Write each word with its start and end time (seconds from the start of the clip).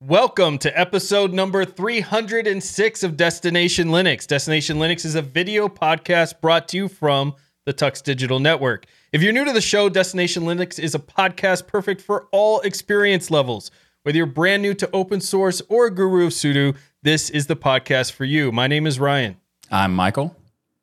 Welcome 0.00 0.58
to 0.58 0.78
episode 0.78 1.32
number 1.32 1.64
306 1.64 3.02
of 3.02 3.16
Destination 3.16 3.88
Linux. 3.88 4.28
Destination 4.28 4.78
Linux 4.78 5.04
is 5.04 5.16
a 5.16 5.22
video 5.22 5.66
podcast 5.66 6.40
brought 6.40 6.68
to 6.68 6.76
you 6.76 6.86
from 6.86 7.34
the 7.66 7.74
Tux 7.74 8.00
Digital 8.00 8.38
Network. 8.38 8.86
If 9.10 9.22
you're 9.22 9.32
new 9.32 9.44
to 9.44 9.52
the 9.52 9.60
show, 9.60 9.88
Destination 9.88 10.44
Linux 10.44 10.78
is 10.78 10.94
a 10.94 11.00
podcast 11.00 11.66
perfect 11.66 12.00
for 12.00 12.28
all 12.30 12.60
experience 12.60 13.28
levels. 13.28 13.72
Whether 14.04 14.18
you're 14.18 14.26
brand 14.26 14.62
new 14.62 14.72
to 14.74 14.88
open 14.92 15.20
source 15.20 15.60
or 15.68 15.86
a 15.86 15.90
guru 15.92 16.26
of 16.26 16.32
sudo, 16.32 16.76
this 17.02 17.28
is 17.28 17.48
the 17.48 17.56
podcast 17.56 18.12
for 18.12 18.24
you. 18.24 18.52
My 18.52 18.68
name 18.68 18.86
is 18.86 19.00
Ryan. 19.00 19.36
I'm 19.68 19.96
Michael. 19.96 20.36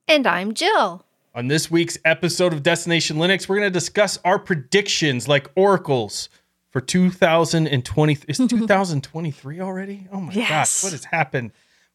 And 0.09 0.27
I'm 0.27 0.53
Jill. 0.53 1.05
On 1.33 1.47
this 1.47 1.71
week's 1.71 1.97
episode 2.03 2.51
of 2.51 2.63
Destination 2.63 3.15
Linux, 3.15 3.47
we're 3.47 3.59
going 3.59 3.71
to 3.71 3.79
discuss 3.79 4.19
our 4.25 4.39
predictions 4.39 5.29
like 5.29 5.49
oracles 5.55 6.27
for 6.75 6.81
2020. 6.81 8.17
Is 8.27 8.37
2023 8.49 9.61
already? 9.61 10.07
Oh 10.11 10.19
my 10.19 10.33
Yes. 10.33 10.49
gosh, 10.49 10.83
what 10.83 10.91
has 10.91 11.05
happened? 11.05 11.51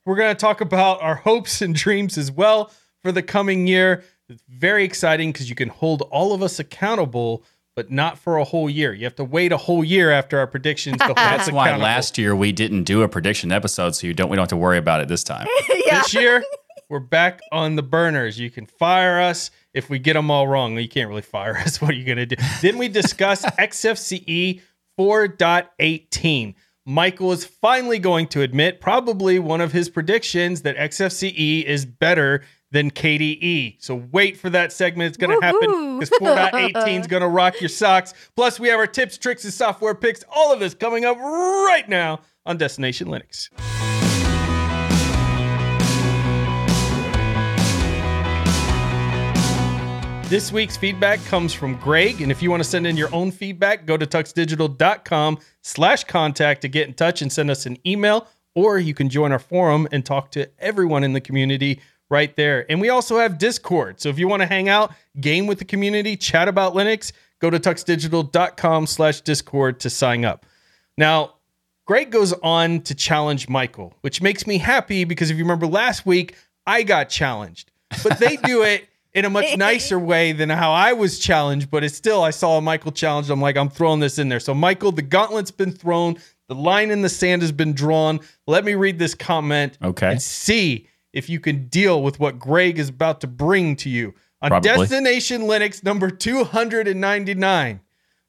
We're 0.06 0.16
going 0.16 0.34
to 0.34 0.40
talk 0.40 0.62
about 0.62 1.02
our 1.02 1.16
hopes 1.16 1.60
and 1.60 1.74
dreams 1.74 2.16
as 2.16 2.32
well 2.32 2.70
for 3.02 3.12
the 3.12 3.22
coming 3.22 3.66
year. 3.66 4.02
It's 4.30 4.42
very 4.48 4.84
exciting 4.84 5.32
because 5.32 5.50
you 5.50 5.54
can 5.54 5.68
hold 5.68 6.00
all 6.10 6.32
of 6.32 6.42
us 6.42 6.58
accountable, 6.58 7.44
but 7.76 7.90
not 7.90 8.18
for 8.18 8.38
a 8.38 8.44
whole 8.44 8.70
year. 8.70 8.94
You 8.94 9.04
have 9.04 9.16
to 9.16 9.24
wait 9.24 9.52
a 9.52 9.58
whole 9.58 9.84
year 9.84 10.10
after 10.12 10.38
our 10.38 10.46
predictions 10.46 10.96
to 10.96 11.04
hold 11.08 11.18
us 11.18 11.24
That's 11.36 11.52
why 11.52 11.76
last 11.76 12.16
year 12.16 12.34
we 12.34 12.50
didn't 12.50 12.84
do 12.84 13.02
a 13.02 13.08
prediction 13.08 13.52
episode, 13.52 13.94
so 13.94 14.06
you 14.06 14.14
don't 14.14 14.30
we 14.30 14.36
don't 14.36 14.44
have 14.44 14.48
to 14.48 14.56
worry 14.56 14.78
about 14.78 15.02
it 15.02 15.08
this 15.08 15.22
time. 15.22 15.46
yeah. 15.84 15.98
This 16.00 16.14
year, 16.14 16.42
we're 16.88 17.00
back 17.00 17.40
on 17.52 17.76
the 17.76 17.82
burners. 17.82 18.38
You 18.38 18.48
can 18.50 18.64
fire 18.64 19.20
us 19.20 19.50
if 19.74 19.90
we 19.90 19.98
get 19.98 20.14
them 20.14 20.30
all 20.30 20.48
wrong. 20.48 20.78
You 20.78 20.88
can't 20.88 21.10
really 21.10 21.20
fire 21.20 21.58
us. 21.58 21.82
What 21.82 21.90
are 21.90 21.94
you 21.94 22.04
going 22.04 22.16
to 22.16 22.26
do? 22.26 22.36
Then 22.62 22.78
we 22.78 22.88
discuss 22.88 23.44
XFCE 23.44 24.62
4.18. 25.00 26.54
Michael 26.84 27.32
is 27.32 27.46
finally 27.46 27.98
going 27.98 28.26
to 28.28 28.42
admit, 28.42 28.82
probably 28.82 29.38
one 29.38 29.62
of 29.62 29.72
his 29.72 29.88
predictions, 29.88 30.60
that 30.60 30.76
XFCE 30.76 31.64
is 31.64 31.86
better 31.86 32.42
than 32.70 32.90
KDE. 32.90 33.76
So 33.78 34.06
wait 34.12 34.36
for 34.36 34.50
that 34.50 34.74
segment. 34.74 35.08
It's 35.08 35.16
going 35.16 35.40
to 35.40 35.46
happen 35.46 35.98
because 35.98 36.10
4.18 36.20 37.00
is 37.00 37.06
going 37.08 37.22
to 37.22 37.28
rock 37.28 37.62
your 37.62 37.70
socks. 37.70 38.12
Plus, 38.36 38.60
we 38.60 38.68
have 38.68 38.78
our 38.78 38.86
tips, 38.86 39.16
tricks, 39.16 39.44
and 39.44 39.54
software 39.54 39.94
picks. 39.94 40.22
All 40.28 40.52
of 40.52 40.60
this 40.60 40.74
coming 40.74 41.06
up 41.06 41.16
right 41.16 41.88
now 41.88 42.20
on 42.44 42.58
Destination 42.58 43.08
Linux. 43.08 43.48
This 50.30 50.52
week's 50.52 50.76
feedback 50.76 51.18
comes 51.24 51.52
from 51.52 51.74
Greg, 51.78 52.20
and 52.20 52.30
if 52.30 52.40
you 52.40 52.52
want 52.52 52.62
to 52.62 52.68
send 52.68 52.86
in 52.86 52.96
your 52.96 53.12
own 53.12 53.32
feedback, 53.32 53.84
go 53.84 53.96
to 53.96 54.06
tuxdigital.com 54.06 55.40
slash 55.60 56.04
contact 56.04 56.62
to 56.62 56.68
get 56.68 56.86
in 56.86 56.94
touch 56.94 57.20
and 57.20 57.32
send 57.32 57.50
us 57.50 57.66
an 57.66 57.76
email, 57.84 58.28
or 58.54 58.78
you 58.78 58.94
can 58.94 59.08
join 59.08 59.32
our 59.32 59.40
forum 59.40 59.88
and 59.90 60.06
talk 60.06 60.30
to 60.30 60.48
everyone 60.60 61.02
in 61.02 61.14
the 61.14 61.20
community 61.20 61.80
right 62.10 62.36
there. 62.36 62.64
And 62.70 62.80
we 62.80 62.90
also 62.90 63.18
have 63.18 63.38
Discord, 63.38 64.00
so 64.00 64.08
if 64.08 64.20
you 64.20 64.28
want 64.28 64.42
to 64.42 64.46
hang 64.46 64.68
out, 64.68 64.94
game 65.20 65.48
with 65.48 65.58
the 65.58 65.64
community, 65.64 66.16
chat 66.16 66.46
about 66.46 66.74
Linux, 66.74 67.10
go 67.40 67.50
to 67.50 67.58
tuxdigital.com 67.58 68.86
slash 68.86 69.22
Discord 69.22 69.80
to 69.80 69.90
sign 69.90 70.24
up. 70.24 70.46
Now, 70.96 71.34
Greg 71.86 72.12
goes 72.12 72.34
on 72.34 72.82
to 72.82 72.94
challenge 72.94 73.48
Michael, 73.48 73.96
which 74.02 74.22
makes 74.22 74.46
me 74.46 74.58
happy 74.58 75.02
because 75.02 75.32
if 75.32 75.38
you 75.38 75.42
remember 75.42 75.66
last 75.66 76.06
week, 76.06 76.36
I 76.68 76.84
got 76.84 77.08
challenged. 77.08 77.72
But 78.04 78.20
they 78.20 78.36
do 78.36 78.62
it 78.62 78.86
in 79.14 79.24
a 79.24 79.30
much 79.30 79.56
nicer 79.58 79.98
way 79.98 80.32
than 80.32 80.48
how 80.50 80.72
I 80.72 80.92
was 80.92 81.18
challenged. 81.18 81.70
But 81.70 81.84
it's 81.84 81.96
still, 81.96 82.22
I 82.22 82.30
saw 82.30 82.60
Michael 82.60 82.92
challenged. 82.92 83.30
I'm 83.30 83.40
like, 83.40 83.56
I'm 83.56 83.68
throwing 83.70 84.00
this 84.00 84.18
in 84.18 84.28
there. 84.28 84.40
So, 84.40 84.54
Michael, 84.54 84.92
the 84.92 85.02
gauntlet's 85.02 85.50
been 85.50 85.72
thrown, 85.72 86.16
the 86.48 86.54
line 86.54 86.90
in 86.90 87.02
the 87.02 87.08
sand 87.08 87.42
has 87.42 87.52
been 87.52 87.72
drawn. 87.72 88.20
Let 88.46 88.64
me 88.64 88.74
read 88.74 88.98
this 88.98 89.14
comment 89.14 89.78
Okay. 89.82 90.10
and 90.10 90.20
see 90.22 90.88
if 91.12 91.28
you 91.28 91.40
can 91.40 91.66
deal 91.68 92.02
with 92.02 92.20
what 92.20 92.38
Greg 92.38 92.78
is 92.78 92.88
about 92.88 93.20
to 93.22 93.26
bring 93.26 93.76
to 93.76 93.88
you. 93.88 94.14
On 94.42 94.48
Probably. 94.48 94.70
Destination 94.70 95.42
Linux 95.42 95.84
number 95.84 96.10
299. 96.10 97.80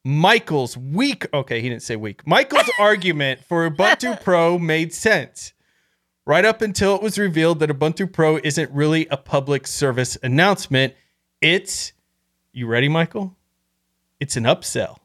Michael's 0.04 0.76
weak. 0.76 1.26
Okay, 1.34 1.62
he 1.62 1.70
didn't 1.70 1.84
say 1.84 1.96
weak. 1.96 2.26
Michael's 2.26 2.70
argument 2.80 3.44
for 3.46 3.70
Ubuntu 3.70 4.22
Pro 4.22 4.58
made 4.58 4.94
sense. 4.94 5.54
Right 6.26 6.46
up 6.46 6.62
until 6.62 6.96
it 6.96 7.02
was 7.02 7.18
revealed 7.18 7.60
that 7.60 7.70
Ubuntu 7.70 8.12
Pro 8.12 8.38
isn't 8.38 8.72
really 8.72 9.08
a 9.08 9.18
public 9.18 9.66
service 9.66 10.18
announcement. 10.22 10.94
It's, 11.42 11.94
you 12.54 12.68
ready, 12.68 12.88
Michael? 12.88 13.36
It's 14.20 14.38
an 14.38 14.44
upsell. 14.44 14.98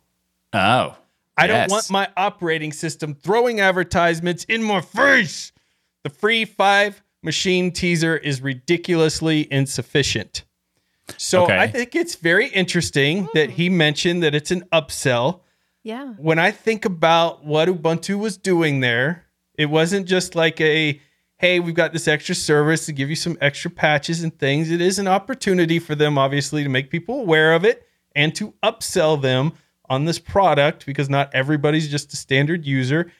Oh. 0.52 0.96
I 1.38 1.46
don't 1.46 1.70
want 1.70 1.90
my 1.90 2.08
operating 2.16 2.72
system 2.72 3.14
throwing 3.14 3.60
advertisements 3.60 4.44
in 4.44 4.62
my 4.62 4.80
face. 4.80 5.52
The 6.02 6.10
free 6.10 6.44
five 6.44 7.02
machine 7.22 7.72
teaser 7.72 8.16
is 8.16 8.40
ridiculously 8.40 9.46
insufficient. 9.50 10.44
So 11.18 11.44
Okay. 11.44 11.58
I 11.58 11.66
think 11.66 11.94
it's 11.94 12.14
very 12.14 12.48
interesting 12.48 13.28
that 13.34 13.50
he 13.50 13.68
mentioned 13.68 14.22
that 14.22 14.34
it's 14.34 14.50
an 14.50 14.64
upsell. 14.72 15.40
Yeah. 15.82 16.14
When 16.16 16.38
I 16.38 16.50
think 16.52 16.84
about 16.84 17.44
what 17.44 17.68
Ubuntu 17.68 18.18
was 18.18 18.36
doing 18.36 18.80
there, 18.80 19.25
it 19.58 19.66
wasn't 19.66 20.06
just 20.06 20.34
like 20.34 20.60
a 20.60 21.00
hey, 21.38 21.60
we've 21.60 21.74
got 21.74 21.92
this 21.92 22.08
extra 22.08 22.34
service 22.34 22.86
to 22.86 22.92
give 22.92 23.10
you 23.10 23.16
some 23.16 23.36
extra 23.42 23.70
patches 23.70 24.22
and 24.22 24.38
things. 24.38 24.70
It 24.70 24.80
is 24.80 24.98
an 24.98 25.06
opportunity 25.06 25.78
for 25.78 25.94
them, 25.94 26.16
obviously, 26.16 26.62
to 26.62 26.68
make 26.70 26.90
people 26.90 27.20
aware 27.20 27.52
of 27.52 27.64
it 27.64 27.86
and 28.14 28.34
to 28.36 28.54
upsell 28.62 29.20
them 29.20 29.52
on 29.90 30.06
this 30.06 30.18
product 30.18 30.86
because 30.86 31.10
not 31.10 31.30
everybody's 31.34 31.90
just 31.90 32.12
a 32.12 32.16
standard 32.16 32.64
user. 32.64 33.12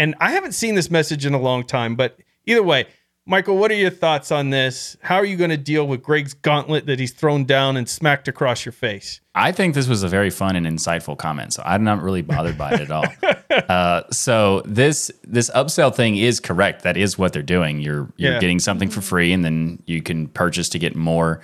And 0.00 0.16
I 0.18 0.32
haven't 0.32 0.52
seen 0.52 0.74
this 0.74 0.90
message 0.90 1.24
in 1.24 1.32
a 1.32 1.40
long 1.40 1.62
time, 1.62 1.94
but 1.94 2.18
either 2.44 2.62
way, 2.62 2.86
Michael, 3.26 3.58
what 3.58 3.70
are 3.70 3.74
your 3.74 3.90
thoughts 3.90 4.32
on 4.32 4.50
this? 4.50 4.96
How 5.02 5.16
are 5.16 5.24
you 5.24 5.36
going 5.36 5.50
to 5.50 5.56
deal 5.56 5.86
with 5.86 6.02
Greg's 6.02 6.34
gauntlet 6.34 6.86
that 6.86 6.98
he's 6.98 7.12
thrown 7.12 7.44
down 7.44 7.76
and 7.76 7.88
smacked 7.88 8.28
across 8.28 8.64
your 8.64 8.72
face? 8.72 9.20
I 9.34 9.52
think 9.52 9.74
this 9.74 9.86
was 9.88 10.02
a 10.02 10.08
very 10.08 10.30
fun 10.30 10.56
and 10.56 10.66
insightful 10.66 11.16
comment, 11.16 11.52
so 11.52 11.62
I'm 11.64 11.84
not 11.84 12.02
really 12.02 12.22
bothered 12.22 12.56
by 12.58 12.72
it 12.72 12.80
at 12.80 12.90
all. 12.90 13.04
Uh, 13.68 14.04
so 14.12 14.62
this 14.64 15.10
this 15.24 15.50
upsell 15.50 15.94
thing 15.94 16.16
is 16.16 16.38
correct. 16.38 16.82
That 16.84 16.96
is 16.96 17.18
what 17.18 17.32
they're 17.32 17.42
doing. 17.42 17.80
You're 17.80 18.12
you're 18.16 18.34
Yeah. 18.34 18.38
getting 18.38 18.60
something 18.60 18.88
for 18.88 19.00
free, 19.00 19.32
and 19.32 19.44
then 19.44 19.82
you 19.86 20.02
can 20.02 20.28
purchase 20.28 20.68
to 20.70 20.78
get 20.78 20.94
more. 20.94 21.40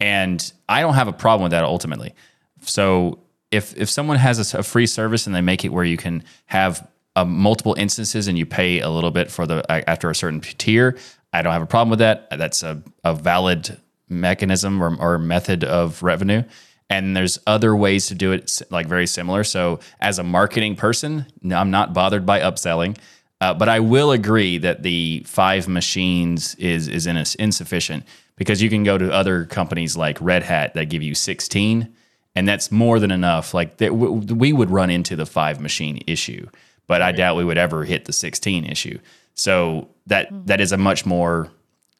And 0.00 0.52
I 0.70 0.80
don't 0.80 0.94
have 0.94 1.06
a 1.06 1.12
problem 1.12 1.42
with 1.44 1.52
that 1.52 1.62
ultimately. 1.64 2.14
So 2.62 3.18
if 3.50 3.76
if 3.76 3.90
someone 3.90 4.16
has 4.16 4.54
a 4.54 4.62
free 4.62 4.86
service 4.86 5.26
and 5.26 5.36
they 5.36 5.42
make 5.42 5.64
it 5.64 5.68
where 5.68 5.84
you 5.84 5.98
can 5.98 6.24
have 6.46 6.86
uh, 7.14 7.26
multiple 7.26 7.74
instances 7.74 8.26
and 8.26 8.38
you 8.38 8.46
pay 8.46 8.80
a 8.80 8.88
little 8.88 9.10
bit 9.10 9.30
for 9.30 9.46
the 9.46 9.62
uh, 9.70 9.82
after 9.86 10.08
a 10.08 10.14
certain 10.14 10.40
tier, 10.40 10.96
I 11.32 11.42
don't 11.42 11.52
have 11.52 11.62
a 11.62 11.66
problem 11.66 11.90
with 11.90 12.00
that. 12.00 12.28
That's 12.30 12.62
a, 12.62 12.82
a 13.04 13.14
valid 13.14 13.78
mechanism 14.08 14.82
or, 14.82 14.96
or 14.96 15.18
method 15.18 15.64
of 15.64 16.02
revenue. 16.02 16.42
And 16.88 17.16
there's 17.16 17.38
other 17.46 17.76
ways 17.76 18.08
to 18.08 18.16
do 18.16 18.32
it, 18.32 18.60
like 18.70 18.88
very 18.88 19.06
similar. 19.06 19.44
So, 19.44 19.78
as 20.00 20.18
a 20.18 20.24
marketing 20.24 20.74
person, 20.74 21.26
I'm 21.48 21.70
not 21.70 21.94
bothered 21.94 22.26
by 22.26 22.40
upselling, 22.40 22.98
uh, 23.40 23.54
but 23.54 23.68
I 23.68 23.78
will 23.78 24.10
agree 24.10 24.58
that 24.58 24.82
the 24.82 25.22
five 25.24 25.68
machines 25.68 26.56
is 26.56 26.88
is 26.88 27.06
in 27.06 27.16
insufficient 27.38 28.04
because 28.34 28.60
you 28.60 28.68
can 28.68 28.82
go 28.82 28.98
to 28.98 29.12
other 29.12 29.44
companies 29.44 29.96
like 29.96 30.18
Red 30.20 30.42
Hat 30.42 30.74
that 30.74 30.88
give 30.88 31.02
you 31.02 31.14
16, 31.14 31.94
and 32.34 32.48
that's 32.48 32.72
more 32.72 32.98
than 32.98 33.12
enough. 33.12 33.54
Like 33.54 33.76
that, 33.76 33.90
w- 33.90 34.34
we 34.34 34.52
would 34.52 34.70
run 34.70 34.90
into 34.90 35.14
the 35.14 35.26
five 35.26 35.60
machine 35.60 36.02
issue, 36.08 36.48
but 36.88 37.02
I 37.02 37.12
doubt 37.12 37.36
we 37.36 37.44
would 37.44 37.58
ever 37.58 37.84
hit 37.84 38.06
the 38.06 38.12
16 38.12 38.64
issue. 38.64 38.98
So 39.40 39.88
that 40.06 40.28
that 40.46 40.60
is 40.60 40.72
a 40.72 40.76
much 40.76 41.06
more 41.06 41.50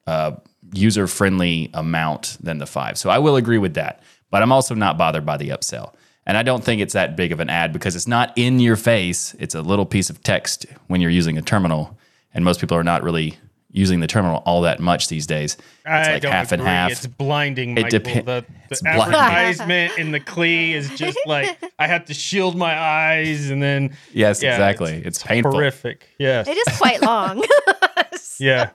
uh, 0.07 0.33
user 0.73 1.07
friendly 1.07 1.69
amount 1.73 2.37
than 2.41 2.59
the 2.59 2.65
five. 2.65 2.97
So 2.97 3.09
I 3.09 3.19
will 3.19 3.35
agree 3.35 3.57
with 3.57 3.73
that. 3.75 4.01
But 4.29 4.41
I'm 4.41 4.51
also 4.51 4.75
not 4.75 4.97
bothered 4.97 5.25
by 5.25 5.37
the 5.37 5.49
upsell. 5.49 5.93
And 6.25 6.37
I 6.37 6.43
don't 6.43 6.63
think 6.63 6.81
it's 6.81 6.93
that 6.93 7.15
big 7.15 7.31
of 7.31 7.39
an 7.39 7.49
ad 7.49 7.73
because 7.73 7.95
it's 7.95 8.07
not 8.07 8.31
in 8.35 8.59
your 8.59 8.75
face. 8.75 9.35
It's 9.39 9.55
a 9.55 9.61
little 9.61 9.85
piece 9.85 10.09
of 10.09 10.21
text 10.23 10.65
when 10.87 11.01
you're 11.01 11.09
using 11.09 11.37
a 11.37 11.41
terminal. 11.41 11.97
And 12.33 12.45
most 12.45 12.61
people 12.61 12.77
are 12.77 12.83
not 12.83 13.03
really 13.03 13.37
using 13.71 13.99
the 14.01 14.07
terminal 14.07 14.43
all 14.45 14.61
that 14.61 14.79
much 14.79 15.07
these 15.07 15.25
days. 15.25 15.53
It's 15.55 15.63
I 15.85 16.13
like 16.13 16.21
don't 16.21 16.31
half 16.31 16.51
and 16.51 16.61
half. 16.61 16.91
It's 16.91 17.07
blinding, 17.07 17.77
It 17.77 17.89
depends. 17.89 18.25
the 18.25 18.45
it's 18.69 18.81
the 18.81 18.89
advertisement 18.89 19.97
in 19.97 20.11
the 20.11 20.19
CLI 20.19 20.73
is 20.73 20.89
just 20.91 21.17
like 21.25 21.57
I 21.79 21.87
have 21.87 22.05
to 22.05 22.13
shield 22.13 22.55
my 22.57 22.77
eyes, 22.77 23.49
and 23.49 23.61
then 23.61 23.95
yes, 24.13 24.41
yeah, 24.43 24.51
exactly. 24.53 25.01
It's, 25.05 25.21
painful. 25.23 25.51
horrific. 25.53 26.07
Yes, 26.19 26.47
It 26.47 26.57
is 26.57 26.77
quite 26.77 27.01
long. 27.11 27.43
yeah. 28.39 28.71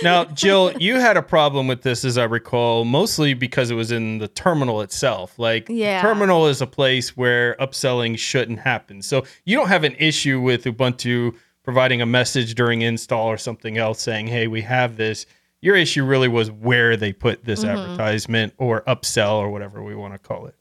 Now, 0.00 0.26
Jill, 0.26 0.72
you 0.78 1.00
had 1.00 1.16
a 1.16 1.22
problem 1.22 1.66
with 1.66 1.82
this, 1.82 2.04
as 2.04 2.16
I 2.18 2.24
recall, 2.24 2.84
mostly 2.84 3.34
because 3.34 3.68
it 3.72 3.74
was 3.74 3.90
in 3.90 4.18
the 4.18 4.28
terminal 4.28 4.80
itself. 4.80 5.36
Like, 5.40 5.66
the 5.66 5.74
Yeah. 5.74 6.00
terminal 6.02 6.46
is 6.46 6.60
a 6.62 6.68
place 6.68 7.16
where 7.16 7.56
upselling 7.56 8.16
shouldn't 8.16 8.60
happen. 8.60 9.02
So 9.02 9.24
you 9.44 9.56
don't 9.56 9.66
have 9.66 9.82
an 9.82 9.96
issue 9.98 10.40
with 10.40 10.62
Ubuntu 10.64 11.34
providing 11.68 12.00
a 12.00 12.06
message 12.06 12.54
during 12.54 12.80
install 12.80 13.26
or 13.26 13.36
something 13.36 13.76
else 13.76 14.00
saying, 14.00 14.26
"Hey, 14.26 14.46
we 14.46 14.62
have 14.62 14.96
this." 14.96 15.26
Your 15.60 15.76
issue 15.76 16.02
really 16.02 16.26
was 16.26 16.50
where 16.50 16.96
they 16.96 17.12
put 17.12 17.44
this 17.44 17.62
advertisement 17.62 18.54
or 18.56 18.80
upsell 18.88 19.34
or 19.34 19.50
whatever 19.50 19.82
we 19.82 19.94
want 19.94 20.14
to 20.14 20.18
call 20.18 20.46
it. 20.46 20.54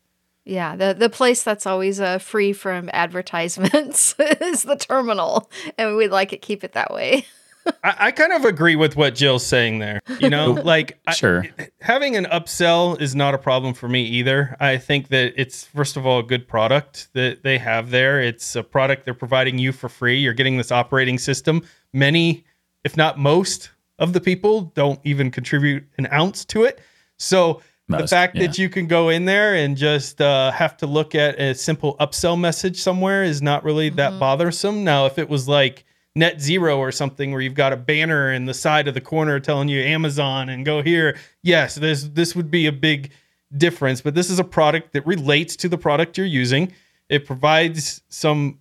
Yeah, 0.44 0.75
the 0.75 0.94
the 0.94 1.07
place 1.07 1.44
that's 1.44 1.65
always 1.65 2.01
uh, 2.01 2.18
free 2.18 2.51
from 2.51 2.89
advertisements 2.94 4.15
is 4.19 4.63
the 4.63 4.75
terminal, 4.75 5.50
and 5.77 5.95
we'd 5.95 6.12
like 6.12 6.33
it 6.33 6.42
keep 6.42 6.65
it 6.65 6.74
that 6.74 6.94
way. 6.94 7.25
I, 7.84 7.96
I 8.00 8.12
kind 8.12 8.34
of 8.34 8.46
agree 8.46 8.75
with 8.75 8.96
what 8.96 9.16
Jill's 9.16 9.46
saying 9.46 9.80
there. 9.80 10.02
You 10.19 10.30
know, 10.30 10.52
like 10.52 11.00
I- 11.08 11.14
Sure. 11.14 11.46
having 11.81 12.16
an 12.16 12.25
upsell 12.25 13.00
is 13.02 13.16
not 13.16 13.34
a 13.34 13.38
problem 13.38 13.74
for 13.74 13.88
me 13.88 14.04
either. 14.04 14.56
I 14.60 14.78
think 14.78 15.10
that 15.10 15.34
it's 15.36 15.66
first 15.66 15.98
of 15.98 16.06
all 16.06 16.19
a 16.19 16.24
good 16.24 16.48
product 16.48 17.10
that 17.14 17.44
they 17.44 17.58
have 17.58 17.90
there. 17.90 18.22
It's 18.22 18.56
a 18.56 18.64
product 18.64 19.06
they're 19.06 19.14
providing 19.14 19.58
you 19.58 19.72
for 19.72 19.90
free. 19.90 20.18
You're 20.18 20.34
getting 20.34 20.58
this 20.58 20.72
operating 20.72 21.18
system. 21.18 21.64
Many, 21.94 22.46
if 22.84 22.98
not 22.98 23.18
most, 23.18 23.72
of 24.00 24.13
the 24.13 24.22
people 24.22 24.62
don't 24.75 25.00
even 25.04 25.31
contribute 25.31 25.84
an 25.98 26.08
ounce 26.12 26.46
to 26.46 26.63
it. 26.63 26.80
So 27.18 27.62
the 27.90 28.06
fact 28.08 28.36
yeah. 28.36 28.48
that 28.48 28.58
you 28.58 28.70
can 28.70 28.86
go 28.88 29.10
in 29.10 29.25
there 29.25 29.56
and 29.56 29.78
just 29.78 30.20
uh, 30.20 30.52
have 30.52 30.75
to 30.78 30.86
look 30.88 31.16
at 31.16 31.40
a 31.40 31.56
simple 31.56 31.96
upsell 31.98 32.38
message 32.38 32.81
somewhere 32.81 33.24
is 33.24 33.42
not 33.42 33.63
really 33.63 33.90
that 33.92 34.20
bothersome. 34.20 34.84
Now, 34.84 35.06
if 35.06 35.18
it 35.18 35.30
was 35.30 35.48
like 35.48 35.86
NetZero 36.18 36.78
or 36.78 36.92
something 36.92 37.31
where 37.31 37.42
you've 37.42 37.54
got 37.54 37.74
a 37.74 37.78
banner 37.78 38.34
in 38.34 38.46
the 38.46 38.54
side 38.54 38.88
of 38.88 38.94
the 38.94 39.02
corner 39.02 39.40
telling 39.40 39.69
you 39.69 39.81
Amazon 39.81 40.50
and 40.50 40.66
go 40.66 40.81
here, 40.81 41.18
yes, 41.44 41.75
this 41.75 42.04
this 42.04 42.36
would 42.36 42.50
be 42.50 42.66
a 42.66 42.72
big 42.72 43.12
difference. 43.56 44.02
But 44.02 44.16
this 44.16 44.30
is 44.30 44.40
a 44.40 44.44
product 44.44 44.94
that 44.94 45.06
relates 45.06 45.56
to 45.58 45.69
the 45.69 45.78
product 45.78 46.18
you're 46.18 46.28
using. 46.28 46.74
It 47.10 47.25
provides 47.25 48.02
some 48.10 48.60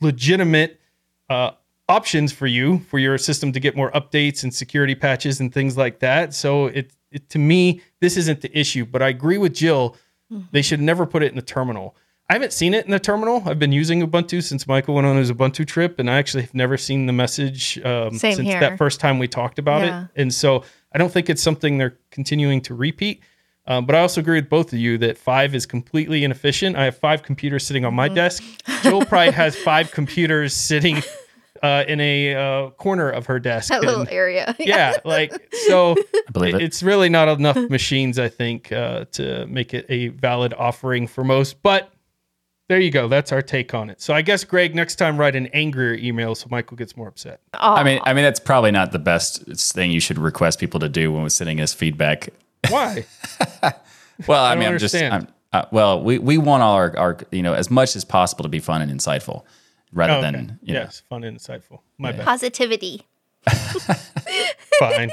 legitimate 0.00 0.80
uh, 1.30 1.52
options 1.88 2.32
for 2.32 2.46
you 2.46 2.80
for 2.80 2.98
your 2.98 3.16
system 3.16 3.52
to 3.52 3.60
get 3.60 3.76
more 3.76 3.90
updates 3.92 4.42
and 4.42 4.52
security 4.52 4.94
patches 4.94 5.40
and 5.40 5.52
things 5.52 5.76
like 5.76 6.00
that. 6.00 6.34
So 6.34 6.66
it, 6.66 6.92
it 7.10 7.30
to 7.30 7.38
me, 7.38 7.80
this 8.00 8.16
isn't 8.16 8.42
the 8.42 8.58
issue. 8.58 8.84
But 8.84 9.02
I 9.02 9.08
agree 9.08 9.38
with 9.38 9.54
Jill. 9.54 9.96
They 10.50 10.62
should 10.62 10.80
never 10.80 11.06
put 11.06 11.22
it 11.22 11.30
in 11.30 11.36
the 11.36 11.42
terminal. 11.42 11.96
I 12.30 12.34
haven't 12.34 12.52
seen 12.52 12.74
it 12.74 12.84
in 12.84 12.90
the 12.90 12.98
terminal. 12.98 13.42
I've 13.46 13.58
been 13.58 13.72
using 13.72 14.06
Ubuntu 14.06 14.42
since 14.42 14.66
Michael 14.66 14.94
went 14.94 15.06
on 15.06 15.16
his 15.16 15.32
Ubuntu 15.32 15.66
trip, 15.66 15.98
and 15.98 16.10
I 16.10 16.18
actually 16.18 16.42
have 16.42 16.54
never 16.54 16.76
seen 16.76 17.06
the 17.06 17.12
message 17.12 17.78
um, 17.84 18.18
since 18.18 18.36
here. 18.38 18.60
that 18.60 18.76
first 18.76 19.00
time 19.00 19.18
we 19.18 19.26
talked 19.28 19.58
about 19.58 19.82
Yeah. 19.82 20.02
it. 20.14 20.20
And 20.20 20.34
so 20.34 20.62
I 20.92 20.98
don't 20.98 21.10
think 21.10 21.30
it's 21.30 21.42
something 21.42 21.78
they're 21.78 21.96
continuing 22.10 22.60
to 22.62 22.74
repeat. 22.74 23.22
Um, 23.66 23.84
but 23.86 23.94
I 23.94 24.00
also 24.00 24.20
agree 24.20 24.38
with 24.38 24.48
both 24.50 24.72
of 24.72 24.78
you 24.78 24.96
that 24.98 25.16
five 25.18 25.54
is 25.54 25.64
completely 25.66 26.24
inefficient. 26.24 26.76
I 26.76 26.84
have 26.84 26.96
five 26.98 27.22
computers 27.22 27.64
sitting 27.66 27.84
on 27.84 27.90
Mm-hmm. 27.90 27.96
my 27.96 28.08
desk. 28.08 28.42
Jill 28.82 29.04
probably 29.04 29.32
has 29.32 29.56
five 29.56 29.90
computers 29.92 30.54
sitting 30.54 31.02
uh, 31.62 31.84
in 31.88 31.98
a 32.00 32.34
uh, 32.34 32.70
corner 32.70 33.10
of 33.10 33.26
her 33.26 33.38
desk. 33.38 33.68
That 33.70 33.82
little 33.82 34.06
area. 34.10 34.54
yeah, 34.58 34.96
like 35.04 35.32
so. 35.66 35.96
I 36.28 36.30
believe 36.30 36.54
it. 36.56 36.62
It's 36.62 36.82
really 36.82 37.08
not 37.08 37.28
enough 37.28 37.56
machines, 37.70 38.18
I 38.18 38.28
think, 38.28 38.70
uh, 38.72 39.06
to 39.12 39.46
make 39.46 39.72
it 39.74 39.84
a 39.88 40.08
valid 40.08 40.52
offering 40.54 41.06
for 41.06 41.24
most. 41.24 41.62
But 41.62 41.90
there 42.68 42.78
you 42.80 42.90
go. 42.90 43.08
That's 43.08 43.32
our 43.32 43.42
take 43.42 43.74
on 43.74 43.90
it. 43.90 44.00
So 44.00 44.14
I 44.14 44.22
guess 44.22 44.44
Greg, 44.44 44.74
next 44.74 44.96
time 44.96 45.18
write 45.18 45.34
an 45.36 45.46
angrier 45.48 45.94
email 45.94 46.34
so 46.34 46.46
Michael 46.50 46.76
gets 46.76 46.96
more 46.96 47.08
upset. 47.08 47.40
Aw. 47.54 47.76
I 47.76 47.82
mean, 47.82 48.00
I 48.04 48.12
mean 48.14 48.24
that's 48.24 48.40
probably 48.40 48.70
not 48.70 48.92
the 48.92 48.98
best 48.98 49.44
thing 49.72 49.90
you 49.90 50.00
should 50.00 50.18
request 50.18 50.60
people 50.60 50.80
to 50.80 50.88
do 50.88 51.12
when 51.12 51.22
we're 51.22 51.28
sending 51.30 51.60
us 51.60 51.74
feedback. 51.74 52.28
Why? 52.68 53.04
Well, 54.26 54.44
I, 54.44 54.54
don't 54.54 54.60
mean, 54.60 54.68
I'm 54.72 54.78
just, 54.78 54.94
understand. 54.94 55.28
I'm, 55.52 55.60
uh, 55.60 55.66
well, 55.70 56.02
we, 56.02 56.18
we 56.18 56.36
want 56.38 56.62
all 56.62 56.74
our, 56.74 56.96
our, 56.98 57.18
you 57.30 57.42
know, 57.42 57.54
as 57.54 57.70
much 57.70 57.96
as 57.96 58.04
possible 58.04 58.42
to 58.42 58.48
be 58.48 58.58
fun 58.58 58.82
and 58.82 58.90
insightful 58.92 59.44
rather 59.92 60.14
Oh, 60.14 60.18
okay. 60.18 60.30
than, 60.32 60.58
you 60.62 60.74
know. 60.74 60.80
yes, 60.80 61.02
fun 61.08 61.24
and 61.24 61.38
insightful. 61.38 61.80
My 61.96 62.12
bad. 62.12 62.24
Positivity. 62.24 63.06
Fine. 64.78 65.10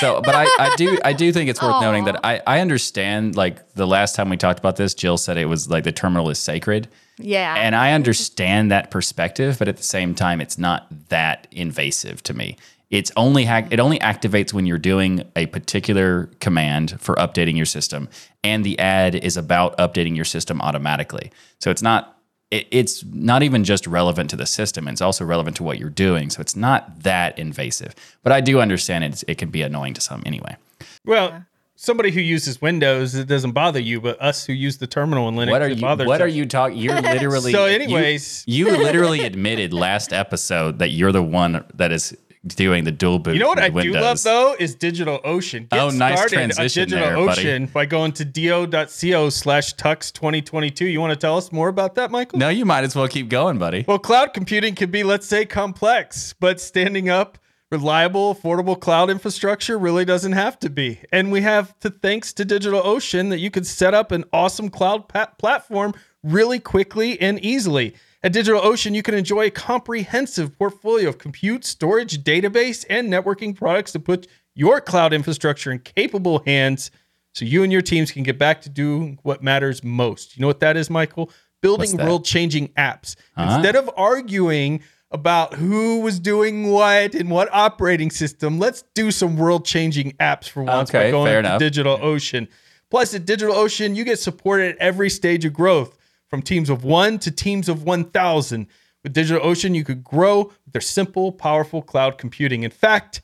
So, 0.00 0.20
but 0.20 0.34
I, 0.34 0.44
I 0.58 0.74
do, 0.76 0.98
I 1.04 1.12
do 1.12 1.32
think 1.32 1.50
it's 1.50 1.62
worth 1.62 1.80
noting 1.80 2.04
that 2.04 2.20
I, 2.24 2.40
I 2.46 2.60
understand 2.60 3.36
like 3.36 3.74
the 3.74 3.86
last 3.86 4.14
time 4.14 4.28
we 4.28 4.36
talked 4.36 4.58
about 4.58 4.76
this, 4.76 4.94
Jill 4.94 5.16
said 5.16 5.36
it 5.36 5.46
was 5.46 5.68
like 5.68 5.84
the 5.84 5.92
terminal 5.92 6.30
is 6.30 6.38
sacred. 6.38 6.88
Yeah. 7.18 7.54
And 7.56 7.76
I 7.76 7.92
understand 7.92 8.70
that 8.70 8.90
perspective, 8.90 9.58
but 9.58 9.68
at 9.68 9.76
the 9.76 9.82
same 9.82 10.14
time, 10.14 10.40
it's 10.40 10.58
not 10.58 10.86
that 11.08 11.46
invasive 11.50 12.22
to 12.24 12.34
me. 12.34 12.56
It's 12.90 13.10
only 13.16 13.44
hack 13.44 13.68
it 13.70 13.80
only 13.80 13.98
activates 14.00 14.52
when 14.52 14.66
you're 14.66 14.76
doing 14.76 15.24
a 15.34 15.46
particular 15.46 16.26
command 16.40 17.00
for 17.00 17.14
updating 17.14 17.56
your 17.56 17.64
system, 17.64 18.08
and 18.44 18.64
the 18.64 18.78
ad 18.78 19.14
is 19.14 19.38
about 19.38 19.76
updating 19.78 20.14
your 20.14 20.26
system 20.26 20.60
automatically. 20.60 21.32
So 21.58 21.70
it's 21.70 21.80
not 21.80 22.18
it, 22.52 22.68
it's 22.70 23.04
not 23.04 23.42
even 23.42 23.64
just 23.64 23.86
relevant 23.86 24.30
to 24.30 24.36
the 24.36 24.46
system; 24.46 24.86
it's 24.86 25.00
also 25.00 25.24
relevant 25.24 25.56
to 25.56 25.62
what 25.64 25.78
you're 25.78 25.90
doing. 25.90 26.30
So 26.30 26.40
it's 26.40 26.54
not 26.54 27.02
that 27.02 27.38
invasive. 27.38 27.94
But 28.22 28.32
I 28.32 28.40
do 28.40 28.60
understand 28.60 29.04
it; 29.04 29.24
it 29.26 29.38
can 29.38 29.50
be 29.50 29.62
annoying 29.62 29.94
to 29.94 30.00
some 30.00 30.22
anyway. 30.26 30.56
Well, 31.04 31.44
somebody 31.74 32.12
who 32.12 32.20
uses 32.20 32.62
Windows, 32.62 33.14
it 33.16 33.26
doesn't 33.26 33.52
bother 33.52 33.80
you, 33.80 34.00
but 34.00 34.20
us 34.22 34.46
who 34.46 34.52
use 34.52 34.78
the 34.78 34.86
terminal 34.86 35.28
in 35.28 35.34
Linux, 35.34 35.50
What 35.50 35.62
are 35.62 35.68
it 35.68 35.76
you? 35.78 35.80
bothers 35.82 36.06
What 36.06 36.20
us. 36.20 36.24
are 36.26 36.28
you 36.28 36.46
talking? 36.46 36.76
You're 36.78 37.00
literally. 37.00 37.50
So 37.52 37.66
you- 37.66 37.74
anyways- 37.74 38.44
you, 38.46 38.70
literally 38.70 39.22
admitted 39.24 39.72
last 39.72 40.12
episode 40.12 40.78
that 40.78 40.90
you're 40.90 41.10
the 41.10 41.22
one 41.24 41.64
that 41.74 41.90
is 41.90 42.16
doing 42.46 42.84
the 42.84 42.92
dual 42.92 43.18
boot. 43.18 43.34
You 43.34 43.40
know 43.40 43.48
what 43.48 43.58
I 43.58 43.68
with 43.68 43.84
do 43.84 43.92
love 43.92 44.22
though 44.22 44.56
is 44.58 44.74
DigitalOcean. 44.76 45.68
Get 45.68 45.80
Oh, 45.80 45.90
nice 45.90 46.30
transition 46.30 46.88
Digital 46.88 47.06
there, 47.06 47.26
buddy. 47.26 47.40
Ocean 47.40 47.66
by 47.66 47.86
going 47.86 48.12
to 48.12 48.24
do.co 48.24 49.30
slash 49.30 49.74
tux 49.76 50.12
2022. 50.12 50.86
You 50.86 51.00
want 51.00 51.12
to 51.12 51.16
tell 51.16 51.36
us 51.36 51.52
more 51.52 51.68
about 51.68 51.94
that, 51.96 52.10
Michael? 52.10 52.38
No, 52.38 52.48
you 52.48 52.64
might 52.64 52.84
as 52.84 52.96
well 52.96 53.08
keep 53.08 53.28
going, 53.28 53.58
buddy. 53.58 53.84
Well, 53.86 53.98
cloud 53.98 54.34
computing 54.34 54.74
can 54.74 54.90
be, 54.90 55.04
let's 55.04 55.26
say, 55.26 55.44
complex, 55.44 56.34
but 56.38 56.60
standing 56.60 57.08
up 57.08 57.38
reliable, 57.70 58.34
affordable 58.34 58.78
cloud 58.78 59.08
infrastructure 59.08 59.78
really 59.78 60.04
doesn't 60.04 60.32
have 60.32 60.58
to 60.60 60.68
be. 60.68 61.00
And 61.10 61.32
we 61.32 61.40
have 61.40 61.78
to 61.80 61.90
thanks 61.90 62.32
to 62.34 62.44
DigitalOcean 62.44 63.30
that 63.30 63.38
you 63.38 63.50
can 63.50 63.64
set 63.64 63.94
up 63.94 64.12
an 64.12 64.24
awesome 64.32 64.68
cloud 64.68 65.08
platform 65.38 65.94
really 66.22 66.60
quickly 66.60 67.18
and 67.20 67.42
easily. 67.44 67.94
At 68.24 68.32
DigitalOcean, 68.32 68.94
you 68.94 69.02
can 69.02 69.16
enjoy 69.16 69.46
a 69.46 69.50
comprehensive 69.50 70.56
portfolio 70.56 71.08
of 71.08 71.18
compute, 71.18 71.64
storage, 71.64 72.22
database, 72.22 72.84
and 72.88 73.12
networking 73.12 73.56
products 73.56 73.90
to 73.92 74.00
put 74.00 74.28
your 74.54 74.80
cloud 74.80 75.12
infrastructure 75.12 75.72
in 75.72 75.80
capable 75.80 76.40
hands 76.46 76.92
so 77.34 77.44
you 77.44 77.64
and 77.64 77.72
your 77.72 77.82
teams 77.82 78.12
can 78.12 78.22
get 78.22 78.38
back 78.38 78.60
to 78.62 78.68
doing 78.68 79.18
what 79.22 79.42
matters 79.42 79.82
most. 79.82 80.36
You 80.36 80.42
know 80.42 80.46
what 80.46 80.60
that 80.60 80.76
is, 80.76 80.88
Michael? 80.88 81.32
Building 81.62 81.96
world 81.96 82.24
changing 82.24 82.68
apps. 82.68 83.16
Uh-huh. 83.36 83.56
Instead 83.56 83.74
of 83.74 83.90
arguing 83.96 84.82
about 85.10 85.54
who 85.54 86.00
was 86.00 86.20
doing 86.20 86.70
what 86.70 87.14
and 87.14 87.28
what 87.28 87.48
operating 87.52 88.10
system, 88.10 88.58
let's 88.58 88.84
do 88.94 89.10
some 89.10 89.36
world 89.36 89.64
changing 89.64 90.12
apps 90.12 90.48
for 90.48 90.62
once 90.62 90.90
by 90.92 91.10
going 91.10 91.42
to. 91.42 91.48
DigitalOcean. 91.48 92.46
Plus, 92.88 93.14
at 93.14 93.24
DigitalOcean, 93.24 93.96
you 93.96 94.04
get 94.04 94.18
support 94.18 94.60
at 94.60 94.76
every 94.76 95.10
stage 95.10 95.44
of 95.44 95.52
growth, 95.52 95.96
from 96.32 96.40
teams 96.40 96.70
of 96.70 96.82
one 96.82 97.18
to 97.18 97.30
teams 97.30 97.68
of 97.68 97.82
1,000. 97.82 98.66
With 99.02 99.14
DigitalOcean, 99.14 99.74
you 99.74 99.84
could 99.84 100.02
grow 100.02 100.44
with 100.44 100.72
their 100.72 100.80
simple, 100.80 101.30
powerful 101.30 101.82
cloud 101.82 102.16
computing. 102.16 102.62
In 102.62 102.70
fact, 102.70 103.20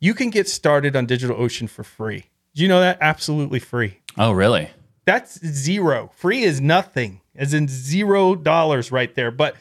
you 0.00 0.12
can 0.12 0.28
get 0.28 0.48
started 0.48 0.96
on 0.96 1.06
DigitalOcean 1.06 1.70
for 1.70 1.84
free. 1.84 2.24
Do 2.56 2.62
you 2.62 2.68
know 2.68 2.80
that? 2.80 2.98
Absolutely 3.00 3.60
free. 3.60 4.00
Oh, 4.18 4.32
really? 4.32 4.70
That's 5.04 5.38
zero. 5.46 6.10
Free 6.16 6.42
is 6.42 6.60
nothing, 6.60 7.20
as 7.36 7.54
in 7.54 7.68
zero 7.68 8.34
dollars 8.34 8.90
right 8.90 9.14
there. 9.14 9.30
But 9.30 9.54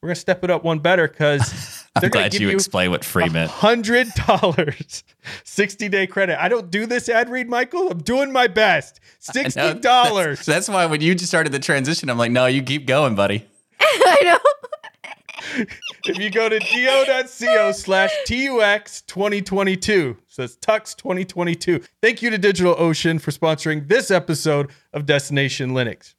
we're 0.00 0.10
gonna 0.10 0.14
step 0.14 0.44
it 0.44 0.50
up 0.50 0.62
one 0.62 0.78
better 0.78 1.08
because 1.08 1.83
I'm 1.96 2.08
glad 2.10 2.34
you, 2.34 2.48
you 2.48 2.54
explained 2.54 2.90
what 2.90 3.04
free 3.04 3.28
meant. 3.28 3.50
hundred 3.50 4.08
dollars, 4.26 5.04
sixty 5.44 5.88
day 5.88 6.06
credit. 6.06 6.42
I 6.42 6.48
don't 6.48 6.70
do 6.70 6.86
this 6.86 7.08
ad 7.08 7.30
read, 7.30 7.48
Michael. 7.48 7.90
I'm 7.90 7.98
doing 7.98 8.32
my 8.32 8.48
best. 8.48 9.00
Sixty 9.20 9.74
dollars. 9.74 10.38
That's, 10.38 10.66
that's 10.66 10.68
why 10.68 10.86
when 10.86 11.00
you 11.00 11.14
just 11.14 11.30
started 11.30 11.52
the 11.52 11.58
transition, 11.58 12.10
I'm 12.10 12.18
like, 12.18 12.32
no, 12.32 12.46
you 12.46 12.62
keep 12.62 12.86
going, 12.86 13.14
buddy. 13.14 13.46
I 13.80 14.18
know. 14.22 15.64
if 16.06 16.18
you 16.18 16.30
go 16.30 16.48
to 16.48 16.58
do.co 16.58 17.72
slash 17.72 18.10
tux 18.26 19.06
2022 19.06 20.16
so 20.26 20.42
that's 20.42 20.56
tux 20.56 20.96
2022 20.96 21.80
thank 22.02 22.22
you 22.22 22.30
to 22.30 22.38
digitalocean 22.38 23.20
for 23.20 23.30
sponsoring 23.30 23.86
this 23.88 24.10
episode 24.10 24.70
of 24.92 25.06
destination 25.06 25.70
linux 25.70 26.14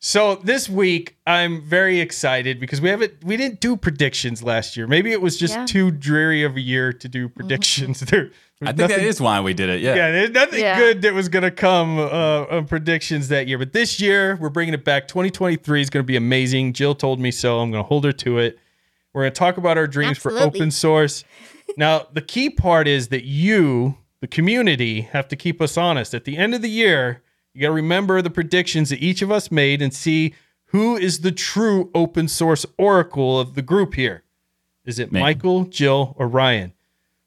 so 0.00 0.36
this 0.36 0.68
week 0.68 1.16
i'm 1.26 1.60
very 1.62 1.98
excited 2.00 2.60
because 2.60 2.80
we 2.80 2.88
haven't 2.88 3.12
we 3.24 3.36
didn't 3.36 3.60
do 3.60 3.76
predictions 3.76 4.42
last 4.42 4.76
year 4.76 4.86
maybe 4.86 5.10
it 5.12 5.20
was 5.20 5.36
just 5.36 5.54
Yeah. 5.54 5.66
too 5.66 5.90
dreary 5.90 6.44
of 6.44 6.56
a 6.56 6.60
year 6.60 6.92
to 6.92 7.08
do 7.08 7.28
predictions 7.28 8.00
there 8.10 8.30
I 8.60 8.72
there's 8.72 8.76
think 8.76 8.78
nothing- 8.78 8.96
that 9.04 9.08
is 9.08 9.20
why 9.20 9.40
we 9.40 9.54
did 9.54 9.68
it. 9.68 9.80
Yeah. 9.80 9.94
yeah, 9.94 10.10
there's 10.10 10.30
nothing 10.30 10.60
Yeah. 10.60 10.78
good 10.80 11.02
that 11.02 11.14
was 11.14 11.28
going 11.28 11.44
to 11.44 11.52
come 11.52 11.96
uh, 11.96 12.44
on 12.50 12.66
predictions 12.66 13.28
that 13.28 13.46
year. 13.46 13.56
But 13.56 13.72
this 13.72 14.00
year, 14.00 14.34
we're 14.40 14.48
bringing 14.48 14.74
it 14.74 14.84
back. 14.84 15.06
2023 15.06 15.80
is 15.80 15.88
going 15.90 16.02
to 16.02 16.04
be 16.04 16.16
amazing. 16.16 16.72
Jill 16.72 16.96
told 16.96 17.20
me 17.20 17.30
so. 17.30 17.60
I'm 17.60 17.70
going 17.70 17.84
to 17.84 17.86
hold 17.86 18.02
her 18.04 18.10
to 18.10 18.38
it. 18.38 18.58
We're 19.14 19.22
going 19.22 19.32
to 19.32 19.38
talk 19.38 19.58
about 19.58 19.78
our 19.78 19.86
dreams 19.86 20.18
for 20.18 20.32
open 20.32 20.72
source. 20.72 21.22
now, 21.76 22.08
the 22.12 22.20
key 22.20 22.50
part 22.50 22.88
is 22.88 23.06
that 23.10 23.22
you, 23.22 23.96
the 24.20 24.26
community, 24.26 25.02
have 25.02 25.28
to 25.28 25.36
keep 25.36 25.62
us 25.62 25.76
honest. 25.76 26.12
At 26.12 26.24
the 26.24 26.36
end 26.36 26.52
of 26.52 26.60
the 26.60 26.68
year, 26.68 27.22
you 27.58 27.62
got 27.62 27.68
to 27.70 27.74
remember 27.74 28.22
the 28.22 28.30
predictions 28.30 28.90
that 28.90 29.02
each 29.02 29.20
of 29.20 29.32
us 29.32 29.50
made 29.50 29.82
and 29.82 29.92
see 29.92 30.32
who 30.66 30.96
is 30.96 31.22
the 31.22 31.32
true 31.32 31.90
open 31.92 32.28
source 32.28 32.64
oracle 32.78 33.40
of 33.40 33.56
the 33.56 33.62
group 33.62 33.94
here. 33.94 34.22
Is 34.84 35.00
it 35.00 35.10
Me. 35.10 35.18
Michael, 35.18 35.64
Jill, 35.64 36.14
or 36.16 36.28
Ryan? 36.28 36.72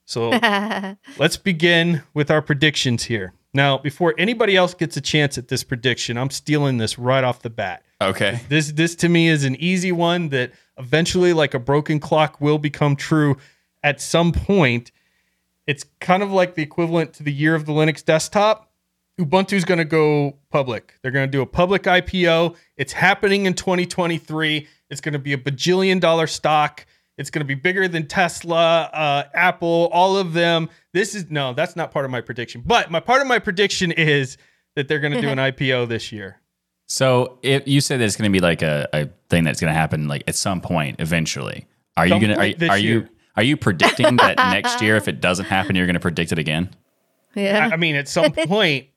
So 0.05 0.29
let's 1.17 1.35
begin 1.35 2.03
with 2.13 2.31
our 2.31 2.41
predictions 2.41 3.03
here. 3.03 3.33
Now, 3.53 3.77
before 3.77 4.15
anybody 4.17 4.55
else 4.55 4.73
gets 4.73 4.95
a 4.95 5.01
chance 5.01 5.37
at 5.37 5.49
this 5.49 5.65
prediction, 5.65 6.17
I'm 6.17 6.29
stealing 6.29 6.77
this 6.77 6.97
right 6.97 7.25
off 7.25 7.41
the 7.41 7.49
bat. 7.49 7.83
Okay. 7.99 8.39
This 8.47 8.71
this 8.71 8.95
to 8.95 9.09
me 9.09 9.27
is 9.27 9.43
an 9.43 9.57
easy 9.57 9.91
one 9.91 10.29
that 10.29 10.53
eventually, 10.77 11.33
like 11.33 11.53
a 11.53 11.59
broken 11.59 11.99
clock, 11.99 12.39
will 12.39 12.57
become 12.57 12.95
true 12.95 13.35
at 13.83 13.99
some 13.99 14.31
point. 14.31 14.93
It's 15.67 15.85
kind 15.99 16.23
of 16.23 16.31
like 16.31 16.55
the 16.55 16.63
equivalent 16.63 17.11
to 17.15 17.23
the 17.23 17.33
year 17.33 17.53
of 17.53 17.65
the 17.65 17.73
Linux 17.73 18.03
desktop. 18.03 18.70
Ubuntu's 19.21 19.65
going 19.65 19.77
to 19.77 19.85
go 19.85 20.35
public. 20.49 20.95
They're 21.01 21.11
going 21.11 21.27
to 21.27 21.31
do 21.31 21.41
a 21.41 21.45
public 21.45 21.83
IPO. 21.83 22.55
It's 22.75 22.91
happening 22.91 23.45
in 23.45 23.53
2023. 23.53 24.67
It's 24.89 24.99
going 24.99 25.13
to 25.13 25.19
be 25.19 25.33
a 25.33 25.37
bajillion 25.37 25.99
dollar 25.99 26.25
stock. 26.25 26.85
It's 27.17 27.29
going 27.29 27.41
to 27.41 27.45
be 27.45 27.53
bigger 27.55 27.87
than 27.87 28.07
Tesla, 28.07 28.89
uh, 28.93 29.23
Apple, 29.35 29.89
all 29.93 30.17
of 30.17 30.33
them. 30.33 30.69
This 30.93 31.13
is 31.13 31.29
no, 31.29 31.53
that's 31.53 31.75
not 31.75 31.91
part 31.91 32.05
of 32.05 32.11
my 32.11 32.21
prediction. 32.21 32.63
But 32.65 32.89
my 32.89 32.99
part 32.99 33.21
of 33.21 33.27
my 33.27 33.37
prediction 33.37 33.91
is 33.91 34.37
that 34.75 34.87
they're 34.87 34.99
going 34.99 35.13
to 35.13 35.21
do 35.21 35.29
an 35.29 35.37
IPO 35.51 35.87
this 35.87 36.11
year. 36.11 36.41
So 36.87 37.37
if 37.43 37.67
you 37.67 37.79
say 37.79 37.97
that 37.97 38.03
it's 38.03 38.15
going 38.15 38.29
to 38.29 38.33
be 38.33 38.41
like 38.41 38.61
a, 38.63 38.89
a 38.91 39.09
thing 39.29 39.43
that's 39.43 39.61
going 39.61 39.71
to 39.71 39.77
happen 39.77 40.07
like 40.07 40.23
at 40.27 40.35
some 40.35 40.61
point 40.61 40.99
eventually, 40.99 41.67
are 41.95 42.07
you 42.07 42.19
going 42.19 42.55
to 42.55 42.67
are, 42.67 42.71
are 42.71 42.77
you 42.77 43.07
are 43.35 43.43
you 43.43 43.55
predicting 43.55 44.17
that 44.17 44.37
next 44.51 44.81
year 44.81 44.95
if 44.95 45.07
it 45.07 45.21
doesn't 45.21 45.45
happen 45.45 45.75
you're 45.75 45.85
going 45.85 45.93
to 45.93 46.01
predict 46.01 46.31
it 46.31 46.39
again? 46.39 46.69
Yeah. 47.35 47.69
I, 47.71 47.73
I 47.73 47.77
mean, 47.77 47.95
at 47.95 48.07
some 48.07 48.31
point, 48.47 48.87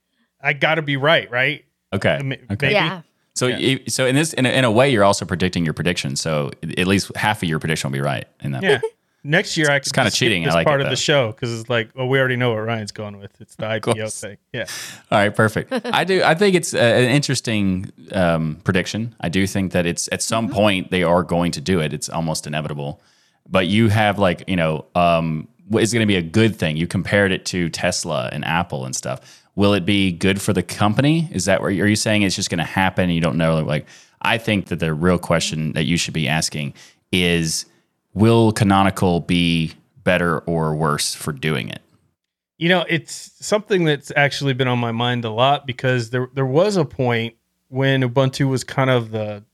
I 0.44 0.52
got 0.52 0.76
to 0.76 0.82
be 0.82 0.96
right, 0.96 1.30
right? 1.30 1.64
Okay. 1.92 2.20
Ma- 2.22 2.34
Okay. 2.52 2.66
maybe. 2.66 2.74
yeah. 2.74 3.02
So 3.34 3.48
you, 3.48 3.80
so 3.88 4.06
in 4.06 4.14
this 4.14 4.32
in 4.32 4.46
a, 4.46 4.48
in 4.50 4.64
a 4.64 4.70
way 4.70 4.90
you're 4.90 5.02
also 5.02 5.24
predicting 5.24 5.64
your 5.64 5.74
prediction. 5.74 6.14
So 6.14 6.52
at 6.62 6.86
least 6.86 7.10
half 7.16 7.42
of 7.42 7.48
your 7.48 7.58
prediction 7.58 7.90
will 7.90 7.98
be 7.98 8.00
right 8.02 8.26
in 8.42 8.52
that. 8.52 8.62
Yeah. 8.62 8.80
Next 9.26 9.56
year, 9.56 9.70
I 9.70 9.78
could 9.78 9.90
kinda 9.90 10.08
just 10.08 10.18
skip 10.18 10.26
cheating. 10.26 10.46
I 10.46 10.52
like 10.52 10.66
part 10.66 10.82
it, 10.82 10.84
of 10.84 10.90
the 10.90 10.96
show 10.96 11.32
because 11.32 11.58
it's 11.58 11.70
like, 11.70 11.88
well, 11.96 12.06
we 12.06 12.18
already 12.18 12.36
know 12.36 12.50
what 12.52 12.58
Ryan's 12.58 12.92
going 12.92 13.18
with. 13.18 13.40
It's 13.40 13.54
the 13.56 13.64
IPO 13.64 14.20
thing. 14.20 14.36
Yeah. 14.52 14.66
All 15.10 15.18
right, 15.18 15.34
perfect. 15.34 15.72
I 15.72 16.04
do. 16.04 16.22
I 16.22 16.34
think 16.34 16.54
it's 16.54 16.74
a, 16.74 16.78
an 17.04 17.08
interesting 17.10 17.90
um, 18.12 18.56
prediction. 18.64 19.14
I 19.22 19.30
do 19.30 19.46
think 19.46 19.72
that 19.72 19.86
it's 19.86 20.10
at 20.12 20.20
some 20.22 20.50
point 20.50 20.90
they 20.90 21.02
are 21.02 21.22
going 21.22 21.52
to 21.52 21.62
do 21.62 21.80
it. 21.80 21.94
It's 21.94 22.10
almost 22.10 22.46
inevitable. 22.46 23.00
But 23.48 23.66
you 23.66 23.88
have 23.88 24.18
like 24.18 24.44
you 24.46 24.56
know, 24.56 24.84
um, 24.94 25.48
what 25.68 25.82
is 25.82 25.90
going 25.90 26.02
to 26.02 26.06
be 26.06 26.16
a 26.16 26.22
good 26.22 26.54
thing? 26.56 26.76
You 26.76 26.86
compared 26.86 27.32
it 27.32 27.46
to 27.46 27.70
Tesla 27.70 28.28
and 28.30 28.44
Apple 28.44 28.84
and 28.84 28.94
stuff. 28.94 29.42
Will 29.56 29.74
it 29.74 29.84
be 29.86 30.12
good 30.12 30.40
for 30.42 30.52
the 30.52 30.62
company? 30.62 31.28
Is 31.32 31.44
that 31.44 31.60
where 31.60 31.70
are 31.70 31.86
you 31.86 31.96
saying 31.96 32.22
it's 32.22 32.36
just 32.36 32.50
going 32.50 32.58
to 32.58 32.64
happen? 32.64 33.04
and 33.04 33.14
You 33.14 33.20
don't 33.20 33.36
know. 33.38 33.60
Like, 33.60 33.86
I 34.20 34.38
think 34.38 34.66
that 34.66 34.80
the 34.80 34.92
real 34.94 35.18
question 35.18 35.72
that 35.72 35.84
you 35.84 35.96
should 35.96 36.14
be 36.14 36.26
asking 36.26 36.74
is, 37.12 37.66
will 38.14 38.52
Canonical 38.52 39.20
be 39.20 39.72
better 40.02 40.40
or 40.40 40.74
worse 40.74 41.14
for 41.14 41.32
doing 41.32 41.68
it? 41.68 41.82
You 42.58 42.68
know, 42.68 42.84
it's 42.88 43.32
something 43.40 43.84
that's 43.84 44.12
actually 44.14 44.54
been 44.54 44.68
on 44.68 44.78
my 44.78 44.92
mind 44.92 45.24
a 45.24 45.30
lot 45.30 45.66
because 45.66 46.10
there 46.10 46.28
there 46.34 46.46
was 46.46 46.76
a 46.76 46.84
point 46.84 47.34
when 47.68 48.02
Ubuntu 48.02 48.48
was 48.48 48.62
kind 48.64 48.90
of 48.90 49.10
the 49.10 49.44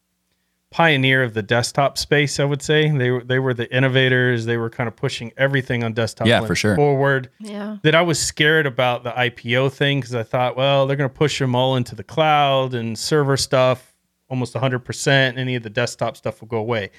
pioneer 0.70 1.22
of 1.22 1.34
the 1.34 1.42
desktop 1.42 1.98
space. 1.98 2.38
I 2.38 2.44
would 2.44 2.62
say 2.62 2.90
they 2.90 3.10
were 3.10 3.24
they 3.24 3.38
were 3.38 3.54
the 3.54 3.74
innovators. 3.74 4.44
They 4.46 4.56
were 4.56 4.70
kind 4.70 4.88
of 4.88 4.96
pushing 4.96 5.32
everything 5.36 5.82
on 5.82 5.92
desktop. 5.92 6.26
Yeah, 6.26 6.44
for 6.46 6.54
sure. 6.54 6.76
Forward. 6.76 7.30
Yeah. 7.40 7.78
that 7.82 7.94
I 7.94 8.02
was 8.02 8.20
scared 8.20 8.66
about 8.66 9.04
the 9.04 9.10
IPO 9.10 9.72
thing 9.72 10.00
because 10.00 10.14
I 10.14 10.22
thought, 10.22 10.56
well, 10.56 10.86
they're 10.86 10.96
going 10.96 11.10
to 11.10 11.14
push 11.16 11.38
them 11.38 11.54
all 11.54 11.76
into 11.76 11.94
the 11.94 12.04
cloud 12.04 12.74
and 12.74 12.98
server 12.98 13.36
stuff 13.36 13.90
almost 14.30 14.54
100%. 14.54 15.36
Any 15.36 15.56
of 15.56 15.62
the 15.62 15.70
desktop 15.70 16.16
stuff 16.16 16.40
will 16.40 16.48
go 16.48 16.58
away. 16.58 16.90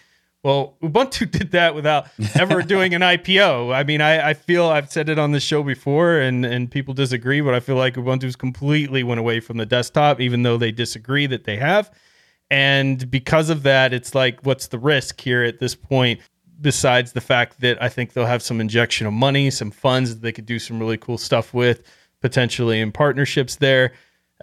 Well, 0.43 0.75
Ubuntu 0.83 1.29
did 1.39 1.51
that 1.51 1.73
without 1.73 2.07
ever 2.35 2.61
doing 2.63 2.93
an 2.93 3.01
IPO. 3.01 3.73
I 3.73 3.83
mean, 3.83 4.01
I, 4.01 4.29
I 4.29 4.33
feel 4.33 4.65
I've 4.65 4.91
said 4.91 5.07
it 5.09 5.17
on 5.17 5.31
this 5.31 5.43
show 5.43 5.63
before 5.63 6.19
and, 6.19 6.45
and 6.45 6.69
people 6.69 6.93
disagree, 6.93 7.41
but 7.41 7.53
I 7.53 7.59
feel 7.59 7.75
like 7.77 7.95
Ubuntu's 7.95 8.35
completely 8.35 9.03
went 9.03 9.19
away 9.19 9.39
from 9.39 9.57
the 9.57 9.65
desktop, 9.65 10.19
even 10.19 10.43
though 10.43 10.57
they 10.57 10.71
disagree 10.71 11.25
that 11.27 11.45
they 11.45 11.57
have. 11.57 11.89
And 12.51 13.09
because 13.09 13.49
of 13.49 13.63
that, 13.63 13.93
it's 13.93 14.13
like, 14.13 14.41
what's 14.43 14.67
the 14.67 14.77
risk 14.77 15.21
here 15.21 15.41
at 15.41 15.59
this 15.59 15.73
point? 15.73 16.19
Besides 16.59 17.13
the 17.13 17.21
fact 17.21 17.61
that 17.61 17.81
I 17.81 17.87
think 17.87 18.11
they'll 18.11 18.25
have 18.25 18.43
some 18.43 18.59
injection 18.59 19.07
of 19.07 19.13
money, 19.13 19.49
some 19.49 19.71
funds 19.71 20.13
that 20.13 20.21
they 20.21 20.33
could 20.33 20.45
do 20.45 20.59
some 20.59 20.77
really 20.77 20.97
cool 20.97 21.17
stuff 21.17 21.53
with, 21.53 21.81
potentially 22.21 22.81
in 22.81 22.91
partnerships 22.91 23.55
there. 23.55 23.93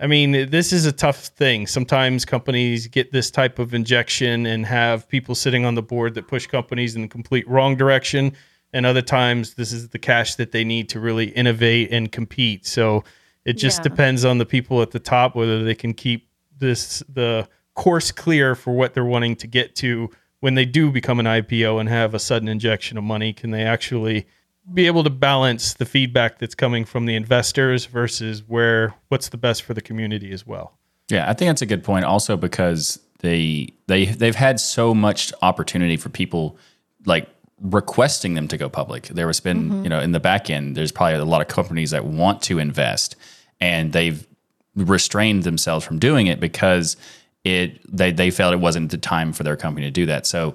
I 0.00 0.06
mean, 0.06 0.48
this 0.50 0.72
is 0.72 0.86
a 0.86 0.92
tough 0.92 1.26
thing. 1.26 1.66
Sometimes 1.66 2.24
companies 2.24 2.86
get 2.86 3.12
this 3.12 3.30
type 3.30 3.58
of 3.58 3.74
injection 3.74 4.46
and 4.46 4.64
have 4.64 5.06
people 5.08 5.34
sitting 5.34 5.66
on 5.66 5.74
the 5.74 5.82
board 5.82 6.14
that 6.14 6.28
push 6.28 6.46
companies 6.46 6.96
in 6.96 7.02
the 7.02 7.08
complete 7.08 7.46
wrong 7.46 7.76
direction. 7.76 8.32
And 8.72 8.86
other 8.86 9.02
times, 9.02 9.54
this 9.54 9.70
is 9.70 9.90
the 9.90 9.98
cash 9.98 10.36
that 10.36 10.52
they 10.52 10.64
need 10.64 10.88
to 10.90 11.00
really 11.00 11.26
innovate 11.26 11.92
and 11.92 12.10
compete. 12.10 12.66
So 12.66 13.04
it 13.44 13.54
just 13.54 13.80
Yeah. 13.80 13.90
depends 13.90 14.24
on 14.24 14.38
the 14.38 14.46
people 14.46 14.80
at 14.80 14.92
the 14.92 14.98
top 14.98 15.36
whether 15.36 15.62
they 15.62 15.74
can 15.74 15.92
keep 15.92 16.28
this 16.58 17.02
the 17.12 17.46
course 17.78 18.10
clear 18.10 18.56
for 18.56 18.72
what 18.72 18.92
they're 18.92 19.04
wanting 19.04 19.36
to 19.36 19.46
get 19.46 19.76
to 19.76 20.10
when 20.40 20.56
they 20.56 20.64
do 20.64 20.90
become 20.90 21.20
an 21.20 21.26
IPO 21.26 21.78
and 21.78 21.88
have 21.88 22.12
a 22.12 22.18
sudden 22.18 22.48
injection 22.48 22.98
of 22.98 23.04
money. 23.04 23.32
Can 23.32 23.52
they 23.52 23.62
actually 23.62 24.26
be 24.74 24.88
able 24.88 25.04
to 25.04 25.10
balance 25.10 25.74
the 25.74 25.86
feedback 25.86 26.40
that's 26.40 26.56
coming 26.56 26.84
from 26.84 27.06
the 27.06 27.14
investors 27.14 27.86
versus 27.86 28.42
where 28.48 28.94
what's 29.08 29.28
the 29.28 29.36
best 29.36 29.62
for 29.62 29.74
the 29.74 29.80
community 29.80 30.32
as 30.32 30.44
well? 30.44 30.76
Yeah, 31.08 31.30
I 31.30 31.34
think 31.34 31.50
that's 31.50 31.62
a 31.62 31.66
good 31.66 31.84
point. 31.84 32.04
Also, 32.04 32.36
because 32.36 32.98
they 33.20 33.68
they 33.86 34.06
they've 34.06 34.34
had 34.34 34.58
so 34.58 34.92
much 34.92 35.32
opportunity 35.40 35.96
for 35.96 36.08
people 36.08 36.58
like 37.06 37.28
requesting 37.60 38.34
them 38.34 38.48
to 38.48 38.56
go 38.56 38.68
public. 38.68 39.04
There 39.06 39.28
has 39.28 39.38
been, 39.38 39.70
mm-hmm. 39.70 39.84
you 39.84 39.88
know, 39.88 40.00
in 40.00 40.10
the 40.10 40.20
back 40.20 40.50
end, 40.50 40.76
there's 40.76 40.90
probably 40.90 41.14
a 41.14 41.24
lot 41.24 41.42
of 41.42 41.48
companies 41.48 41.92
that 41.92 42.04
want 42.04 42.42
to 42.42 42.58
invest, 42.58 43.14
and 43.60 43.92
they've 43.92 44.26
restrained 44.74 45.44
themselves 45.44 45.84
from 45.84 46.00
doing 46.00 46.26
it 46.26 46.40
because 46.40 46.96
it 47.44 47.80
they 47.94 48.12
they 48.12 48.30
felt 48.30 48.52
it 48.52 48.60
wasn't 48.60 48.90
the 48.90 48.98
time 48.98 49.32
for 49.32 49.42
their 49.44 49.56
company 49.56 49.86
to 49.86 49.90
do 49.90 50.06
that. 50.06 50.26
So. 50.26 50.54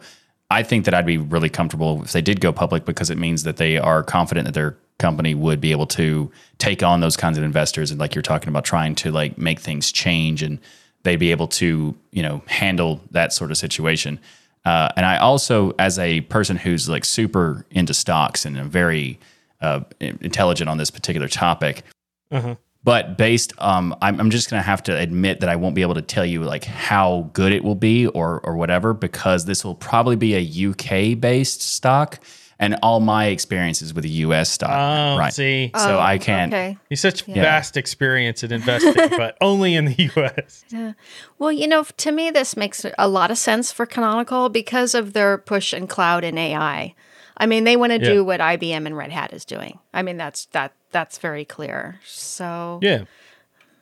I 0.52 0.62
think 0.62 0.86
that 0.86 0.94
I'd 0.94 1.06
be 1.06 1.18
really 1.18 1.50
comfortable 1.50 2.04
if 2.04 2.12
they 2.12 2.22
did 2.22 2.40
go 2.40 2.54
public 2.54 2.86
because 2.86 3.10
it 3.10 3.18
means 3.18 3.42
that 3.42 3.58
they 3.58 3.80
are 3.80 4.04
confident 4.04 4.46
that 4.46 4.54
their 4.54 4.78
company 5.00 5.34
would 5.34 5.60
be 5.60 5.72
able 5.72 5.88
to 5.88 6.32
take 6.60 6.84
on 6.84 7.00
those 7.00 7.18
kinds 7.18 7.40
of 7.40 7.44
investors 7.44 7.90
and 7.90 8.00
like 8.00 8.14
you're 8.14 8.22
talking 8.22 8.50
about 8.50 8.64
trying 8.64 8.94
to 8.96 9.12
like 9.12 9.36
make 9.36 9.60
things 9.60 9.92
change 9.92 10.44
and 10.44 10.60
they'd 11.04 11.16
be 11.16 11.32
able 11.32 11.48
to 11.48 11.96
you 12.12 12.22
know 12.22 12.44
handle 12.46 13.02
that 13.10 13.34
sort 13.34 13.50
of 13.50 13.58
situation 13.58 14.20
uh, 14.66 14.90
and 14.96 15.08
i 15.08 15.18
also 15.18 15.74
as 15.80 15.98
a 15.98 16.22
person 16.22 16.56
who's 16.56 16.88
like 16.88 17.04
super 17.06 17.66
into 17.72 17.94
stocks 17.94 18.46
and 18.46 18.56
very 18.72 19.20
uh, 19.62 19.80
intelligent 20.00 20.70
on 20.70 20.78
this 20.78 20.92
particular 20.92 21.28
topic 21.28 21.82
Uh-huh. 22.30 22.56
But 22.84 23.18
based 23.18 23.54
um 23.60 23.96
I'm, 24.02 24.20
I'm 24.20 24.30
just 24.30 24.50
gonna 24.50 24.62
have 24.62 24.84
to 24.84 24.98
admit 24.98 25.40
that 25.40 25.50
i 25.50 25.56
won't 25.56 25.76
be 25.76 25.82
able 25.82 25.96
to 25.96 26.02
tell 26.02 26.26
you 26.26 26.44
like 26.44 26.66
how 26.66 27.30
good 27.34 27.52
it 27.52 27.64
will 27.64 27.76
be 27.76 28.08
or 28.08 28.40
or 28.42 28.56
whatever 28.56 28.94
because 28.94 29.46
this 29.46 29.64
will 29.64 29.76
probably 29.76 30.16
be 30.16 30.36
a 30.36 30.70
uk 30.70 31.20
based 31.20 31.62
stock 31.62 32.20
and 32.60 32.78
all 32.84 33.00
my 33.00 33.26
experiences 33.28 33.94
with 33.94 34.04
the 34.04 34.10
us 34.12 34.50
stock 34.50 34.72
Oh, 34.72 35.18
right 35.18 35.34
see, 35.34 35.72
so 35.76 35.98
Oh, 35.98 36.00
i 36.00 36.18
can't 36.18 36.54
Okay. 36.54 36.78
he's 36.90 37.02
such 37.02 37.24
vast 37.24 37.76
experience 37.78 38.44
in 38.44 38.52
investing, 38.52 39.10
but 39.18 39.38
only 39.42 39.76
in 39.76 39.86
the 39.86 40.12
U.S. 40.16 40.64
Yeah. 40.70 40.94
Well, 41.40 41.52
you 41.52 41.68
know, 41.68 41.84
to 41.84 42.12
me, 42.12 42.30
this 42.32 42.56
makes 42.56 42.86
a 42.98 43.08
lot 43.08 43.32
of 43.32 43.38
sense 43.38 43.72
for 43.72 43.86
Canonical 43.86 44.50
because 44.50 44.94
of 44.94 45.14
their 45.14 45.38
push 45.38 45.74
in 45.74 45.88
cloud 45.88 46.24
and 46.24 46.38
AI. 46.38 46.94
I 47.38 47.46
mean, 47.46 47.64
they 47.64 47.76
want 47.76 47.92
to 47.92 48.00
Yeah. 48.00 48.10
do 48.14 48.24
what 48.24 48.40
IBM 48.40 48.86
and 48.86 48.96
Red 48.96 49.12
Hat 49.12 49.34
is 49.34 49.46
doing. 49.46 49.80
I 49.94 50.02
mean, 50.04 50.18
that's 50.18 50.46
that 50.48 50.74
that's 50.92 51.18
very 51.18 51.46
clear. 51.46 52.00
So 52.06 52.80
Yeah, 52.82 53.04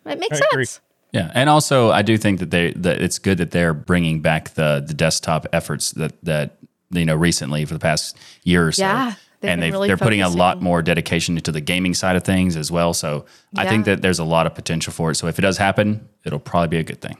it 0.05 0.19
makes 0.19 0.39
I 0.41 0.45
agree. 0.51 0.65
sense. 0.65 0.79
Yeah, 1.11 1.29
and 1.33 1.49
also 1.49 1.91
I 1.91 2.01
do 2.03 2.17
think 2.17 2.39
that 2.39 2.51
they 2.51 2.71
that 2.73 3.01
it's 3.01 3.19
good 3.19 3.37
that 3.39 3.51
they're 3.51 3.73
bringing 3.73 4.21
back 4.21 4.51
the 4.53 4.83
the 4.85 4.93
desktop 4.93 5.45
efforts 5.51 5.91
that 5.91 6.13
that 6.23 6.57
you 6.91 7.05
know 7.05 7.15
recently 7.15 7.65
for 7.65 7.73
the 7.73 7.79
past 7.79 8.17
year 8.43 8.65
or 8.67 8.71
so. 8.71 8.83
Yeah, 8.83 9.13
they've 9.41 9.51
and 9.51 9.61
they've, 9.61 9.73
really 9.73 9.87
they're 9.89 9.97
putting 9.97 10.21
a 10.21 10.29
lot 10.29 10.61
more 10.61 10.81
dedication 10.81 11.35
into 11.35 11.51
the 11.51 11.59
gaming 11.61 11.93
side 11.93 12.15
of 12.15 12.23
things 12.23 12.55
as 12.55 12.71
well. 12.71 12.93
So 12.93 13.25
I 13.57 13.67
think 13.67 13.83
that 13.85 14.01
there's 14.01 14.19
a 14.19 14.23
lot 14.23 14.45
of 14.47 14.55
potential 14.55 14.93
for 14.93 15.11
it. 15.11 15.15
So 15.15 15.27
if 15.27 15.37
it 15.37 15.41
does 15.41 15.57
happen, 15.57 16.07
it'll 16.25 16.39
probably 16.39 16.69
be 16.69 16.77
a 16.77 16.83
good 16.83 17.01
thing. 17.01 17.17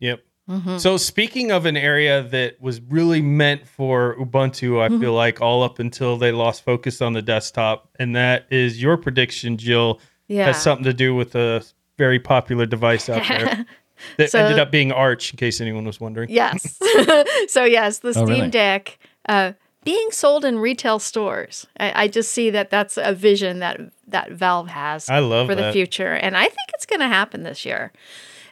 Yep. 0.00 0.20
Mm-hmm. 0.48 0.78
So 0.78 0.96
speaking 0.96 1.50
of 1.50 1.66
an 1.66 1.76
area 1.76 2.22
that 2.22 2.60
was 2.60 2.80
really 2.80 3.20
meant 3.20 3.68
for 3.68 4.16
Ubuntu, 4.18 4.80
I 4.82 4.88
Mm-hmm. 4.88 5.00
feel 5.00 5.12
like 5.12 5.40
all 5.42 5.62
up 5.62 5.78
until 5.78 6.16
they 6.16 6.32
lost 6.32 6.64
focus 6.64 7.02
on 7.02 7.12
the 7.12 7.22
desktop, 7.22 7.88
and 7.98 8.16
that 8.16 8.46
is 8.50 8.80
your 8.80 8.96
prediction, 8.96 9.56
Jill, 9.58 10.00
Yeah. 10.26 10.46
has 10.46 10.62
something 10.62 10.84
to 10.84 10.94
do 10.94 11.14
with 11.14 11.34
a 11.34 11.62
very 11.98 12.18
popular 12.18 12.64
device 12.64 13.08
out 13.08 13.26
there 13.28 13.66
that 14.16 14.30
So- 14.30 14.38
ended 14.38 14.58
up 14.58 14.70
being 14.70 14.90
Arch, 14.92 15.32
in 15.32 15.36
case 15.36 15.60
anyone 15.60 15.84
was 15.84 16.00
wondering. 16.00 16.30
Yes. 16.30 16.78
so 17.48 17.64
yes, 17.64 17.98
the 17.98 18.08
Oh, 18.08 18.12
Steam 18.12 18.26
really? 18.28 18.48
Deck 18.48 18.98
uh, 19.28 19.52
being 19.84 20.10
sold 20.10 20.44
in 20.44 20.58
retail 20.58 20.98
stores. 20.98 21.66
I, 21.78 22.04
I 22.04 22.08
just 22.08 22.32
see 22.32 22.48
that 22.50 22.70
that's 22.70 22.96
a 22.96 23.12
vision 23.14 23.58
that 23.58 23.80
that 24.06 24.32
Valve 24.32 24.68
has 24.68 25.10
I 25.10 25.18
love 25.18 25.46
for 25.48 25.54
the 25.54 25.72
future, 25.72 26.12
and 26.14 26.36
I 26.36 26.44
think 26.44 26.68
it's 26.74 26.86
going 26.86 27.00
to 27.00 27.08
happen 27.08 27.42
this 27.42 27.66
year. 27.66 27.92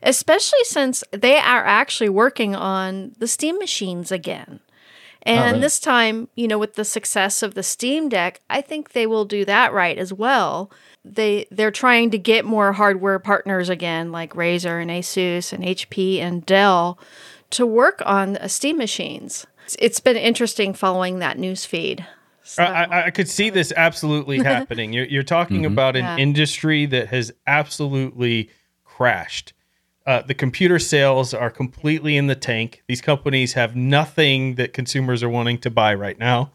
Especially 0.03 0.63
since 0.65 1.03
they 1.11 1.37
are 1.39 1.65
actually 1.65 2.09
working 2.09 2.55
on 2.55 3.13
the 3.19 3.27
Steam 3.29 3.59
machines 3.59 4.13
again. 4.13 4.61
And 5.23 5.53
really? 5.53 5.61
this 5.61 5.81
time, 5.81 6.29
you 6.37 6.47
know, 6.47 6.59
with 6.59 6.75
the 6.75 6.85
success 6.85 7.43
of 7.43 7.55
the 7.55 7.65
Steam 7.65 8.09
Deck, 8.09 8.41
I 8.49 8.61
think 8.61 8.93
they 8.93 9.07
will 9.09 9.25
do 9.25 9.45
that 9.45 9.73
right 9.73 9.99
as 9.99 10.13
well. 10.13 10.71
They 11.05 11.47
they're 11.51 11.73
trying 11.73 12.11
to 12.13 12.19
get 12.19 12.45
more 12.45 12.73
hardware 12.73 13.19
partners 13.19 13.69
again, 13.69 14.13
like 14.13 14.35
Razer 14.35 14.81
and 14.81 14.91
Asus 14.91 15.53
and 15.53 15.65
HP 15.65 16.19
and 16.21 16.47
Dell, 16.47 16.99
to 17.51 17.67
work 17.67 18.03
on 18.07 18.37
uh, 18.37 18.47
Steam 18.47 18.77
machines. 18.79 19.47
It's, 19.65 19.77
it's 19.81 20.01
been 20.01 20.17
interesting 20.17 20.75
following 20.75 21.19
that 21.19 21.39
news 21.39 21.65
feed. 21.65 22.07
So, 22.45 22.63
I, 22.63 22.85
I- 22.85 23.07
I 23.07 23.11
could 23.11 23.29
see 23.29 23.51
this 23.51 23.73
absolutely 23.77 24.39
happening. 24.45 24.93
You're, 24.93 25.07
you're 25.07 25.23
talking 25.25 25.67
about 25.67 25.97
an 25.97 26.05
Yeah. 26.05 26.17
industry 26.19 26.87
that 26.87 27.09
has 27.09 27.33
absolutely 27.49 28.51
crashed. 28.85 29.53
Uh, 30.07 30.23
the 30.23 30.35
computer 30.35 30.79
sales 30.79 31.35
are 31.35 31.51
completely 31.51 32.17
in 32.17 32.29
the 32.29 32.37
tank. 32.37 32.85
These 32.87 33.01
companies 33.01 33.55
have 33.55 33.75
nothing 33.75 34.55
that 34.55 34.73
consumers 34.73 35.23
are 35.23 35.29
wanting 35.29 35.59
to 35.59 35.71
buy 35.71 35.95
right 35.95 36.19
now, 36.19 36.53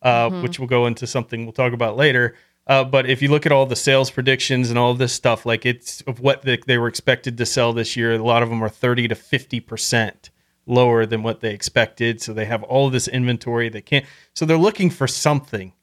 uh, 0.00 0.30
which 0.42 0.58
we'll 0.58 0.68
go 0.68 0.86
into 0.86 1.06
something 1.06 1.44
we'll 1.44 1.52
talk 1.52 1.74
about 1.74 1.96
later. 1.96 2.34
Uh, 2.66 2.82
but 2.82 3.08
if 3.08 3.20
you 3.20 3.28
look 3.28 3.44
at 3.44 3.52
all 3.52 3.66
the 3.66 3.76
sales 3.76 4.10
predictions 4.10 4.70
and 4.70 4.78
all 4.78 4.90
of 4.90 4.98
this 4.98 5.12
stuff, 5.12 5.44
like 5.44 5.66
it's 5.66 6.00
of 6.02 6.20
what 6.20 6.42
the, 6.42 6.58
they 6.66 6.78
were 6.78 6.88
expected 6.88 7.36
to 7.36 7.44
sell 7.44 7.74
this 7.74 7.94
year, 7.94 8.14
a 8.14 8.24
lot 8.24 8.42
of 8.42 8.48
them 8.48 8.62
are 8.62 8.70
30 8.70 9.08
to 9.08 9.14
50% 9.14 10.30
lower 10.66 11.04
than 11.04 11.22
what 11.22 11.40
they 11.40 11.52
expected. 11.52 12.22
So 12.22 12.32
they 12.32 12.46
have 12.46 12.62
all 12.62 12.86
of 12.86 12.94
this 12.94 13.06
inventory. 13.06 13.68
They 13.68 13.82
can't, 13.82 14.06
so 14.34 14.46
they're 14.46 14.56
looking 14.56 14.88
for 14.88 15.06
something. 15.06 15.74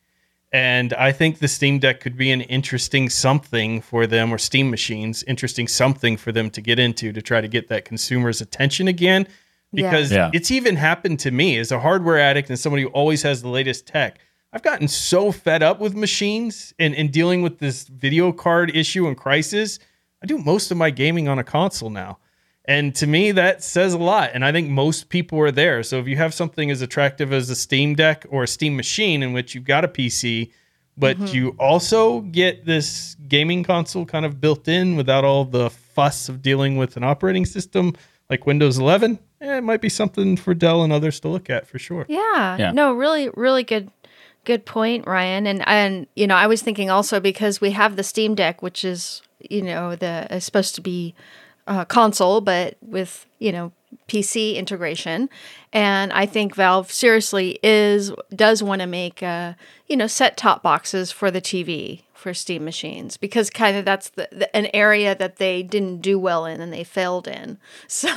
And 0.54 0.94
I 0.94 1.12
think 1.14 1.40
the 1.40 1.48
Steam 1.48 1.80
Deck 1.80 2.02
could 2.02 2.18
be 2.18 2.30
an 2.32 2.42
interesting 2.42 3.10
something 3.10 3.82
for 3.82 4.06
them, 4.06 4.34
or 4.34 4.38
Steam 4.38 4.70
machines, 4.70 5.24
interesting 5.24 5.68
something 5.68 6.18
for 6.18 6.32
them 6.34 6.50
to 6.52 6.62
get 6.62 6.78
into 6.78 7.14
to 7.14 7.22
try 7.22 7.40
to 7.40 7.48
get 7.48 7.70
that 7.70 7.86
consumer's 7.86 8.42
attention 8.42 8.88
again. 8.90 9.28
Yeah. 9.72 9.90
Because 9.90 10.12
Yeah. 10.12 10.30
it's 10.34 10.52
even 10.52 10.76
happened 10.76 11.20
to 11.22 11.32
me 11.32 11.58
as 11.58 11.72
a 11.72 11.80
hardware 11.80 12.20
addict 12.20 12.50
and 12.50 12.60
somebody 12.60 12.84
who 12.84 12.90
always 12.90 13.24
has 13.24 13.42
the 13.42 13.48
latest 13.48 13.88
tech. 13.88 14.20
I've 14.52 14.64
gotten 14.64 14.90
so 14.90 15.32
fed 15.32 15.64
up 15.64 15.80
with 15.80 15.96
machines 15.96 16.74
and, 16.78 16.94
and 16.96 17.10
dealing 17.10 17.42
with 17.42 17.60
this 17.60 17.88
video 17.88 18.34
card 18.34 18.76
issue 18.76 19.08
and 19.08 19.16
crisis. 19.16 19.80
I 20.22 20.26
do 20.26 20.38
most 20.38 20.70
of 20.72 20.76
my 20.78 20.90
gaming 20.90 21.30
on 21.30 21.40
a 21.40 21.44
console 21.46 21.90
now. 21.90 22.18
And 22.66 22.94
to 22.96 23.08
me, 23.08 23.32
that 23.32 23.64
says 23.64 23.94
a 23.94 23.98
lot. 23.98 24.32
And 24.34 24.46
I 24.46 24.52
think 24.52 24.70
most 24.70 25.10
people 25.10 25.40
are 25.40 25.52
there. 25.52 25.82
So 25.84 26.00
if 26.00 26.08
you 26.08 26.18
have 26.18 26.34
something 26.34 26.70
as 26.70 26.82
attractive 26.82 27.34
as 27.34 27.50
a 27.50 27.56
Steam 27.56 27.96
Deck 27.96 28.26
or 28.30 28.44
a 28.44 28.48
Steam 28.48 28.76
machine 28.76 29.24
in 29.24 29.34
which 29.34 29.56
you've 29.56 29.66
got 29.66 29.84
a 29.84 29.88
PC, 29.88 30.52
but 30.98 31.34
you 31.34 31.56
also 31.58 32.22
get 32.22 32.66
this 32.66 33.16
gaming 33.28 33.64
console 33.64 34.06
kind 34.06 34.26
of 34.26 34.40
built 34.40 34.68
in 34.68 34.96
without 34.96 35.24
all 35.24 35.46
the 35.46 35.70
fuss 35.70 36.30
of 36.30 36.42
dealing 36.42 36.78
with 36.78 36.98
an 36.98 37.04
operating 37.04 37.46
system 37.46 37.96
like 38.30 38.46
Windows 38.46 38.78
11, 38.78 39.20
eh, 39.42 39.58
it 39.58 39.64
might 39.64 39.82
be 39.82 39.90
something 39.90 40.38
for 40.38 40.54
Dell 40.54 40.84
and 40.84 40.94
others 40.94 41.20
to 41.20 41.28
look 41.28 41.50
at 41.50 41.68
for 41.68 41.78
sure. 41.78 42.06
Yeah. 42.08 42.58
Yeah. 42.58 42.72
No, 42.72 42.94
really, 42.94 43.30
really 43.36 43.64
good, 43.64 43.92
good 44.46 44.66
point, 44.66 45.06
Ryan. 45.06 45.46
And 45.46 45.68
and 45.68 46.08
you 46.16 46.28
know, 46.28 46.36
I 46.36 46.48
was 46.48 46.62
thinking 46.62 46.90
also 46.90 47.20
because 47.20 47.60
we 47.60 47.72
have 47.72 47.98
the 47.98 48.04
Steam 48.04 48.34
Deck, 48.34 48.62
which 48.62 48.86
is 48.86 49.22
you 49.50 49.62
know 49.62 49.96
the 49.96 50.34
is 50.34 50.46
supposed 50.46 50.76
to 50.76 50.82
be 50.82 51.14
uh, 51.68 51.86
console, 51.86 52.42
but 52.42 52.78
with 52.82 53.26
you 53.40 53.52
know 53.52 53.72
PC 54.08 54.56
integration, 54.56 55.30
and 55.74 56.12
I 56.14 56.26
think 56.26 56.56
Valve 56.56 56.92
seriously 56.92 57.60
is 57.64 58.12
does 58.36 58.62
want 58.64 58.82
to 58.82 58.88
make 58.88 59.22
uh, 59.24 59.54
you 59.88 59.98
know 59.98 60.08
set 60.08 60.38
top 60.38 60.64
boxes 60.64 61.12
for 61.12 61.32
the 61.32 61.42
TV 61.42 62.02
for 62.14 62.34
Steam 62.36 62.64
machines 62.64 63.18
because 63.18 63.50
kind 63.50 63.76
of 63.76 63.84
that's 63.84 64.10
the, 64.10 64.30
the 64.32 64.56
an 64.56 64.68
area 64.74 65.16
that 65.16 65.38
they 65.38 65.64
didn't 65.64 66.02
do 66.02 66.20
well 66.20 66.46
in 66.46 66.62
and 66.62 66.72
they 66.72 66.84
failed 66.84 67.28
in. 67.28 67.58
So 67.88 68.10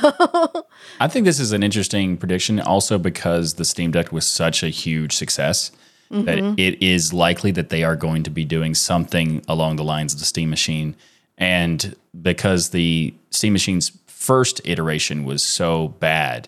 I 0.99 1.07
think 1.07 1.25
this 1.25 1.39
is 1.39 1.51
an 1.51 1.63
interesting 1.63 2.17
prediction 2.17 2.59
also 2.59 2.97
because 2.97 3.55
the 3.55 3.65
Steam 3.65 3.91
Deck 3.91 4.11
was 4.11 4.27
such 4.27 4.63
a 4.63 4.69
huge 4.69 5.15
success 5.15 5.71
that 6.09 6.37
it 6.57 6.81
is 6.81 7.13
likely 7.13 7.51
that 7.51 7.69
they 7.69 7.83
are 7.83 7.95
going 7.95 8.23
to 8.23 8.29
be 8.29 8.45
doing 8.45 8.73
something 8.75 9.43
along 9.47 9.75
the 9.75 9.83
lines 9.83 10.13
of 10.13 10.19
the 10.19 10.25
Steam 10.25 10.49
machine. 10.49 10.95
And 11.37 11.95
because 12.21 12.69
the 12.69 13.13
Steam 13.29 13.53
machine's 13.53 13.91
first 14.07 14.61
iteration 14.65 15.25
was 15.25 15.43
so 15.43 15.89
bad 15.99 16.47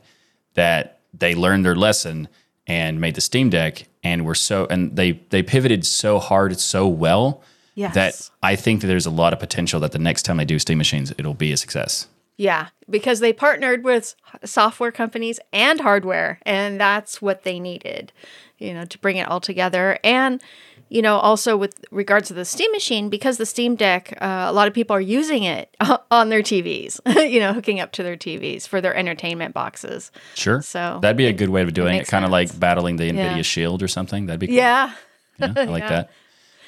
that 0.54 1.00
they 1.14 1.36
learned 1.36 1.66
their 1.66 1.76
lesson 1.76 2.28
and 2.66 3.00
made 3.00 3.16
the 3.16 3.22
Steam 3.22 3.50
Deck 3.50 3.88
and 4.04 4.26
were 4.26 4.36
so 4.36 4.66
and 4.70 4.96
they 4.96 5.14
they 5.30 5.44
pivoted 5.44 5.86
so 5.86 6.20
hard 6.20 6.60
so 6.60 6.88
well 6.88 7.42
Yes. 7.76 7.94
that 7.94 8.30
I 8.42 8.56
think 8.56 8.82
that 8.82 8.88
there's 8.88 9.06
a 9.06 9.12
lot 9.12 9.34
of 9.34 9.40
potential 9.40 9.80
that 9.82 9.92
the 9.92 10.00
next 10.00 10.24
time 10.24 10.38
they 10.38 10.46
do 10.46 10.58
Steam 10.58 10.80
machines 10.80 11.14
it'll 11.20 11.36
be 11.36 11.52
a 11.52 11.58
success. 11.58 12.08
Yeah, 12.36 12.70
because 12.90 13.20
they 13.20 13.34
partnered 13.34 13.84
with 13.84 14.16
software 14.44 14.92
companies 14.92 15.40
and 15.54 15.80
hardware, 15.82 16.40
and 16.44 16.80
that's 16.80 17.22
what 17.22 17.44
they 17.44 17.60
needed, 17.60 18.12
you 18.58 18.74
know, 18.74 18.86
to 18.86 18.98
bring 19.00 19.18
it 19.18 19.28
all 19.28 19.40
together. 19.40 20.00
And, 20.04 20.42
you 20.90 21.02
know, 21.02 21.18
also 21.18 21.58
with 21.58 21.84
regards 21.92 22.28
to 22.30 22.34
the 22.34 22.46
Steam 22.46 22.72
machine, 22.72 23.10
because 23.10 23.38
the 23.38 23.46
Steam 23.46 23.76
Deck, 23.76 24.18
uh, 24.22 24.46
a 24.48 24.54
lot 24.54 24.68
of 24.68 24.74
people 24.74 24.96
are 24.96 25.02
using 25.02 25.44
it 25.44 25.76
on 26.12 26.30
their 26.30 26.42
TVs, 26.42 27.00
you 27.32 27.40
know, 27.40 27.54
hooking 27.54 27.80
up 27.80 27.92
to 27.94 28.04
their 28.04 28.16
TVs 28.18 28.68
for 28.68 28.82
their 28.82 28.96
entertainment 28.96 29.54
boxes. 29.54 30.12
Sure. 30.36 30.62
So 30.62 31.00
that'd 31.02 31.18
be 31.18 31.28
a 31.28 31.34
good 31.34 31.50
way 31.50 31.62
of 31.64 31.74
doing 31.74 31.96
it, 31.96 31.98
makes 32.00 32.10
kind 32.10 32.26
of 32.26 32.32
like 32.32 32.58
battling 32.60 32.96
the 32.98 33.10
Nvidia 33.12 33.36
Yeah. 33.38 33.42
Shield 33.42 33.84
or 33.84 33.88
something. 33.88 34.28
That'd 34.28 34.40
be 34.40 34.48
cool. 34.48 34.56
Yeah. 34.56 34.94
Yeah, 35.40 35.54
I 35.56 35.64
like 35.66 35.84
Yeah. 35.84 35.90
that. 35.90 36.10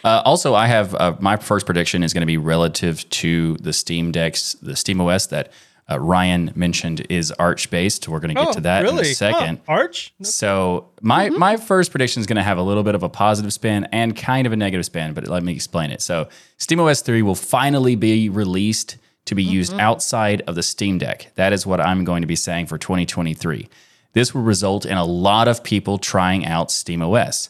Uh, 0.01 0.21
also, 0.23 0.55
I 0.55 0.67
have 0.67 0.95
uh, 0.95 1.15
my 1.19 1.35
first 1.35 1.65
prediction 1.65 2.03
is 2.03 2.13
going 2.13 2.21
to 2.21 2.25
be 2.27 2.37
relative 2.37 3.09
to 3.09 3.55
the 3.57 3.73
Steam 3.73 4.11
Decks, 4.13 4.53
the 4.61 4.75
Steam 4.77 5.01
OS 5.01 5.27
that 5.27 5.51
uh, 5.89 5.99
Ryan 5.99 6.51
mentioned 6.55 7.05
is 7.09 7.31
Arch 7.31 7.69
based. 7.71 8.07
We're 8.07 8.19
going 8.19 8.35
to 8.35 8.41
get 8.45 8.53
to 8.53 8.61
that 8.61 8.85
in 8.85 8.97
a 8.97 9.03
second. 9.05 9.59
Oh, 9.67 9.73
Arch? 9.73 10.13
So 10.21 10.89
my 11.01 11.29
my 11.29 11.57
first 11.57 11.91
prediction 11.91 12.19
is 12.19 12.27
going 12.27 12.37
to 12.37 12.43
have 12.43 12.57
a 12.57 12.63
little 12.63 12.83
bit 12.83 12.95
of 12.95 13.03
a 13.03 13.09
positive 13.09 13.51
spin 13.53 13.87
and 13.91 14.15
kind 14.15 14.45
of 14.45 14.53
a 14.53 14.55
negative 14.55 14.85
spin, 14.85 15.13
but 15.13 15.27
let 15.27 15.43
me 15.43 15.53
explain 15.53 15.91
it. 15.91 16.01
So 16.01 16.29
SteamOS 16.57 17.03
3 17.03 17.21
will 17.21 17.35
finally 17.35 17.95
be 17.95 18.29
released 18.29 18.97
to 19.25 19.35
be 19.35 19.43
used 19.43 19.73
outside 19.79 20.41
of 20.47 20.55
the 20.55 20.63
Steam 20.63 20.97
Deck. 20.97 21.31
That 21.35 21.53
is 21.53 21.65
what 21.65 21.79
I'm 21.79 22.03
going 22.03 22.21
to 22.21 22.27
be 22.27 22.35
saying 22.35 22.65
for 22.65 22.77
2023. 22.77 23.69
This 24.13 24.33
will 24.33 24.41
result 24.41 24.85
in 24.85 24.97
a 24.97 25.05
lot 25.05 25.47
of 25.47 25.63
people 25.63 25.99
trying 25.99 26.45
out 26.45 26.69
SteamOS 26.69 27.49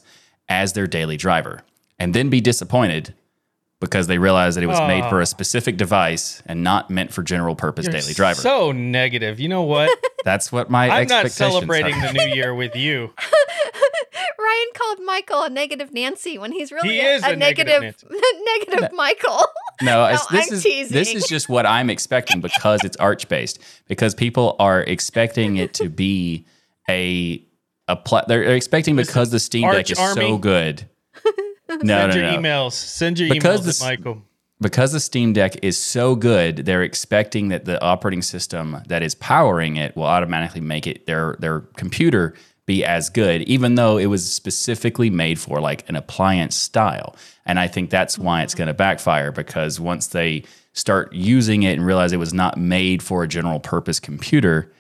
as 0.50 0.74
their 0.74 0.88
daily 0.88 1.16
driver 1.16 1.64
and 1.98 2.14
then 2.14 2.30
be 2.30 2.42
disappointed 2.42 3.14
because 3.80 4.08
they 4.08 4.18
realize 4.18 4.56
that 4.56 4.64
it 4.64 4.68
was 4.68 4.80
made 4.82 5.06
for 5.06 5.20
a 5.20 5.22
oh. 5.22 5.26
specific 5.26 5.78
device 5.78 6.44
and 6.46 6.64
not 6.64 6.90
meant 6.90 7.14
for 7.14 7.24
general 7.24 7.56
purpose 7.56 7.88
daily 7.88 8.14
driver. 8.14 8.42
So 8.42 8.72
negative. 8.72 9.40
You 9.40 9.48
know 9.48 9.64
what? 9.64 9.90
That's 10.26 10.52
what 10.52 10.70
my 10.70 10.90
I'm 10.90 11.08
not 11.08 11.26
expectations 11.26 11.54
celebrating 11.54 11.96
are. 11.96 12.08
the 12.08 12.14
new 12.14 12.36
year 12.36 12.54
with 12.54 12.76
you. 12.76 13.14
Ryan 14.40 14.68
called 14.74 15.00
Michael 15.06 15.44
a 15.44 15.50
negative 15.50 15.94
Nancy 15.94 16.38
when 16.38 16.52
he's 16.52 16.72
really 16.72 16.90
He 16.90 17.00
a, 17.00 17.16
is 17.16 17.24
a 17.24 17.36
negative 17.36 17.82
negative, 17.82 18.10
negative 18.70 18.92
Michael. 18.94 19.46
No, 19.82 20.06
it's, 20.06 20.26
this 20.28 20.50
I'm 20.50 20.54
is 20.56 20.64
teasing. 20.64 20.94
this 20.94 21.14
is 21.14 21.28
just 21.28 21.48
what 21.48 21.66
I'm 21.66 21.90
expecting 21.90 22.42
because 22.42 22.84
it's 22.84 22.98
arch 22.98 23.30
based. 23.30 23.60
Because 23.88 24.14
people 24.14 24.56
are 24.60 24.82
expecting 24.82 25.58
it 25.58 25.74
to 25.76 25.90
be 25.90 26.46
a 26.90 27.46
a 27.88 27.96
pla- 27.96 28.26
they're 28.28 28.44
expecting 28.44 28.96
because 28.96 29.32
the 29.32 29.40
Steam 29.40 29.68
Deck 29.68 29.76
Arch 29.76 29.92
is 29.92 29.98
so 29.98 30.38
good. 30.38 30.88
No, 31.84 32.10
Send 32.10 32.14
no, 32.14 32.16
your 32.16 32.32
no. 32.32 32.38
emails. 32.38 32.74
Send 32.74 33.20
your 33.20 33.30
Because 33.30 33.62
emails 33.62 33.66
this- 33.66 33.82
Michael. 33.82 34.24
Because 34.62 34.92
the 34.92 35.00
Steam 35.00 35.32
Deck 35.32 35.56
is 35.64 35.78
so 35.78 36.16
good, 36.16 36.66
they're 36.66 36.84
expecting 36.84 37.48
that 37.48 37.64
the 37.64 37.82
operating 37.82 38.22
system 38.22 38.82
that 38.88 39.02
is 39.02 39.16
powering 39.16 39.78
it 39.78 39.96
will 39.96 40.04
automatically 40.04 40.60
make 40.60 40.86
it 40.86 41.06
their 41.06 41.38
their 41.40 41.62
computer 41.78 42.34
be 42.66 42.84
as 42.84 43.10
good, 43.10 43.44
even 43.44 43.76
though 43.76 43.98
it 43.98 44.08
was 44.08 44.30
specifically 44.30 45.10
made 45.10 45.40
for 45.40 45.62
like 45.62 45.88
an 45.88 45.96
appliance 45.96 46.58
style. 46.58 47.16
And 47.46 47.58
I 47.58 47.68
think 47.68 47.90
that's 47.90 48.18
why 48.20 48.42
it's 48.44 48.54
going 48.54 48.68
to 48.68 48.74
backfire 48.74 49.32
because 49.32 49.80
once 49.80 50.08
they 50.08 50.44
start 50.74 51.14
using 51.14 51.64
it 51.64 51.78
and 51.78 51.86
realize 51.86 52.12
it 52.12 52.18
was 52.18 52.34
not 52.34 52.58
made 52.58 53.02
for 53.02 53.24
a 53.24 53.28
general 53.30 53.62
purpose 53.62 54.00
computer, 54.02 54.72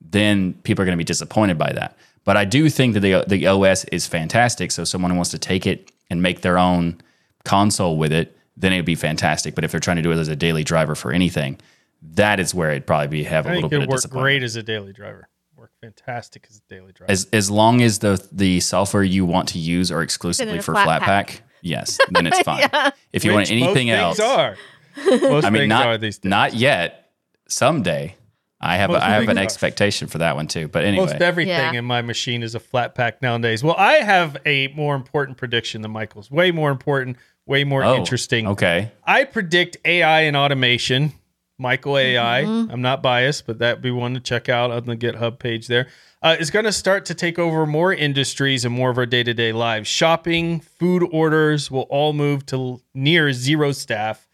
then 0.00 0.54
people 0.64 0.82
are 0.82 0.86
going 0.86 0.98
to 0.98 1.00
be 1.00 1.04
disappointed 1.04 1.56
by 1.58 1.72
that. 1.74 1.96
But 2.24 2.36
I 2.36 2.44
do 2.44 2.68
think 2.68 2.94
that 2.94 3.00
the 3.00 3.24
the 3.28 3.46
OS 3.46 3.84
is 3.84 4.08
fantastic. 4.08 4.72
So 4.72 4.82
someone 4.82 5.12
who 5.12 5.16
wants 5.16 5.30
to 5.30 5.38
take 5.38 5.64
it 5.64 5.92
and 6.10 6.22
make 6.22 6.40
their 6.42 6.58
own 6.58 7.00
console 7.44 7.96
with 7.96 8.12
it, 8.12 8.36
then 8.56 8.72
it'd 8.72 8.84
be 8.84 8.94
fantastic. 8.94 9.54
But 9.54 9.64
if 9.64 9.70
they're 9.70 9.80
trying 9.80 9.96
to 9.96 10.02
do 10.02 10.10
it 10.12 10.16
as 10.18 10.28
a 10.28 10.36
daily 10.36 10.64
driver 10.64 10.94
for 10.94 11.12
anything, 11.12 11.58
that 12.02 12.40
is 12.40 12.54
where 12.54 12.70
it'd 12.70 12.86
probably 12.86 13.08
be 13.08 13.24
have 13.24 13.46
a 13.46 13.50
I 13.50 13.54
little 13.54 13.68
bit 13.68 13.80
it 13.80 13.82
of 13.84 13.88
work 13.88 13.96
disappointment. 13.98 14.22
great 14.22 14.42
as 14.42 14.56
a 14.56 14.62
daily 14.62 14.92
driver. 14.92 15.28
Work 15.56 15.72
fantastic 15.80 16.46
as 16.48 16.58
a 16.58 16.72
daily 16.72 16.92
driver. 16.92 17.10
As 17.10 17.26
as 17.32 17.50
long 17.50 17.80
as 17.82 17.98
the 17.98 18.24
the 18.30 18.60
software 18.60 19.02
you 19.02 19.24
want 19.26 19.48
to 19.50 19.58
use 19.58 19.90
are 19.90 20.02
exclusively 20.02 20.60
for 20.60 20.72
flat 20.74 21.02
Flatpak, 21.02 21.04
pack. 21.04 21.42
yes, 21.62 21.98
then 22.10 22.26
it's 22.28 22.40
fine. 22.42 22.68
If 23.12 23.24
you 23.24 23.32
want 23.32 23.48
Which 23.50 23.58
most 23.60 23.66
anything 23.66 23.90
else, 23.90 24.16
things 24.18 24.28
are. 24.28 24.56
Most 25.20 25.44
I 25.44 25.50
mean, 25.50 25.62
things 25.62 25.68
not 25.70 25.86
are 25.86 25.98
these 25.98 26.18
days. 26.18 26.28
not 26.30 26.54
yet. 26.54 27.10
Someday, 27.48 28.14
I 28.60 28.76
have 28.76 28.90
Most 28.90 29.02
I 29.02 29.10
have 29.10 29.28
an 29.28 29.38
are. 29.38 29.42
expectation 29.42 30.08
for 30.08 30.18
that 30.18 30.34
one 30.34 30.48
too. 30.48 30.66
But 30.68 30.84
anyway, 30.84 31.06
Most 31.06 31.22
everything 31.22 31.52
Yeah. 31.74 31.78
in 31.78 31.84
my 31.84 32.02
machine 32.02 32.42
is 32.42 32.54
a 32.54 32.60
Flatpak 32.60 33.22
nowadays. 33.22 33.62
Well, 33.62 33.76
I 33.78 33.94
have 33.94 34.36
a 34.44 34.68
more 34.68 34.96
important 34.96 35.38
prediction 35.38 35.82
than 35.82 35.92
Michael's. 35.92 36.30
Way 36.30 36.50
more 36.50 36.70
important, 36.70 37.16
way 37.46 37.62
more 37.64 37.84
Oh, 37.84 37.94
interesting. 37.96 38.48
Okay, 38.48 38.90
I 39.04 39.24
predict 39.24 39.76
AI 39.84 40.22
and 40.22 40.36
automation 40.36 41.12
Michael 41.56 41.98
AI. 41.98 42.40
I'm 42.40 42.82
not 42.82 43.02
biased, 43.02 43.46
but 43.46 43.58
that'd 43.58 43.82
be 43.82 43.90
one 43.92 44.14
to 44.14 44.20
check 44.20 44.48
out 44.48 44.70
on 44.70 44.86
the 44.86 44.96
GitHub 44.96 45.38
page 45.38 45.66
there. 45.68 45.86
Uh, 46.20 46.34
is 46.40 46.50
going 46.50 46.64
to 46.64 46.72
start 46.72 47.04
to 47.04 47.14
take 47.14 47.38
over 47.38 47.64
more 47.64 47.92
industries 47.92 48.64
and 48.64 48.74
more 48.74 48.90
of 48.90 48.98
our 48.98 49.06
day 49.06 49.22
to 49.22 49.32
day 49.34 49.52
lives. 49.52 49.88
Shopping, 49.88 50.58
food 50.58 51.04
orders 51.12 51.70
will 51.70 51.82
all 51.90 52.12
move 52.12 52.44
to 52.46 52.80
near 52.92 53.32
zero 53.32 53.70
staff, 53.70 54.26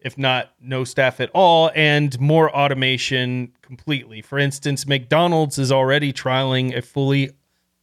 if 0.00 0.18
not 0.18 0.50
no 0.60 0.82
staff 0.82 1.20
at 1.20 1.30
all, 1.34 1.70
and 1.76 2.18
more 2.20 2.50
automation 2.54 3.52
completely. 3.68 4.22
For 4.22 4.38
instance, 4.38 4.86
McDonald's 4.86 5.58
is 5.58 5.70
already 5.70 6.10
trialing 6.10 6.74
a 6.74 6.80
fully 6.80 7.30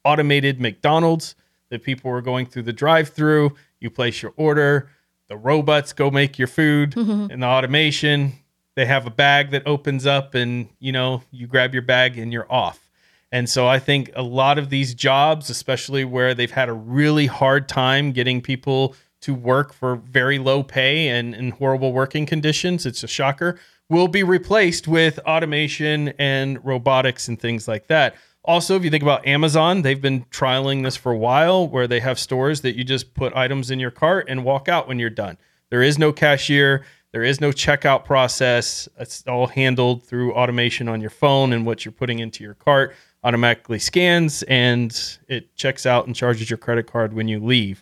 automated 0.04 0.60
McDonald's 0.60 1.36
that 1.70 1.84
people 1.84 2.10
are 2.10 2.22
going 2.22 2.48
through 2.48 2.64
the 2.64 2.74
drive 2.74 3.10
through. 3.10 3.56
You 3.80 3.92
place 3.92 4.24
your 4.24 4.34
order, 4.36 4.90
the 5.30 5.38
robots 5.38 5.94
go 5.94 6.10
make 6.10 6.40
your 6.40 6.48
food, 6.48 6.92
mm-hmm. 6.92 7.32
and 7.32 7.44
the 7.44 7.48
automation. 7.48 8.34
They 8.74 8.88
have 8.88 9.06
a 9.06 9.12
bag 9.12 9.52
that 9.52 9.68
opens 9.68 10.08
up, 10.08 10.34
and 10.34 10.70
you 10.80 10.92
know, 10.92 11.22
you 11.30 11.46
grab 11.46 11.74
your 11.74 11.84
bag 11.84 12.18
and 12.18 12.34
you're 12.34 12.52
off. 12.52 12.90
And 13.32 13.48
so 13.48 13.68
I 13.68 13.78
think 13.78 14.10
a 14.16 14.24
lot 14.24 14.58
of 14.58 14.72
these 14.72 14.96
jobs, 14.96 15.52
especially 15.52 16.04
where 16.04 16.34
they've 16.34 16.50
had 16.50 16.68
a 16.68 16.74
really 16.74 17.28
hard 17.28 17.70
time 17.70 18.12
getting 18.12 18.42
people 18.42 18.96
to 19.22 19.36
work 19.36 19.72
for 19.72 19.98
very 19.98 20.40
low 20.40 20.64
pay 20.64 21.10
and 21.10 21.36
in 21.36 21.52
horrible 21.52 21.94
working 21.94 22.26
conditions, 22.26 22.86
it's 22.88 23.04
a 23.04 23.08
shocker, 23.08 23.60
will 23.90 24.08
be 24.08 24.24
replaced 24.24 24.88
with 24.88 25.20
automation 25.20 26.10
and 26.20 26.64
robotics 26.66 27.28
and 27.28 27.40
things 27.40 27.68
like 27.68 27.88
that. 27.88 28.16
Also, 28.44 28.76
if 28.76 28.84
you 28.84 28.90
think 28.90 29.04
about 29.04 29.26
Amazon, 29.26 29.82
they've 29.82 30.02
been 30.02 30.24
trialing 30.26 30.84
this 30.84 30.96
for 30.96 31.12
a 31.12 31.18
while 31.18 31.68
where 31.68 31.88
they 31.88 32.00
have 32.00 32.20
stores 32.20 32.62
that 32.62 32.76
you 32.76 32.84
just 32.84 33.14
put 33.14 33.36
items 33.36 33.72
in 33.72 33.80
your 33.80 33.92
cart 33.92 34.28
and 34.30 34.44
walk 34.44 34.68
out 34.70 34.88
when 34.88 35.00
you're 35.00 35.10
done. 35.10 35.38
There 35.70 35.82
is 35.82 35.98
no 35.98 36.14
cashier, 36.14 36.86
there 37.12 37.24
is 37.24 37.42
no 37.42 37.52
checkout 37.52 38.06
process. 38.06 38.90
It's 39.00 39.24
all 39.26 39.48
handled 39.48 40.04
through 40.04 40.34
automation 40.34 40.88
on 40.88 41.02
your 41.02 41.10
phone 41.10 41.54
and 41.54 41.66
what 41.66 41.86
you're 41.86 41.92
putting 41.92 42.20
into 42.20 42.44
your 42.44 42.56
cart 42.56 42.94
automatically 43.24 43.80
scans 43.80 44.44
and 44.44 45.18
it 45.28 45.56
checks 45.56 45.88
out 45.88 46.06
and 46.06 46.16
charges 46.16 46.50
your 46.50 46.58
credit 46.58 46.86
card 46.86 47.14
when 47.14 47.28
you 47.28 47.44
leave. 47.44 47.82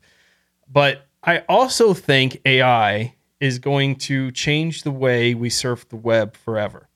But 0.71 1.05
I 1.23 1.39
also 1.49 1.93
think 1.93 2.39
AI 2.45 3.15
is 3.43 3.59
going 3.59 3.93
to 3.93 4.31
change 4.31 4.83
the 4.83 4.91
way 4.91 5.33
we 5.33 5.49
surf 5.49 5.89
the 5.89 5.97
web 5.97 6.33
forever. 6.33 6.87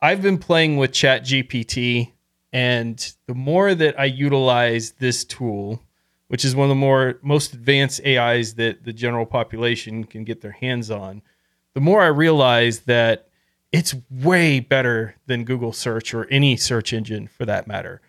I've 0.00 0.22
been 0.22 0.38
playing 0.38 0.76
with 0.76 0.92
ChatGPT, 0.92 2.12
and 2.52 3.12
the 3.26 3.34
more 3.34 3.74
that 3.74 3.98
I 3.98 4.04
utilize 4.04 4.92
this 4.92 5.24
tool, 5.24 5.82
which 6.28 6.44
is 6.44 6.54
one 6.54 6.66
of 6.66 6.68
the 6.68 6.76
more 6.76 7.18
most 7.20 7.52
advanced 7.52 8.00
AIs 8.06 8.54
that 8.54 8.84
the 8.84 8.92
general 8.92 9.26
population 9.26 10.04
can 10.04 10.22
get 10.22 10.40
their 10.40 10.52
hands 10.52 10.88
on, 10.88 11.20
the 11.74 11.80
more 11.80 12.00
I 12.00 12.06
realize 12.06 12.82
that 12.82 13.26
it's 13.72 13.96
way 14.08 14.60
better 14.60 15.16
than 15.26 15.42
Google 15.42 15.72
search 15.72 16.14
or 16.14 16.26
any 16.26 16.56
search 16.56 16.92
engine 16.92 17.26
for 17.26 17.44
that 17.44 17.66
matter. 17.66 18.00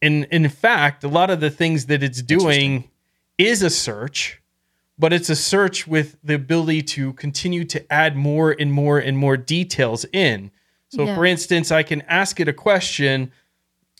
And 0.00 0.26
in 0.26 0.48
fact, 0.48 1.02
a 1.02 1.08
lot 1.08 1.28
of 1.28 1.40
the 1.40 1.50
things 1.50 1.86
that 1.86 2.04
it's 2.04 2.22
doing 2.22 2.88
is 3.36 3.62
a 3.62 3.70
search, 3.70 4.39
but 5.00 5.12
it's 5.12 5.30
a 5.30 5.36
search 5.36 5.86
with 5.88 6.16
the 6.22 6.34
ability 6.34 6.82
to 6.82 7.12
continue 7.14 7.64
to 7.64 7.92
add 7.92 8.14
more 8.16 8.54
and 8.58 8.72
more 8.72 8.98
and 8.98 9.16
more 9.18 9.36
details 9.36 10.04
in. 10.12 10.50
So, 10.88 11.04
Yeah. 11.06 11.14
for 11.14 11.24
instance, 11.24 11.72
I 11.72 11.82
can 11.82 12.02
ask 12.02 12.38
it 12.40 12.48
a 12.48 12.52
question 12.52 13.32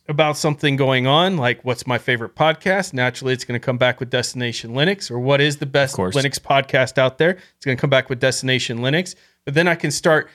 about 0.09 0.37
something 0.37 0.75
going 0.77 1.07
on, 1.07 1.37
like 1.37 1.65
what's 1.65 1.87
my 1.87 1.97
favorite 1.99 2.35
podcast? 2.35 2.93
Naturally, 2.93 3.33
it's 3.33 3.45
going 3.45 3.59
to 3.61 3.65
come 3.65 3.79
back 3.79 4.01
with 4.01 4.11
Destination 4.11 4.73
Linux, 4.73 5.11
or 5.11 5.19
what 5.21 5.41
is 5.41 5.57
the 5.59 5.67
best. 5.67 5.97
Linux 5.97 6.39
podcast 6.41 6.99
out 6.99 7.19
there? 7.19 7.31
It's 7.57 7.65
going 7.65 7.77
to 7.77 7.81
come 7.81 7.91
back 7.91 8.11
with 8.11 8.19
Destination 8.21 8.79
Linux. 8.81 9.15
But 9.45 9.55
then 9.55 9.69
I 9.69 9.77
can 9.77 9.91
start 9.93 10.29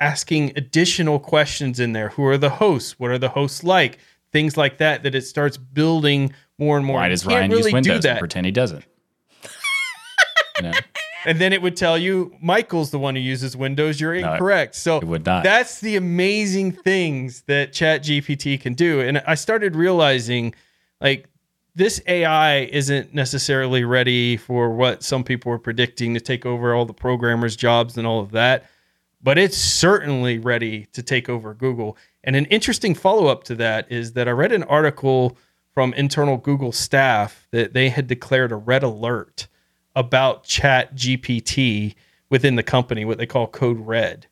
asking 0.00 0.52
additional 0.56 1.18
questions 1.18 1.78
in 1.78 1.92
there. 1.92 2.08
Who 2.10 2.24
are 2.24 2.38
the 2.38 2.50
hosts? 2.50 2.98
What 2.98 3.10
are 3.10 3.18
the 3.18 3.28
hosts 3.30 3.62
like? 3.62 3.98
Things 4.32 4.56
like 4.56 4.78
that. 4.78 5.02
That 5.02 5.14
it 5.14 5.22
starts 5.26 5.56
building 5.58 6.32
more 6.58 6.76
and 6.78 6.86
more. 6.86 6.96
Why 6.96 7.06
You 7.06 7.10
does 7.10 7.22
can't 7.22 7.34
Ryan 7.34 7.50
use 7.50 7.64
Windows 7.72 7.84
do 7.86 7.92
and 7.94 8.02
that? 8.04 8.18
pretend 8.18 8.46
he 8.46 8.52
doesn't? 8.52 8.84
Know, 10.62 10.72
And 11.26 11.40
then 11.40 11.52
it 11.52 11.60
would 11.62 11.76
tell 11.76 11.98
you 11.98 12.34
Michael's 12.40 12.90
the 12.90 12.98
one 12.98 13.14
who 13.16 13.20
uses 13.20 13.56
Windows. 13.56 14.00
You're 14.00 14.20
No, 14.20 14.32
incorrect. 14.34 14.74
so 14.76 14.98
it 14.98 15.04
would 15.04 15.26
not. 15.26 15.44
That's 15.44 15.80
the 15.80 15.96
amazing 15.96 16.72
things 16.72 17.42
that 17.42 17.72
ChatGPT 17.72 18.60
can 18.60 18.74
do. 18.74 19.00
And 19.00 19.18
I 19.26 19.34
started 19.34 19.74
realizing 19.74 20.54
like 21.00 21.28
this 21.74 22.00
AI 22.06 22.60
isn't 22.72 23.14
necessarily 23.14 23.84
ready 23.84 24.36
for 24.36 24.70
what 24.70 25.02
some 25.02 25.22
people 25.24 25.50
were 25.50 25.58
predicting 25.58 26.14
to 26.14 26.20
take 26.20 26.44
over 26.46 26.74
all 26.74 26.84
the 26.84 26.94
programmers' 26.94 27.56
jobs 27.56 27.96
and 27.96 28.06
all 28.06 28.20
of 28.20 28.32
that, 28.32 28.64
but 29.22 29.38
it's 29.38 29.56
certainly 29.56 30.38
ready 30.38 30.86
to 30.92 31.02
take 31.02 31.28
over 31.28 31.54
Google. 31.54 31.96
And 32.24 32.34
an 32.34 32.46
interesting 32.46 32.94
follow 32.94 33.26
up 33.26 33.44
to 33.44 33.54
that 33.56 33.90
is 33.92 34.12
that 34.14 34.26
I 34.26 34.32
read 34.32 34.50
an 34.52 34.64
article 34.64 35.36
from 35.72 35.92
internal 35.94 36.36
Google 36.36 36.72
staff 36.72 37.46
that 37.52 37.74
they 37.74 37.88
had 37.90 38.08
declared 38.08 38.50
a 38.50 38.56
red 38.56 38.82
alert 38.82 39.46
about 39.98 40.44
ChatGPT 40.44 41.96
within 42.30 42.54
the 42.54 42.62
company, 42.62 43.04
what 43.04 43.18
they 43.18 43.26
call 43.26 43.48
Code 43.48 43.80
Red, 43.80 44.28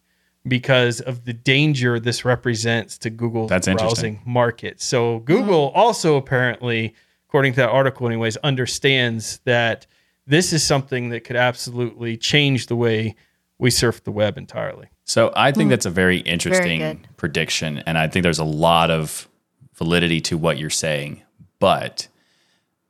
because 0.46 1.00
of 1.00 1.24
the 1.24 1.33
danger 1.33 1.98
this 1.98 2.24
represents 2.24 2.96
to 2.98 3.11
Google's 3.11 3.50
That's 3.50 3.66
interesting. 3.66 4.14
browsing 4.14 4.33
market. 4.33 4.81
So 4.81 5.18
Google 5.20 5.70
mm-hmm. 5.70 5.79
also 5.79 6.14
apparently, 6.14 6.94
according 7.29 7.55
to 7.55 7.57
that 7.57 7.70
article, 7.70 8.07
anyways, 8.07 8.37
understands 8.38 9.40
that 9.44 9.88
this 10.24 10.52
is 10.52 10.62
something 10.62 11.09
that 11.09 11.24
could 11.24 11.35
absolutely 11.35 12.16
change 12.16 12.68
the 12.68 12.76
way 12.76 13.16
we 13.59 13.70
surf 13.70 14.05
the 14.05 14.12
web 14.12 14.38
entirely. 14.38 14.87
So 15.05 15.33
I 15.35 15.50
think 15.50 15.66
mm. 15.66 15.70
that's 15.70 15.87
a 15.87 15.90
very 15.90 16.18
interesting 16.18 16.79
good. 16.79 17.09
prediction, 17.16 17.79
and 17.87 17.98
I 17.98 18.07
think 18.07 18.22
there's 18.22 18.38
a 18.38 18.44
lot 18.44 18.92
of 18.92 19.29
validity 19.74 20.20
to 20.22 20.38
what 20.38 20.59
you're 20.59 20.70
saying. 20.70 21.22
But 21.59 22.07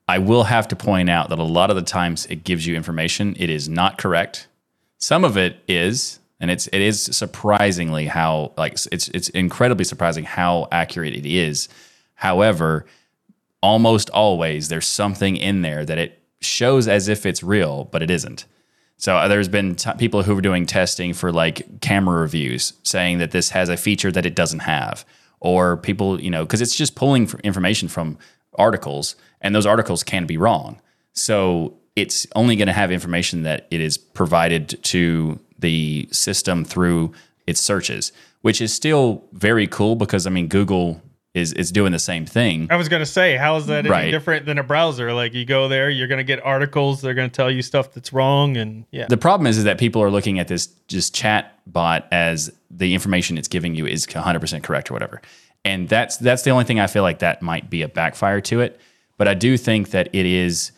I 0.09 0.19
will 0.19 0.45
have 0.45 0.69
to 0.69 0.77
point 0.77 1.11
out 1.11 1.31
that 1.31 1.39
a 1.39 1.45
lot 1.45 1.71
of 1.71 1.77
the 1.77 1.83
times 1.83 2.27
it 2.27 2.45
gives 2.45 2.67
you 2.67 2.77
information, 2.77 3.35
it 3.39 3.51
is 3.51 3.69
not 3.69 3.99
correct. 3.99 4.47
Some 4.99 5.25
of 5.25 5.37
it 5.37 5.59
is, 5.67 6.21
and 6.39 6.51
it's 6.51 6.69
it 6.69 6.81
is 6.81 7.03
surprisingly 7.03 8.07
how 8.07 8.53
like 8.57 8.75
it's 8.93 9.09
it's 9.09 9.29
incredibly 9.31 9.85
surprising 9.85 10.25
how 10.25 10.69
accurate 10.71 11.15
it 11.15 11.27
is. 11.27 11.69
However, 12.15 12.87
almost 13.63 14.11
always 14.11 14.69
there's 14.69 14.87
something 14.87 15.37
in 15.37 15.63
there 15.63 15.85
that 15.85 15.99
it 15.99 16.23
shows 16.41 16.87
as 16.87 17.09
if 17.09 17.27
it's 17.27 17.43
real, 17.43 17.85
but 17.85 18.03
it 18.03 18.11
isn't. 18.11 18.45
So 18.99 19.17
uh, 19.17 19.29
there's 19.29 19.49
been 19.49 19.75
t- 19.75 19.91
people 19.99 20.23
who 20.23 20.35
were 20.35 20.41
doing 20.41 20.67
testing 20.67 21.13
for 21.13 21.33
like 21.33 21.81
camera 21.81 22.21
reviews 22.21 22.75
saying 22.83 23.19
that 23.19 23.31
this 23.33 23.51
has 23.51 23.69
a 23.69 23.77
feature 23.77 24.13
that 24.13 24.25
it 24.25 24.35
doesn't 24.35 24.61
have, 24.61 25.05
or 25.41 25.77
people, 25.77 26.21
you 26.21 26.31
know, 26.31 26.45
because 26.45 26.63
it's 26.63 26.77
just 26.77 26.95
pulling 26.95 27.31
information 27.45 27.89
from 27.89 28.19
articles, 28.59 29.17
and 29.47 29.55
those 29.55 29.65
articles 29.65 30.03
can 30.03 30.27
be 30.27 30.37
wrong. 30.37 30.81
So 31.13 31.75
it's 31.95 32.27
only 32.35 32.57
going 32.57 32.67
to 32.67 32.75
have 32.75 32.91
information 32.91 33.43
that 33.43 33.69
it 33.71 33.81
is 33.81 33.97
provided 33.97 34.83
to 34.83 35.39
the 35.59 36.09
system 36.11 36.65
through 36.65 37.13
its 37.47 37.61
searches, 37.61 38.11
which 38.43 38.61
is 38.61 38.75
still 38.75 39.25
very 39.33 39.69
cool 39.69 39.95
because 39.95 40.27
I 40.27 40.31
mean 40.31 40.49
Google 40.49 41.01
is 41.33 41.53
is 41.53 41.71
doing 41.71 41.93
the 41.93 42.01
same 42.01 42.27
thing. 42.27 42.67
I 42.71 42.77
was 42.77 42.89
going 42.89 43.01
to 43.01 43.07
say, 43.07 43.37
how 43.37 43.57
is 43.57 43.67
that 43.67 43.87
any 43.87 44.11
different 44.11 44.47
than 44.47 44.59
a 44.59 44.65
browser? 44.65 45.13
Like 45.13 45.33
you 45.33 45.45
go 45.45 45.69
there, 45.69 45.89
you're 45.89 46.09
going 46.09 46.19
to 46.19 46.25
get 46.25 46.45
articles, 46.45 47.01
they're 47.01 47.15
going 47.15 47.31
to 47.31 47.35
tell 47.35 47.51
you 47.51 47.63
stuff 47.63 47.93
that's 47.93 48.13
wrong. 48.13 48.57
And 48.57 48.85
yeah. 48.91 49.07
The 49.09 49.17
problem 49.17 49.47
is, 49.47 49.59
is 49.59 49.65
that 49.65 49.79
people 49.79 50.03
are 50.03 50.11
looking 50.11 50.41
at 50.41 50.49
this 50.49 50.67
just 50.89 51.15
chat 51.15 51.61
bot 51.67 52.09
as 52.11 52.53
the 52.69 52.95
information 52.95 53.39
it's 53.39 53.49
giving 53.49 53.77
you 53.77 53.87
is 53.87 54.07
100% 54.07 54.63
correct 54.65 54.91
or 54.91 54.95
whatever. 54.95 55.23
And 55.65 55.89
that's 55.89 56.17
that's 56.17 56.43
the 56.43 56.51
only 56.51 56.65
thing 56.65 56.81
I 56.81 56.89
feel 56.89 57.03
like 57.03 57.21
that 57.21 57.43
might 57.43 57.71
be 57.71 57.83
a 57.83 57.89
backfire 57.89 58.41
to 58.43 58.61
it. 58.61 58.81
But 59.19 59.29
I 59.29 59.35
do 59.35 59.57
think 59.57 59.91
that 59.91 60.09
it 60.13 60.27
is 60.27 60.73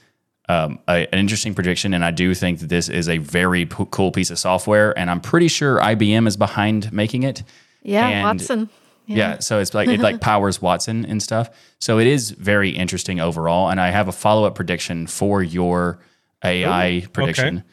um, 0.49 0.79
a, 0.89 1.07
an 1.13 1.19
interesting 1.19 1.55
prediction, 1.55 1.93
and 1.95 2.05
I 2.05 2.11
do 2.11 2.35
think 2.35 2.61
that 2.61 2.69
this 2.69 2.89
is 2.89 3.09
a 3.09 3.19
very 3.19 3.67
p- 3.67 3.87
cool 3.91 4.13
piece 4.13 4.31
of 4.31 4.39
software. 4.39 4.97
And 4.99 5.11
I'm 5.11 5.21
pretty 5.21 5.49
sure 5.49 5.79
IBM 5.81 6.27
is 6.27 6.37
behind 6.37 6.93
making 6.93 7.23
it. 7.25 7.43
Yeah, 7.83 8.09
And- 8.09 8.23
Watson. 8.25 8.71
Yeah. 9.11 9.39
so 9.39 9.59
it's 9.59 9.73
like 9.73 9.89
it 9.89 10.01
like 10.01 10.21
powers 10.33 10.61
Watson 10.61 11.07
and 11.07 11.23
stuff. 11.23 11.49
So 11.79 11.99
it 11.99 12.07
is 12.07 12.31
very 12.33 12.69
interesting 12.71 13.21
overall. 13.21 13.71
And 13.71 13.81
I 13.81 13.89
have 13.89 14.07
a 14.07 14.13
follow 14.13 14.45
up 14.45 14.55
prediction 14.55 15.07
for 15.07 15.43
your 15.43 15.99
AI 16.45 17.07
prediction 17.15 17.65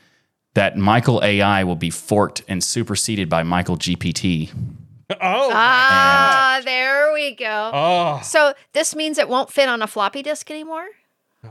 that 0.53 0.77
Michael 0.77 1.21
AI 1.21 1.65
will 1.65 1.75
be 1.75 1.89
forked 1.89 2.41
and 2.47 2.63
superseded 2.63 3.27
by 3.27 3.43
Michael 3.43 3.75
GPT. 3.77 4.49
Oh. 5.11 5.51
Ah, 5.53 6.61
there 6.63 7.13
we 7.13 7.35
go. 7.35 7.71
oh. 7.73 8.19
So 8.23 8.53
this 8.73 8.95
means 8.95 9.17
it 9.17 9.29
won't 9.29 9.51
fit 9.51 9.69
on 9.69 9.81
a 9.81 9.87
floppy 9.87 10.21
disk 10.21 10.49
anymore. 10.51 10.85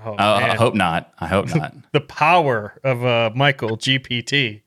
oh, 0.05 0.13
Uh, 0.15 0.41
I 0.43 0.55
hope 0.57 0.75
not. 0.75 1.13
I 1.21 1.27
hope 1.27 1.47
not. 1.55 1.75
the 1.93 2.01
power 2.01 2.79
of 2.85 3.05
uh, 3.05 3.31
Michael 3.35 3.77
GPT. 3.77 4.63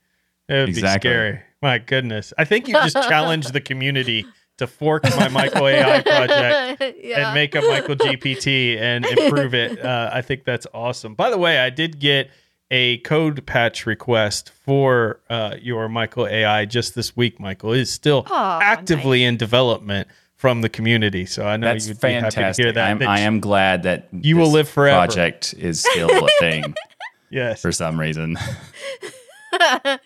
It 0.50 0.54
would 0.54 0.69
Exactly. 0.69 1.10
be 1.10 1.13
scary. 1.13 1.39
My 1.62 1.78
goodness. 1.80 2.34
I 2.38 2.45
think 2.45 2.67
you 2.67 2.73
just 2.76 2.95
challenged 3.10 3.52
the 3.54 3.60
community 3.62 4.26
to 4.58 4.67
fork 4.67 5.04
my 5.17 5.28
Michael 5.28 5.67
AI 5.67 6.02
project 6.06 6.97
yeah. 7.04 7.28
and 7.28 7.34
make 7.36 7.54
a 7.56 7.62
Michael 7.62 7.95
GPT 7.95 8.78
and 8.80 9.06
improve 9.06 9.54
it. 9.54 9.80
Uh, 9.88 10.10
I 10.13 10.21
think 10.21 10.43
that's 10.45 10.65
awesome. 10.73 11.13
By 11.15 11.30
the 11.30 11.38
way, 11.38 11.60
I 11.60 11.69
did 11.69 12.00
get 12.00 12.30
a 12.71 12.97
code 12.99 13.45
patch 13.45 13.86
request 13.86 14.51
for 14.51 15.19
uh, 15.30 15.56
your 15.62 15.88
Michael 15.89 16.27
AI 16.27 16.65
just 16.65 16.95
this 16.95 17.15
week. 17.15 17.39
Michael 17.39 17.73
it 17.73 17.80
is 17.80 17.91
still 17.91 18.25
Aw, 18.30 18.60
actively 18.62 19.23
in 19.23 19.38
development 19.38 20.08
from 20.36 20.62
the 20.62 20.69
community. 20.69 21.25
So 21.25 21.45
I 21.47 21.58
know 21.58 21.67
That's 21.67 21.88
you'd 21.88 21.99
be 21.99 22.12
happy 22.12 22.25
to 22.25 22.32
fantastic. 22.32 22.63
hear 22.65 22.71
that. 22.73 22.89
I'm, 22.91 22.99
that 22.99 23.10
I 23.10 23.19
am 23.21 23.39
glad 23.39 23.84
that 23.84 24.10
You 24.12 24.38
will 24.38 24.51
live 24.51 24.67
forever. 24.69 24.97
Project 25.08 25.56
is 25.58 25.80
still 25.82 26.10
a 26.25 26.30
thing 26.39 26.75
Yes. 27.30 27.62
for 27.62 27.71
some 27.71 27.99
reason. 27.99 28.38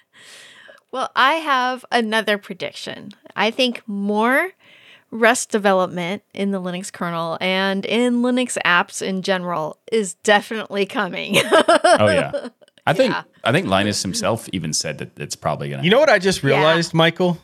Well, 0.94 1.10
I 1.16 1.36
have 1.36 1.86
another 1.90 2.38
prediction. 2.38 3.12
I 3.34 3.50
think 3.50 3.82
more 3.88 4.50
Rust 5.12 5.50
development 5.52 6.24
in 6.34 6.52
the 6.52 6.62
Linux 6.62 6.92
kernel 6.92 7.38
and 7.42 7.86
in 7.86 8.22
Linux 8.22 8.58
apps 8.66 9.02
in 9.02 9.22
general 9.22 9.78
is 9.92 10.14
definitely 10.16 10.86
coming. 10.86 11.36
Oh 11.38 12.08
yeah, 12.08 12.32
I 12.88 12.94
think 12.94 13.12
Yeah. 13.14 13.24
I 13.44 13.52
think 13.52 13.68
Linus 13.68 14.02
himself 14.02 14.48
even 14.54 14.72
said 14.74 15.00
that 15.00 15.20
it's 15.20 15.36
probably 15.36 15.70
gonna. 15.70 15.84
You 15.84 15.90
know 15.90 16.00
what 16.00 16.10
I 16.10 16.18
just 16.20 16.42
Yeah. 16.44 16.50
realized, 16.56 16.94
Michael? 16.94 17.40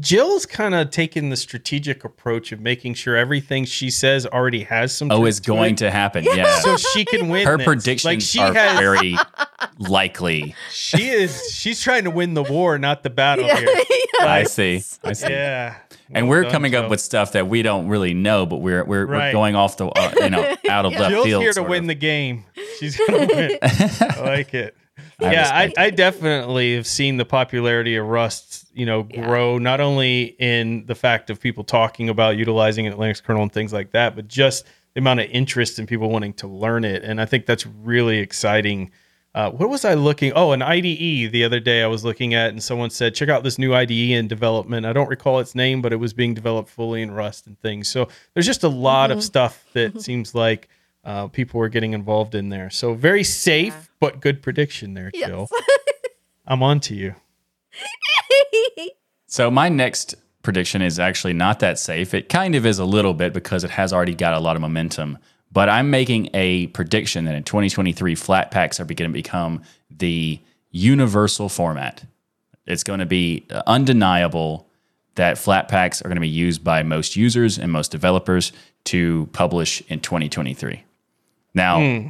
Jill's 0.00 0.46
kind 0.46 0.76
of 0.76 0.90
taken 0.90 1.30
the 1.30 1.36
strategic 1.36 2.04
approach 2.04 2.52
of 2.52 2.60
making 2.60 2.94
sure 2.94 3.16
everything 3.16 3.64
she 3.64 3.90
says 3.90 4.26
already 4.26 4.62
has 4.62 4.96
some. 4.96 5.10
oh, 5.10 5.16
truth 5.20 5.28
it's 5.28 5.40
going 5.40 5.72
it, 5.72 5.78
to 5.78 5.90
happen. 5.90 6.22
Yeah, 6.24 6.60
so 6.60 6.76
she 6.76 7.04
can 7.04 7.28
win. 7.28 7.44
her 7.46 7.56
this. 7.56 7.64
predictions 7.66 8.04
like 8.04 8.20
she 8.20 8.38
are 8.38 8.52
has, 8.54 8.78
very 8.78 9.16
likely. 9.78 10.54
she 10.70 11.08
is. 11.08 11.50
She's 11.52 11.80
trying 11.80 12.04
to 12.04 12.10
win 12.10 12.34
the 12.34 12.44
war, 12.44 12.78
not 12.78 13.02
the 13.02 13.10
battle 13.10 13.44
Yeah. 13.48 13.56
here. 13.58 13.68
I 14.20 14.44
see. 14.44 14.82
I 15.02 15.12
see. 15.14 15.30
Yeah. 15.30 15.74
And 16.10 16.28
Well 16.28 16.42
we're 16.42 16.50
coming 16.50 16.72
Jill. 16.72 16.84
up 16.84 16.90
with 16.90 17.00
stuff 17.00 17.32
that 17.32 17.48
we 17.48 17.62
don't 17.62 17.88
really 17.88 18.14
know, 18.14 18.46
but 18.46 18.56
we're 18.58 18.84
we're, 18.84 19.06
we're 19.06 19.32
going 19.32 19.54
off 19.54 19.76
the 19.76 19.86
uh, 19.88 20.12
you 20.20 20.30
know 20.30 20.56
out 20.68 20.86
of 20.86 20.92
left 20.92 21.10
Jill's 21.10 21.24
field. 21.26 21.42
here 21.42 21.52
to 21.52 21.62
win 21.62 21.84
of. 21.84 21.88
the 21.88 21.94
game. 21.94 22.44
She's 22.78 22.96
gonna 22.96 23.26
win. 23.34 23.58
I 23.62 24.20
like 24.22 24.54
it. 24.54 24.76
I 25.20 25.32
yeah, 25.32 25.50
I, 25.52 25.72
I 25.76 25.90
definitely 25.90 26.76
have 26.76 26.86
seen 26.86 27.16
the 27.18 27.24
popularity 27.24 27.96
of 27.96 28.06
Rust, 28.06 28.66
you 28.72 28.86
know, 28.86 29.06
Yeah. 29.10 29.26
grow 29.26 29.58
not 29.58 29.80
only 29.80 30.36
in 30.38 30.86
the 30.86 30.94
fact 30.94 31.28
of 31.30 31.40
people 31.40 31.64
talking 31.64 32.08
about 32.08 32.36
utilizing 32.36 32.84
it 32.84 32.92
in 32.92 32.98
Linux 32.98 33.22
kernel 33.22 33.42
and 33.42 33.52
things 33.52 33.72
like 33.72 33.90
that, 33.92 34.14
but 34.16 34.28
just 34.28 34.64
the 34.94 35.00
amount 35.00 35.20
of 35.20 35.26
interest 35.30 35.78
in 35.78 35.86
people 35.86 36.08
wanting 36.08 36.32
to 36.34 36.46
learn 36.48 36.84
it. 36.84 37.02
And 37.04 37.20
I 37.20 37.26
think 37.26 37.46
that's 37.46 37.66
really 37.66 38.18
exciting. 38.18 38.90
Uh, 39.38 39.52
what 39.52 39.68
was 39.68 39.84
I 39.84 39.94
looking? 39.94 40.32
Oh, 40.34 40.50
an 40.50 40.62
IDE 40.62 41.30
the 41.30 41.44
other 41.44 41.60
day 41.60 41.84
I 41.84 41.86
was 41.86 42.04
looking 42.04 42.34
at, 42.34 42.50
and 42.50 42.60
someone 42.60 42.90
said, 42.90 43.14
check 43.14 43.28
out 43.28 43.44
this 43.44 43.56
new 43.56 43.72
IDE 43.72 43.92
in 43.92 44.26
development. 44.26 44.84
I 44.84 44.92
don't 44.92 45.08
recall 45.08 45.38
its 45.38 45.54
name, 45.54 45.80
but 45.80 45.92
it 45.92 45.96
was 45.96 46.12
being 46.12 46.34
developed 46.34 46.68
fully 46.68 47.02
in 47.02 47.12
Rust 47.12 47.46
and 47.46 47.56
things. 47.60 47.88
So 47.88 48.08
there's 48.34 48.46
just 48.46 48.64
a 48.64 48.68
lot 48.68 49.12
of 49.12 49.22
stuff 49.22 49.64
that 49.74 50.02
seems 50.02 50.34
like 50.34 50.68
uh, 51.04 51.28
people 51.28 51.60
are 51.60 51.68
getting 51.68 51.92
involved 51.92 52.34
in 52.34 52.48
there. 52.48 52.68
So 52.68 52.94
very 52.94 53.22
safe, 53.22 53.88
but 54.00 54.18
good 54.20 54.42
prediction 54.42 54.94
there, 54.94 55.12
Yes. 55.14 55.28
Jill. 55.28 55.48
I'm 56.48 56.64
on 56.64 56.80
to 56.80 56.96
you. 56.96 57.14
So 59.30 59.50
my 59.50 59.68
next 59.68 60.14
prediction 60.42 60.80
is 60.80 60.98
actually 60.98 61.34
not 61.34 61.60
that 61.60 61.78
safe. 61.78 62.14
It 62.14 62.30
kind 62.30 62.54
of 62.54 62.64
is 62.64 62.78
a 62.78 62.84
little 62.86 63.12
bit 63.12 63.34
because 63.34 63.62
it 63.62 63.70
has 63.70 63.92
already 63.92 64.14
got 64.14 64.32
a 64.32 64.40
lot 64.40 64.56
of 64.56 64.62
momentum. 64.62 65.18
But 65.50 65.68
I'm 65.68 65.90
making 65.90 66.30
a 66.34 66.66
prediction 66.68 67.24
that 67.24 67.34
in 67.34 67.42
2023, 67.42 68.14
Flatpaks 68.14 68.80
are 68.80 68.84
going 68.84 69.10
to 69.10 69.14
become 69.14 69.62
the 69.90 70.40
universal 70.70 71.48
format. 71.48 72.04
It's 72.66 72.84
going 72.84 73.00
to 73.00 73.06
be 73.06 73.46
uh, 73.50 73.62
undeniable 73.66 74.68
that 75.14 75.36
Flatpaks 75.36 76.04
are 76.04 76.08
going 76.08 76.16
to 76.16 76.20
be 76.20 76.28
used 76.28 76.62
by 76.62 76.82
most 76.82 77.16
users 77.16 77.58
and 77.58 77.72
most 77.72 77.90
developers 77.90 78.52
to 78.84 79.28
publish 79.32 79.82
in 79.88 80.00
2023. 80.00 80.84
Now, 81.54 81.80
hmm. 81.80 82.08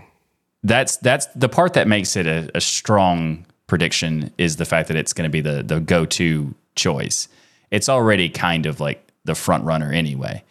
that's 0.63 0.97
that's 0.99 1.27
the 1.27 1.49
part 1.49 1.75
that 1.75 1.89
makes 1.89 2.17
it 2.17 2.27
a, 2.27 2.51
a 2.55 2.61
strong 2.61 3.47
prediction 3.67 4.33
is 4.37 4.57
the 4.57 4.65
fact 4.65 4.89
that 4.89 4.97
it's 4.97 5.13
going 5.13 5.29
to 5.29 5.33
be 5.33 5.41
the 5.41 5.63
the 5.63 5.81
go 5.81 6.05
to 6.05 6.55
choice. 6.75 7.29
It's 7.71 7.89
already 7.89 8.29
kind 8.29 8.67
of 8.67 8.81
like 8.81 9.07
the 9.25 9.35
front 9.35 9.65
runner 9.65 9.93
anyway, 9.93 10.43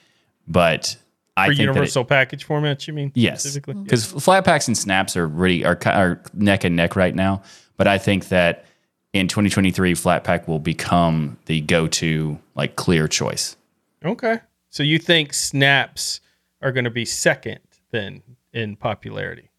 but 0.48 0.98
I 1.38 1.46
For 1.48 1.50
think 1.54 1.58
that 1.58 1.64
it- 1.64 1.66
universal 1.76 2.04
package 2.04 2.48
formats, 2.48 2.88
you 2.88 2.94
mean? 2.94 3.12
Yes, 3.16 3.42
Specifically? 3.44 3.76
because 3.84 4.12
Flatpaks 4.12 4.68
and 4.68 4.78
snaps 4.78 5.16
are 5.16 5.28
really 5.28 5.64
are, 5.64 5.78
are 5.86 6.22
neck 6.34 6.64
and 6.64 6.76
neck 6.76 6.96
right 6.96 7.14
now. 7.16 7.42
But 7.78 7.88
I 7.88 7.98
think 8.00 8.30
that 8.30 8.66
in 9.14 9.28
2023, 9.28 9.94
Flatpak 9.94 10.48
will 10.48 10.60
become 10.60 11.38
the 11.46 11.62
go-to 11.62 12.40
like 12.56 12.76
clear 12.76 13.08
choice. 13.08 13.56
Okay. 14.04 14.40
So 14.70 14.84
you 14.84 14.98
think 15.00 15.34
snaps 15.34 16.20
are 16.62 16.72
going 16.72 16.84
to 16.86 16.90
be 16.92 17.06
second 17.06 17.60
then 17.92 18.22
in 18.54 18.76
popularity? 18.76 19.50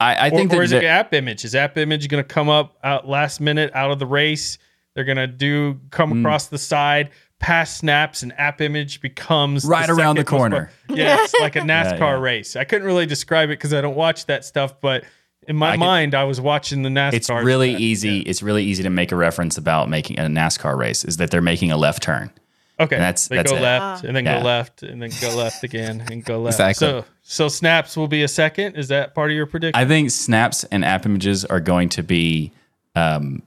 I, 0.00 0.26
I 0.26 0.30
think 0.30 0.52
or 0.52 0.56
that, 0.56 0.62
is 0.62 0.72
it 0.72 0.82
that- 0.82 1.10
AppImage? 1.10 1.44
Is 1.44 1.54
AppImage 1.54 2.08
going 2.08 2.22
to 2.22 2.28
come 2.28 2.48
up 2.48 2.76
out 2.82 3.06
last 3.08 3.40
minute 3.40 3.70
out 3.74 3.90
of 3.90 3.98
the 3.98 4.06
race? 4.06 4.58
They're 4.94 5.04
going 5.04 5.16
to 5.18 5.26
do 5.26 5.78
come 5.90 6.10
Hmm. 6.10 6.20
across 6.20 6.46
the 6.48 6.58
side, 6.58 7.10
pass 7.38 7.76
snaps, 7.76 8.22
and 8.22 8.32
AppImage 8.36 9.00
becomes 9.00 9.64
Right 9.64 9.88
around 9.90 10.16
the 10.16 10.20
second 10.20 10.32
most 10.32 10.40
corner. 10.40 10.70
po- 10.88 10.94
Yeah, 10.94 11.18
it's 11.22 11.34
like 11.40 11.56
a 11.56 11.60
NASCAR 11.62 11.98
yeah. 11.98 12.20
race. 12.20 12.56
I 12.56 12.64
couldn't 12.64 12.86
really 12.86 13.06
describe 13.06 13.50
it 13.50 13.58
because 13.58 13.74
I 13.74 13.80
don't 13.80 13.96
watch 13.96 14.26
that 14.26 14.44
stuff, 14.44 14.80
but 14.80 15.04
in 15.46 15.54
my 15.56 15.68
I 15.68 15.72
can- 15.72 15.80
mind, 15.80 16.14
I 16.14 16.24
was 16.24 16.40
watching 16.40 16.82
the 16.82 16.88
NASCAR. 16.88 17.12
it's 17.14 17.28
really 17.30 17.72
stuff. 17.72 17.80
easy. 17.80 18.20
It's 18.20 18.42
really 18.42 18.64
easy 18.64 18.82
to 18.82 18.90
make 18.90 19.12
a 19.12 19.16
reference 19.16 19.58
about 19.58 19.88
making 19.90 20.18
a 20.18 20.22
NASCAR 20.22 20.76
race. 20.76 21.04
Is 21.04 21.18
that 21.18 21.30
they're 21.30 21.42
making 21.42 21.70
a 21.70 21.76
left 21.76 22.02
turn. 22.02 22.30
Okay, 22.78 22.96
And 22.96 23.02
that's- 23.02 23.28
they 23.28 23.36
that's 23.36 23.50
go 23.52 23.56
it. 23.58 23.62
left 23.62 24.04
and 24.04 24.14
then 24.16 24.24
Yeah. 24.26 24.40
go 24.40 24.44
left 24.46 24.82
and 24.82 25.00
then 25.00 25.10
go 25.20 25.34
left 25.34 25.62
again 25.64 26.04
and 26.10 26.22
go 26.24 26.40
left. 26.40 26.54
Exactly. 26.60 26.86
So, 26.88 27.04
so 27.22 27.48
snaps 27.48 27.96
will 27.96 28.08
be 28.08 28.22
a 28.22 28.28
second. 28.28 28.76
Is 28.76 28.88
that 28.88 29.14
part 29.14 29.30
of 29.30 29.36
your 29.36 29.46
prediction? 29.46 29.80
I 29.80 29.86
think 29.86 30.10
snaps 30.10 30.64
and 30.64 30.84
AppImages 30.84 31.46
are 31.48 31.60
going 31.60 31.88
to 31.90 32.02
be 32.02 32.52
um, 32.94 33.42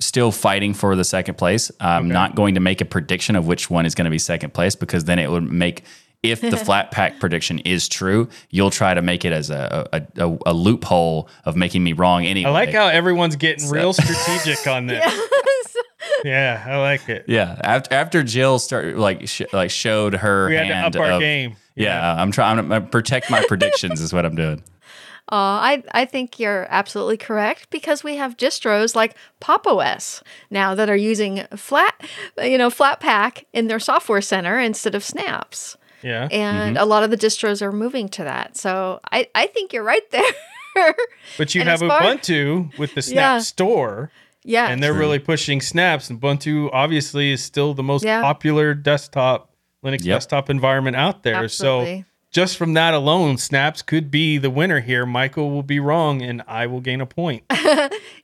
still 0.00 0.32
fighting 0.32 0.74
for 0.74 0.96
the 0.96 1.04
second 1.04 1.36
place. 1.38 1.70
I'm 1.80 2.08
not 2.08 2.34
going 2.34 2.54
to 2.56 2.60
make 2.60 2.80
a 2.80 2.84
prediction 2.84 3.36
of 3.36 3.46
which 3.46 3.70
one 3.70 3.86
is 3.86 3.94
going 3.94 4.06
to 4.06 4.10
be 4.10 4.18
second 4.18 4.52
place 4.52 4.74
because 4.74 5.04
then 5.04 5.18
it 5.18 5.30
would 5.30 5.44
make. 5.50 5.84
If 6.22 6.42
the 6.42 6.48
Flatpak 6.50 7.18
prediction 7.20 7.60
is 7.60 7.88
true, 7.88 8.28
you'll 8.50 8.70
try 8.70 8.92
to 8.92 9.00
make 9.00 9.24
it 9.24 9.32
as 9.32 9.48
a 9.48 9.88
a, 9.92 10.26
a, 10.28 10.38
a 10.46 10.52
loophole 10.52 11.28
of 11.46 11.56
making 11.56 11.82
me 11.84 11.92
wrong 11.94 12.26
anyway. 12.26 12.50
I 12.50 12.52
like 12.52 12.72
how 12.72 12.88
everyone's 12.88 13.36
getting 13.36 13.70
real 13.70 13.92
strategic 13.94 14.66
on 14.66 14.86
this. 14.86 15.02
Yeah, 16.24 16.62
I 16.66 16.76
like 16.78 17.08
it. 17.08 17.24
yeah. 17.28 17.58
After 17.62 17.94
after 17.94 18.22
Jill 18.22 18.58
started 18.58 18.96
like 18.98 19.26
sh- 19.28 19.42
like 19.54 19.70
showed 19.70 20.12
her 20.14 20.48
We 20.48 20.56
had 20.56 20.68
to 20.68 20.74
hand 20.74 20.96
up 20.96 21.00
our 21.02 21.12
of- 21.12 21.20
game. 21.20 21.56
Yeah, 21.74 22.14
I'm 22.20 22.30
trying 22.32 22.68
to 22.68 22.80
protect 22.82 23.30
my 23.30 23.42
predictions. 23.48 24.02
is 24.02 24.12
what 24.12 24.26
I'm 24.26 24.34
doing. 24.34 24.62
Uh, 25.32 25.36
I 25.62 25.82
I 25.92 26.04
think 26.06 26.40
you're 26.40 26.66
absolutely 26.70 27.16
correct 27.16 27.70
because 27.70 28.02
we 28.02 28.16
have 28.16 28.36
distros 28.36 28.96
like 28.96 29.14
Pop 29.38 29.66
OS 29.66 30.22
now 30.50 30.74
that 30.74 30.90
are 30.90 30.96
using 30.96 31.44
flat, 31.56 31.94
you 32.42 32.58
know, 32.58 32.68
Flatpak 32.70 33.44
in 33.52 33.68
their 33.68 33.78
software 33.78 34.20
center 34.22 34.58
instead 34.58 34.94
of 34.96 35.04
snaps, 35.04 35.76
Yeah. 36.02 36.26
and 36.32 36.76
Mm-hmm. 36.76 36.82
a 36.82 36.86
lot 36.86 37.04
of 37.04 37.10
the 37.10 37.16
distros 37.16 37.62
are 37.62 37.70
moving 37.72 38.08
to 38.10 38.24
that. 38.24 38.56
So 38.56 38.98
I 39.12 39.28
I 39.34 39.46
think 39.46 39.72
you're 39.72 39.84
right 39.84 40.10
there. 40.10 40.94
But 41.38 41.54
you 41.54 41.60
And 41.60 41.70
have 41.70 41.82
as 41.82 41.88
far- 41.88 42.00
Ubuntu 42.02 42.76
with 42.78 42.94
the 42.94 43.02
Snap 43.02 43.16
Yeah. 43.16 43.38
store, 43.40 44.10
yeah, 44.44 44.66
and 44.68 44.82
they're 44.82 44.92
really 44.94 45.18
pushing 45.20 45.60
snaps. 45.60 46.10
And 46.10 46.20
Ubuntu 46.20 46.70
obviously 46.72 47.30
is 47.32 47.42
still 47.44 47.74
the 47.74 47.82
most 47.84 48.04
Yeah. 48.04 48.20
popular 48.22 48.74
desktop 48.74 49.46
Linux 49.84 50.04
Yep. 50.04 50.16
desktop 50.16 50.50
environment 50.50 50.96
out 50.96 51.22
there. 51.22 51.36
Absolutely. 51.36 52.00
So 52.00 52.04
just 52.30 52.56
from 52.56 52.74
that 52.74 52.94
alone, 52.94 53.38
snaps 53.38 53.82
could 53.82 54.10
be 54.10 54.38
the 54.38 54.50
winner 54.50 54.80
here. 54.80 55.04
Michael 55.04 55.50
will 55.50 55.64
be 55.64 55.80
wrong, 55.80 56.22
and 56.22 56.42
I 56.46 56.66
will 56.66 56.80
gain 56.80 57.00
a 57.00 57.06
point. 57.06 57.42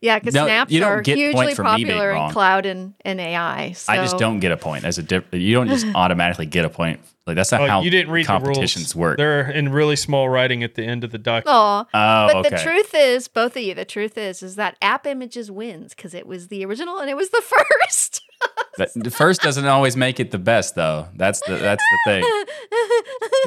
yeah, 0.00 0.18
because 0.18 0.34
No, 0.34 0.46
snaps 0.46 0.70
you 0.70 0.84
are 0.84 1.00
get 1.02 1.16
hugely 1.16 1.34
point 1.34 1.56
for 1.56 1.64
me 1.64 1.76
being 1.76 1.88
popular 1.88 2.10
in 2.12 2.30
cloud 2.30 2.66
and, 2.66 2.94
and 3.04 3.20
AI. 3.20 3.72
So. 3.72 3.92
I 3.92 3.96
just 3.96 4.18
don't 4.18 4.38
get 4.40 4.52
a 4.52 4.56
point 4.56 4.84
as 4.84 4.98
a 4.98 5.02
diff- 5.02 5.32
you 5.32 5.54
don't 5.54 5.68
just 5.68 5.86
automatically 5.94 6.46
get 6.46 6.64
a 6.64 6.70
point. 6.70 7.00
Like 7.26 7.34
that's 7.36 7.50
not 7.50 7.62
Oh, 7.62 7.66
how 7.66 7.80
you 7.82 7.90
didn't 7.90 8.12
read 8.12 8.24
the 8.24 8.28
competitions 8.28 8.94
rules. 8.94 8.96
work. 8.96 9.16
They're 9.16 9.50
in 9.50 9.70
really 9.72 9.96
small 9.96 10.28
writing 10.28 10.62
at 10.62 10.76
the 10.76 10.84
end 10.84 11.02
of 11.02 11.10
the 11.10 11.18
document. 11.18 11.56
Aw. 11.56 11.80
oh, 11.92 12.26
But 12.32 12.36
okay. 12.46 12.50
the 12.56 12.62
truth 12.62 12.94
is, 12.94 13.26
both 13.26 13.56
of 13.56 13.62
you, 13.62 13.74
the 13.74 13.84
truth 13.84 14.16
is, 14.16 14.42
is 14.44 14.54
that 14.56 14.80
AppImages 14.80 15.50
wins 15.50 15.92
because 15.94 16.14
it 16.14 16.26
was 16.26 16.48
the 16.48 16.64
original 16.64 16.98
and 16.98 17.10
it 17.10 17.16
was 17.16 17.30
the 17.30 17.42
first. 17.82 18.22
That- 18.78 18.90
the 18.94 19.10
first 19.10 19.40
doesn't 19.42 19.66
always 19.66 19.96
make 19.96 20.20
it 20.20 20.30
the 20.30 20.38
best 20.38 20.74
though. 20.76 21.08
That's 21.16 21.40
the 21.40 21.56
that's 21.56 21.82
the 21.82 21.98
thing. 22.10 22.44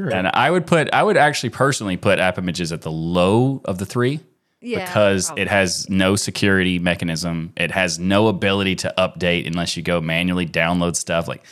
And 0.12 0.28
I 0.34 0.50
would 0.50 0.66
put 0.66 0.92
I 0.94 1.04
would 1.04 1.18
actually 1.18 1.50
personally 1.50 1.98
put 1.98 2.20
AppImages 2.20 2.72
at 2.72 2.82
the 2.82 2.92
low 2.92 3.62
of 3.66 3.78
the 3.78 3.86
three 3.86 4.22
yeah, 4.62 4.86
because 4.86 5.28
probably. 5.28 5.42
it 5.44 5.48
has 5.50 5.90
no 5.90 6.16
security 6.16 6.80
mechanism. 6.80 7.54
It 7.58 7.72
has 7.72 8.00
no 8.00 8.28
ability 8.28 8.76
to 8.78 8.94
update 8.98 9.46
unless 9.48 9.76
you 9.78 9.84
go 9.84 10.00
manually 10.02 10.46
download 10.46 10.96
stuff. 10.96 11.28
Like 11.28 11.44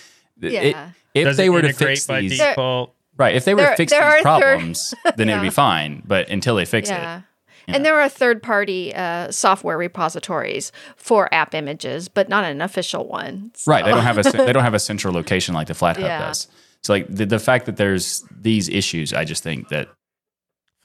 it- 0.42 0.54
it- 0.54 0.64
Yeah. 0.72 0.90
If 1.14 1.26
Does 1.26 1.38
they 1.38 1.48
it 1.48 1.50
were 1.50 1.62
to 1.62 1.74
fix 1.74 2.06
by 2.08 2.22
these, 2.22 2.38
default? 2.38 2.94
right? 3.18 3.36
If 3.36 3.46
they 3.46 3.54
were 3.56 3.62
There- 3.62 3.72
to 3.72 3.78
fix 3.78 3.92
these 3.92 4.00
are 4.02 4.12
third- 4.14 4.22
problems, 4.24 4.94
then 5.16 5.30
it'd 5.30 5.42
be 5.42 5.50
fine. 5.68 6.04
But 6.06 6.30
until 6.30 6.56
they 6.56 6.66
fix 6.66 6.90
Yeah. 6.90 7.18
it, 7.20 7.24
And 7.70 7.84
there 7.86 8.00
are 8.00 8.08
third 8.08 8.42
party 8.44 8.94
uh, 8.96 9.30
software 9.32 9.78
repositories 9.78 10.72
for 10.96 11.28
AppImages, 11.34 12.08
but 12.14 12.30
not 12.30 12.44
an 12.46 12.62
official 12.62 13.06
one. 13.08 13.52
Right. 13.66 13.84
They 13.84 13.92
don't 13.92 14.04
have 14.04 14.18
a 14.18 14.24
they 14.46 14.54
don't 14.54 14.64
have 14.64 14.74
a 14.76 14.80
central 14.80 15.14
location 15.14 15.54
like 15.56 15.68
the 15.68 15.74
FlatHub 15.74 16.00
Yeah. 16.00 16.20
does. 16.20 16.48
So 16.84 16.94
like 16.94 17.08
the, 17.10 17.26
the 17.26 17.40
fact 17.40 17.66
that 17.66 17.76
there's 17.78 18.24
these 18.32 18.70
issues, 18.70 19.12
I 19.14 19.26
just 19.26 19.44
think 19.44 19.68
that 19.70 19.90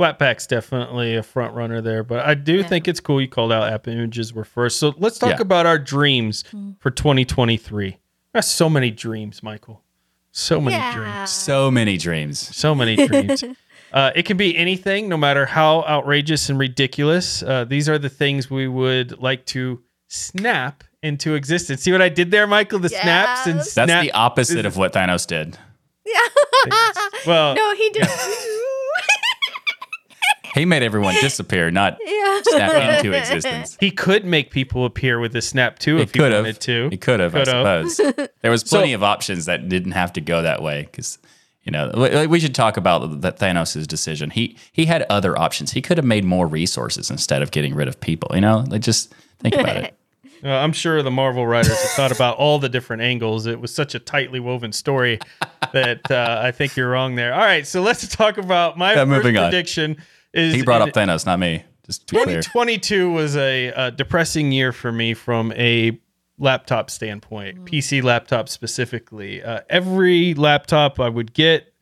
Flatpak's 0.01 0.47
definitely 0.47 1.15
a 1.15 1.23
front 1.23 1.55
runner 1.55 1.81
there, 1.81 2.03
but 2.03 2.27
I 2.27 2.35
do 2.35 2.63
think 2.65 2.89
it's 2.89 2.99
cool 2.99 3.21
you 3.21 3.29
called 3.29 3.53
out 3.53 3.71
app 3.73 3.87
images 3.87 4.33
were 4.33 4.45
first. 4.45 4.81
So 4.81 4.95
let's 4.99 5.19
talk 5.19 5.31
Yeah. 5.33 5.43
about 5.43 5.67
our 5.67 5.79
dreams 5.79 6.45
for 6.81 6.91
2023. 6.91 7.99
There's 8.33 8.47
so 8.47 8.69
many 8.71 8.91
dreams, 8.91 9.43
Michael. 9.43 9.82
So 10.33 10.61
many 10.61 10.95
dreams. 10.95 11.31
So 11.31 11.71
many 11.71 11.97
dreams. 11.99 12.57
So 12.57 12.75
many 12.75 12.97
dreams. 12.97 13.45
uh, 13.93 14.11
it 14.15 14.25
can 14.25 14.37
be 14.37 14.57
anything, 14.57 15.09
no 15.09 15.17
matter 15.17 15.47
how 15.47 15.83
outrageous 15.85 16.49
and 16.49 16.59
ridiculous. 16.59 17.43
Uh, 17.43 17.65
these 17.65 17.89
are 17.89 17.99
the 17.99 18.09
things 18.09 18.51
we 18.51 18.67
would 18.67 19.21
like 19.21 19.45
to 19.47 19.83
snap 20.09 20.85
into 21.03 21.35
existence. 21.35 21.83
See 21.83 21.93
what 21.93 22.01
I 22.03 22.09
did 22.09 22.31
there, 22.31 22.47
Michael? 22.47 22.79
The 22.79 22.89
snaps 22.89 23.47
and 23.47 23.57
Yes. 23.57 23.75
That's 23.75 24.03
the 24.03 24.13
opposite 24.13 24.65
of 24.65 24.77
what 24.77 24.93
Thanos 24.95 25.27
did. 25.27 25.59
Yeah. 26.07 26.21
well, 27.27 27.55
No, 27.57 27.75
he 27.75 27.91
did. 27.91 28.09
He 30.63 30.67
made 30.67 30.85
everyone 30.85 31.15
disappear, 31.21 31.73
not 31.73 31.99
yeah. 32.07 32.41
snap 32.45 32.99
into 33.05 33.13
existence. 33.19 33.77
he 33.81 33.91
could 33.91 34.25
make 34.25 34.53
people 34.53 34.85
appear 34.85 35.19
with 35.19 35.33
the 35.33 35.43
snap 35.43 35.81
too 35.81 35.97
He 35.97 36.03
if 36.03 36.13
he 36.13 36.21
could 36.21 36.31
have. 36.31 36.45
wanted 36.45 36.61
to. 36.61 36.89
He 36.91 36.97
could 36.97 37.19
have, 37.19 37.35
I 37.35 37.43
suppose. 37.43 37.97
There 38.43 38.51
was 38.53 38.63
plenty 38.63 38.91
So- 38.93 38.95
of 38.95 39.03
options 39.03 39.47
that 39.47 39.69
didn't 39.69 39.93
have 39.93 40.13
to 40.13 40.21
go 40.21 40.43
that 40.43 40.63
way 40.63 40.83
because, 40.83 41.19
you 41.65 41.73
know, 41.73 41.91
we- 41.97 42.29
we 42.29 42.39
should 42.39 42.55
talk 42.55 42.77
about 42.77 43.23
that 43.23 43.41
Thanos' 43.41 43.85
decision. 43.89 44.31
He 44.31 44.57
he 44.73 44.87
had 44.87 45.05
other 45.11 45.37
options. 45.37 45.73
He 45.73 45.83
could 45.83 45.97
have 45.99 46.07
made 46.07 46.25
more 46.25 46.47
resources 46.47 47.11
instead 47.11 47.43
of 47.43 47.51
getting 47.51 47.75
rid 47.75 47.89
of 47.89 48.01
people. 48.01 48.31
You 48.35 48.41
know, 48.43 48.65
like 48.69 48.83
just 48.83 49.13
think 49.41 49.57
about 49.57 49.77
it. 49.79 49.95
Uh, 50.45 50.49
I'm 50.51 50.73
sure 50.73 51.03
the 51.03 51.11
Marvel 51.11 51.45
writers 51.47 51.77
have 51.81 51.91
thought 51.93 52.13
about 52.13 52.37
all 52.37 52.59
the 52.61 52.69
different 52.69 53.03
angles. 53.03 53.47
It 53.47 53.61
was 53.61 53.75
such 53.75 53.95
a 53.97 54.01
tightly 54.01 54.39
woven 54.41 54.73
story 54.73 55.19
that 55.73 56.09
uh, 56.11 56.41
I 56.43 56.51
think 56.53 56.77
you're 56.77 56.91
wrong 56.91 57.15
there. 57.17 57.33
All 57.35 57.41
right, 57.41 57.65
so 57.67 57.81
let's 57.83 58.07
talk 58.09 58.39
about 58.39 58.77
my 58.77 58.91
Yeah, 58.95 59.05
first 59.05 59.09
moving 59.09 59.37
on. 59.39 59.53
Prediction. 60.33 60.51
Is 60.51 60.55
He 60.55 60.63
brought 60.63 60.83
in- 60.83 60.89
up 60.89 60.95
Thanos, 60.95 61.27
not 61.27 61.39
me. 61.39 61.65
Just 61.87 62.07
to 62.09 62.15
be 62.15 62.23
clear. 62.23 62.43
2022 62.43 63.11
was 63.11 63.37
a, 63.37 63.73
uh 63.73 63.91
depressing 63.91 64.53
year 64.53 64.73
for 64.73 64.93
me 64.93 65.15
from 65.15 65.53
a 65.53 65.99
laptop 66.39 66.91
standpoint, 66.91 67.65
PC 67.65 68.03
laptop 68.03 68.49
specifically. 68.49 69.43
Uh, 69.43 69.61
every 69.69 70.35
laptop 70.35 70.99
I 71.01 71.09
would 71.09 71.35
get 71.35 71.73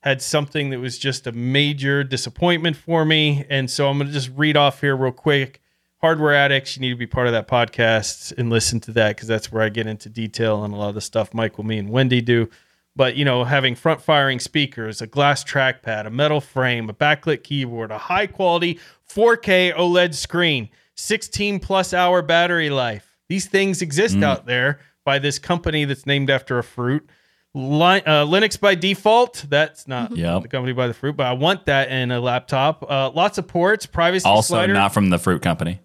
had 0.00 0.22
something 0.22 0.70
that 0.70 0.78
was 0.78 0.96
just 0.98 1.26
a 1.26 1.32
major 1.32 2.04
disappointment 2.04 2.76
for 2.76 3.04
me. 3.04 3.44
And 3.50 3.70
so 3.70 3.88
I'm 3.88 3.98
going 3.98 4.06
to 4.08 4.12
just 4.12 4.30
read 4.36 4.56
off 4.56 4.80
here 4.80 4.96
real 4.96 5.12
quick. 5.12 5.60
Hardware 6.00 6.34
addicts, 6.34 6.76
you 6.76 6.80
need 6.80 6.90
to 6.90 6.96
be 6.96 7.06
part 7.08 7.26
of 7.26 7.32
that 7.32 7.48
podcast 7.48 8.32
and 8.38 8.48
listen 8.50 8.78
to 8.80 8.92
that 8.92 9.16
because 9.16 9.26
that's 9.26 9.50
where 9.50 9.62
I 9.62 9.68
get 9.68 9.88
into 9.88 10.08
detail 10.08 10.56
on 10.58 10.70
a 10.72 10.76
lot 10.76 10.88
of 10.90 10.94
the 10.94 11.00
stuff 11.00 11.34
Michael, 11.34 11.64
me, 11.64 11.78
and 11.78 11.90
Wendy 11.90 12.20
do. 12.20 12.48
But 12.98 13.14
you 13.14 13.24
know, 13.24 13.44
having 13.44 13.76
front 13.76 14.02
firing 14.02 14.40
speakers, 14.40 15.00
a 15.00 15.06
glass 15.06 15.44
trackpad, 15.44 16.04
a 16.06 16.10
metal 16.10 16.40
frame, 16.40 16.90
a 16.90 16.92
backlit 16.92 17.44
keyboard, 17.44 17.92
a 17.92 17.96
high 17.98 18.26
quality 18.26 18.80
4K 19.08 19.72
OLED 19.74 20.14
screen, 20.14 20.68
16 20.96 21.60
plus 21.60 21.94
hour 21.94 22.22
battery 22.22 22.70
life. 22.70 23.16
These 23.28 23.46
things 23.46 23.82
exist 23.82 24.16
out 24.24 24.46
there 24.46 24.80
by 25.04 25.20
this 25.20 25.38
company 25.38 25.84
that's 25.84 26.06
named 26.06 26.28
after 26.28 26.58
a 26.58 26.64
fruit. 26.64 27.08
Li- 27.54 28.02
uh, 28.04 28.26
Linux 28.26 28.58
by 28.58 28.74
default. 28.74 29.44
That's 29.48 29.86
not 29.86 30.16
Yep. 30.16 30.42
the 30.42 30.48
company 30.48 30.72
by 30.72 30.88
the 30.88 30.94
fruit, 30.94 31.16
but 31.16 31.26
I 31.26 31.32
want 31.34 31.66
that 31.66 31.90
in 31.90 32.10
a 32.10 32.18
laptop. 32.20 32.82
Uh, 32.90 33.10
lots 33.10 33.38
of 33.38 33.46
ports, 33.46 33.86
privacy 33.86 34.26
Also, 34.28 34.54
slider, 34.54 34.72
not 34.74 34.92
from 34.92 35.10
the 35.10 35.18
fruit 35.18 35.40
company. 35.40 35.78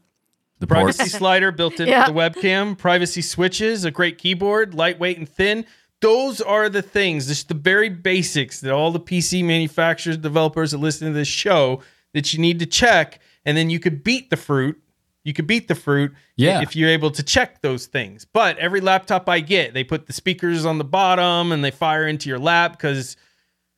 The 0.59 0.65
ports. 0.67 0.97
privacy 0.97 1.15
slider 1.15 1.51
built 1.51 1.73
into 1.79 1.91
Yeah. 1.91 2.07
the 2.07 2.13
webcam, 2.13 2.75
privacy 2.77 3.21
switches, 3.21 3.85
a 3.85 3.91
great 3.91 4.17
keyboard, 4.17 4.73
lightweight 4.73 5.19
and 5.19 5.29
thin. 5.29 5.65
Those 6.03 6.41
are 6.41 6.67
the 6.69 6.81
things, 6.81 7.27
just 7.27 7.47
the 7.47 7.53
very 7.53 7.87
basics 7.89 8.59
that 8.59 8.71
all 8.73 8.91
the 8.91 8.99
PC 8.99 9.43
manufacturers, 9.43 10.17
developers 10.17 10.71
that 10.71 10.77
listen 10.79 11.07
to 11.07 11.13
this 11.13 11.27
show 11.29 11.81
that 12.13 12.33
you 12.33 12.39
need 12.39 12.59
to 12.59 12.65
check, 12.65 13.19
and 13.45 13.55
then 13.57 13.69
you 13.69 13.79
could 13.79 14.03
beat 14.03 14.29
the 14.29 14.35
fruit. 14.37 14.79
You 15.23 15.33
could 15.33 15.47
beat 15.47 15.69
the 15.69 15.75
fruit 15.75 16.13
Yeah. 16.35 16.61
if 16.61 16.75
you're 16.75 16.89
able 16.89 17.09
to 17.11 17.23
check 17.23 17.61
those 17.61 17.85
things. 17.85 18.25
But 18.25 18.57
every 18.57 18.81
laptop 18.81 19.29
I 19.29 19.39
get, 19.39 19.73
they 19.73 19.85
put 19.85 20.05
the 20.05 20.11
speakers 20.13 20.65
on 20.65 20.77
the 20.77 20.83
bottom 20.83 21.53
and 21.53 21.63
they 21.63 21.71
fire 21.71 22.05
into 22.05 22.27
your 22.27 22.39
lap 22.39 22.73
because 22.73 23.15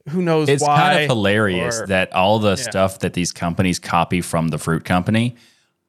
who 0.10 0.24
knows 0.24 0.48
why. 0.48 0.54
It's 0.54 0.64
why. 0.64 0.78
kind 0.78 1.00
of 1.04 1.10
hilarious 1.10 1.82
or- 1.82 1.88
that 1.88 2.12
all 2.14 2.40
the 2.40 2.56
stuff 2.56 3.00
that 3.00 3.14
these 3.14 3.32
companies 3.32 3.78
copy 3.78 4.22
from 4.22 4.48
the 4.48 4.58
fruit 4.58 4.84
company 4.84 5.36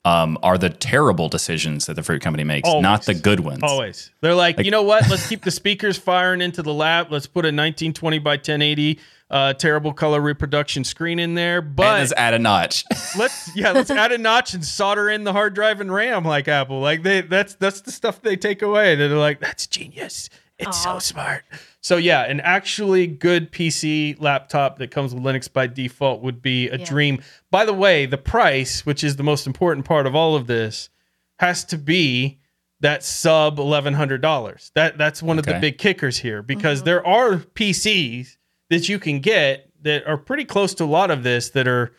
um, 0.07 0.39
are 0.41 0.57
the 0.57 0.71
terrible 0.71 1.29
decisions 1.29 1.87
that 1.87 1.95
the 1.95 2.03
fruit 2.03 2.23
company 2.23 2.45
makes, 2.45 2.69
not 2.69 3.05
the 3.07 3.15
good 3.15 3.41
ones. 3.41 3.59
Always. 3.63 4.13
They're 4.21 4.37
like, 4.37 4.61
you 4.61 4.71
know 4.71 4.85
what? 4.85 5.11
Let's 5.11 5.29
keep 5.29 5.43
the 5.43 5.51
speakers 5.51 5.99
firing 5.99 6.41
into 6.41 6.63
the 6.63 6.73
lab. 6.73 7.11
Let's 7.11 7.27
put 7.27 7.45
a 7.45 7.49
1920 7.49 8.21
by 8.21 8.37
1080 8.37 9.01
uh, 9.29 9.55
terrible 9.55 9.93
color 9.93 10.21
reproduction 10.21 10.85
screen 10.85 11.19
in 11.19 11.35
there. 11.35 11.59
And 11.59 11.75
But 11.75 11.99
let's 11.99 12.13
add 12.13 12.35
a 12.35 12.39
notch. 12.39 12.85
let's 13.19 13.55
yeah, 13.57 13.73
let's 13.73 13.91
add 13.91 14.13
a 14.13 14.19
notch 14.19 14.55
and 14.55 14.65
solder 14.65 15.11
in 15.11 15.25
the 15.25 15.33
hard 15.33 15.55
drive 15.55 15.81
and 15.81 15.93
RAM 15.93 16.25
like 16.25 16.47
Apple. 16.47 16.79
Like 16.79 17.03
they 17.03 17.23
that's 17.23 17.57
that's 17.57 17.81
the 17.81 17.91
stuff 17.91 18.23
they 18.23 18.37
take 18.37 18.63
away. 18.63 18.95
They're 18.95 19.09
like, 19.09 19.41
that's 19.41 19.67
genius. 19.67 20.31
It's 20.59 20.83
so 20.83 21.01
smart. 21.01 21.43
So 21.87 21.99
yeah, 21.99 22.25
an 22.25 22.41
actually 22.41 23.07
good 23.07 23.53
PC 23.53 24.21
laptop 24.21 24.79
that 24.79 24.91
comes 24.91 25.15
with 25.15 25.23
Linux 25.23 25.53
by 25.53 25.69
default 25.69 26.21
would 26.21 26.43
be 26.43 26.69
a 26.69 26.79
Yeah. 26.79 26.85
dream. 26.85 27.23
By 27.53 27.65
the 27.65 27.73
way, 27.73 28.07
the 28.07 28.19
price, 28.19 28.85
which 28.85 29.05
is 29.05 29.15
the 29.15 29.23
most 29.23 29.47
important 29.47 29.87
part 29.87 30.05
of 30.05 30.13
all 30.17 30.35
of 30.35 30.49
this, 30.49 30.91
has 31.39 31.63
to 31.67 31.79
be 31.79 32.41
that 32.81 33.05
sub 33.05 33.61
eleven 33.61 33.95
hundred 33.95 34.21
dollars. 34.21 34.73
That 34.75 34.99
that's 34.99 35.23
one 35.23 35.39
of 35.39 35.47
the 35.47 35.61
big 35.61 35.79
kickers 35.79 36.19
here 36.19 36.43
because 36.43 36.81
mm-hmm. 36.81 36.87
there 36.87 37.07
are 37.07 37.37
PCs 37.37 38.37
that 38.69 38.89
you 38.89 38.99
can 38.99 39.21
get 39.21 39.71
that 39.83 40.09
are 40.09 40.19
pretty 40.19 40.45
close 40.45 40.75
to 40.75 40.83
a 40.83 40.87
lot 40.87 41.13
of 41.13 41.23
this 41.23 41.51
that 41.51 41.69
are 41.69 41.93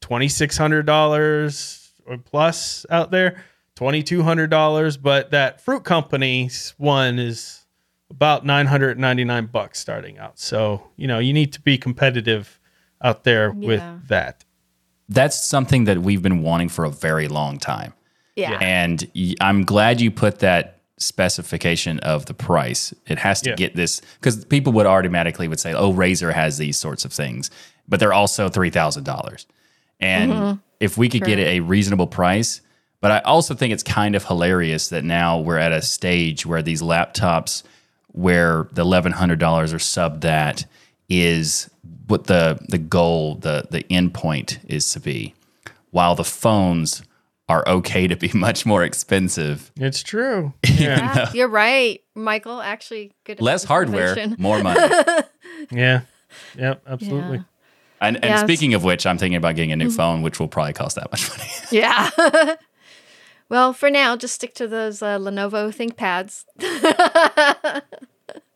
twenty 0.00 0.26
six 0.26 0.56
hundred 0.56 0.84
dollars 0.84 1.92
or 2.06 2.18
plus 2.18 2.84
out 2.90 3.12
there, 3.12 3.44
twenty 3.76 4.02
two 4.02 4.24
hundred 4.24 4.50
dollars. 4.50 4.96
But 4.96 5.30
that 5.30 5.60
Fruit 5.60 5.84
Company's 5.84 6.74
one 6.76 7.20
is 7.20 7.57
about 8.10 8.44
nine 8.44 8.66
hundred 8.66 8.98
ninety 8.98 9.24
nine 9.24 9.46
bucks 9.46 9.78
starting 9.78 10.18
out. 10.18 10.38
So 10.38 10.82
you 10.96 11.06
know 11.06 11.18
you 11.18 11.32
need 11.32 11.52
to 11.54 11.60
be 11.60 11.78
competitive 11.78 12.58
out 13.02 13.24
there 13.24 13.54
Yeah. 13.56 13.66
with 13.68 14.08
that. 14.08 14.44
That's 15.08 15.42
something 15.42 15.84
that 15.84 15.98
we've 15.98 16.22
been 16.22 16.42
wanting 16.42 16.68
for 16.68 16.84
a 16.84 16.90
very 16.90 17.28
long 17.28 17.58
time. 17.58 17.94
Yeah. 18.36 18.58
And 18.60 19.10
I'm 19.40 19.64
glad 19.64 20.00
you 20.00 20.10
put 20.10 20.40
that 20.40 20.80
specification 20.98 21.98
of 22.00 22.26
the 22.26 22.34
price. 22.34 22.92
It 23.06 23.18
has 23.18 23.40
to 23.42 23.50
Yeah. 23.50 23.56
get 23.56 23.76
this 23.76 24.00
because 24.20 24.44
people 24.44 24.72
would 24.74 24.86
automatically 24.86 25.48
would 25.48 25.60
say, 25.60 25.72
"Oh, 25.72 25.92
Razer 25.92 26.32
has 26.32 26.58
these 26.58 26.78
sorts 26.78 27.04
of 27.04 27.12
things," 27.12 27.50
but 27.88 28.00
they're 28.00 28.12
also 28.12 28.48
three 28.48 28.70
thousand 28.70 29.04
dollars. 29.04 29.46
And 30.00 30.32
mm-hmm. 30.32 30.58
if 30.80 30.96
we 30.96 31.08
could 31.08 31.24
get 31.24 31.38
it 31.38 31.46
a 31.48 31.60
reasonable 31.60 32.06
price, 32.06 32.60
but 33.00 33.10
I 33.10 33.18
also 33.20 33.54
think 33.54 33.72
it's 33.72 33.82
kind 33.82 34.14
of 34.14 34.24
hilarious 34.24 34.88
that 34.88 35.04
now 35.04 35.38
we're 35.38 35.58
at 35.58 35.72
a 35.72 35.82
stage 35.82 36.46
where 36.46 36.62
these 36.62 36.82
laptops, 36.82 37.62
where 38.18 38.68
the 38.72 38.82
eleven 38.82 39.12
hundred 39.12 39.38
dollars 39.38 39.72
or 39.72 39.78
sub 39.78 40.22
that 40.22 40.66
is 41.08 41.70
what 42.08 42.24
the 42.24 42.58
the 42.68 42.78
goal, 42.78 43.36
the 43.36 43.66
the 43.70 43.84
end 43.90 44.12
point 44.12 44.58
is 44.66 44.90
to 44.92 45.00
be, 45.00 45.34
while 45.90 46.16
the 46.16 46.24
phones 46.24 47.02
are 47.48 47.66
okay 47.66 48.08
to 48.08 48.16
be 48.16 48.30
much 48.34 48.66
more 48.66 48.82
expensive. 48.82 49.70
It's 49.76 50.02
true. 50.02 50.52
Yeah. 50.78 50.98
Yeah, 50.98 51.32
you're 51.32 51.48
right, 51.48 52.00
Michael. 52.14 52.60
Actually, 52.60 53.12
good. 53.24 53.40
Less 53.40 53.64
hardware, 53.64 54.10
observation. 54.10 54.36
more 54.38 54.62
money. 54.62 54.80
yeah. 55.72 56.02
Yep. 56.56 56.82
Absolutely. 56.86 57.38
Yeah. 57.38 57.42
And, 58.00 58.16
and 58.16 58.24
Yes. 58.26 58.40
speaking 58.42 58.74
of 58.74 58.84
which, 58.84 59.06
I'm 59.06 59.18
thinking 59.18 59.36
about 59.36 59.56
getting 59.56 59.72
a 59.72 59.76
new 59.76 59.88
mm-hmm. 59.88 59.96
phone, 59.96 60.22
which 60.22 60.38
will 60.38 60.46
probably 60.46 60.72
cost 60.72 60.94
that 60.94 61.10
much 61.10 61.28
money. 61.30 61.50
Yeah. 61.72 62.10
Well, 63.48 63.72
for 63.72 63.90
now, 63.90 64.16
just 64.16 64.34
stick 64.34 64.54
to 64.54 64.66
those 64.68 65.02
uh, 65.02 65.18
Lenovo 65.18 65.70
ThinkPads. 65.74 66.44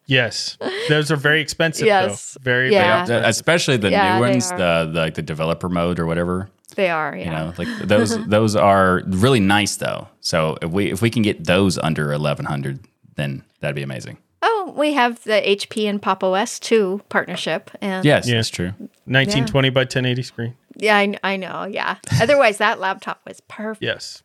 Yes. 0.07 0.59
Those 0.89 1.11
are 1.11 1.17
very 1.17 1.41
expensive 1.41 1.87
Yes. 1.87 2.35
though. 2.35 2.43
Very, 2.43 2.73
Yeah. 2.73 3.07
very 3.07 3.25
Especially 3.25 3.77
the 3.79 3.91
Yeah, 3.91 4.17
new 4.17 4.21
ones, 4.21 4.51
the, 4.51 4.91
the 4.93 5.01
like 5.01 5.15
the 5.15 5.23
developer 5.23 5.69
mode 5.69 5.99
or 5.99 6.07
whatever. 6.07 6.51
They 6.75 6.91
are. 6.91 7.17
Yeah. 7.17 7.25
You 7.25 7.31
know, 7.31 7.55
like 7.57 7.69
those 7.89 8.27
those 8.27 8.57
are 8.57 9.03
really 9.07 9.41
nice 9.41 9.77
though. 9.77 10.09
So 10.21 10.59
if 10.61 10.71
we 10.71 10.91
if 10.91 11.01
we 11.03 11.09
can 11.09 11.23
get 11.23 11.45
those 11.45 11.79
under 11.79 12.13
eleven 12.13 12.45
hundred, 12.47 12.81
then 13.15 13.43
that'd 13.61 13.77
be 13.77 13.83
amazing. 13.83 14.19
Oh, 14.43 14.75
we 14.77 14.93
have 14.95 15.23
the 15.23 15.41
HP 15.41 15.89
and 15.89 16.03
Pop 16.03 16.25
OS 16.25 16.59
2 16.59 17.01
partnership. 17.09 17.71
And 17.81 18.05
Yes, 18.05 18.27
Yeah. 18.29 18.35
that's 18.35 18.49
true. 18.51 18.73
1920 19.07 19.71
by 19.71 19.83
1080 19.83 20.23
screen. 20.25 20.57
yeah, 20.77 20.97
I, 20.99 21.15
I 21.23 21.37
know. 21.37 21.65
Yeah. 21.71 21.99
Otherwise, 22.21 22.59
that 22.59 22.81
laptop 22.81 23.21
was 23.25 23.41
perfect. 23.43 23.85
Yes. 23.85 24.25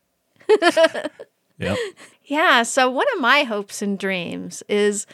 Yep. 1.59 1.75
Yeah, 2.25 2.61
so 2.61 2.87
one 2.87 3.07
of 3.15 3.19
my 3.21 3.41
hopes 3.43 3.81
and 3.81 3.97
dreams 3.97 4.61
is 4.69 5.07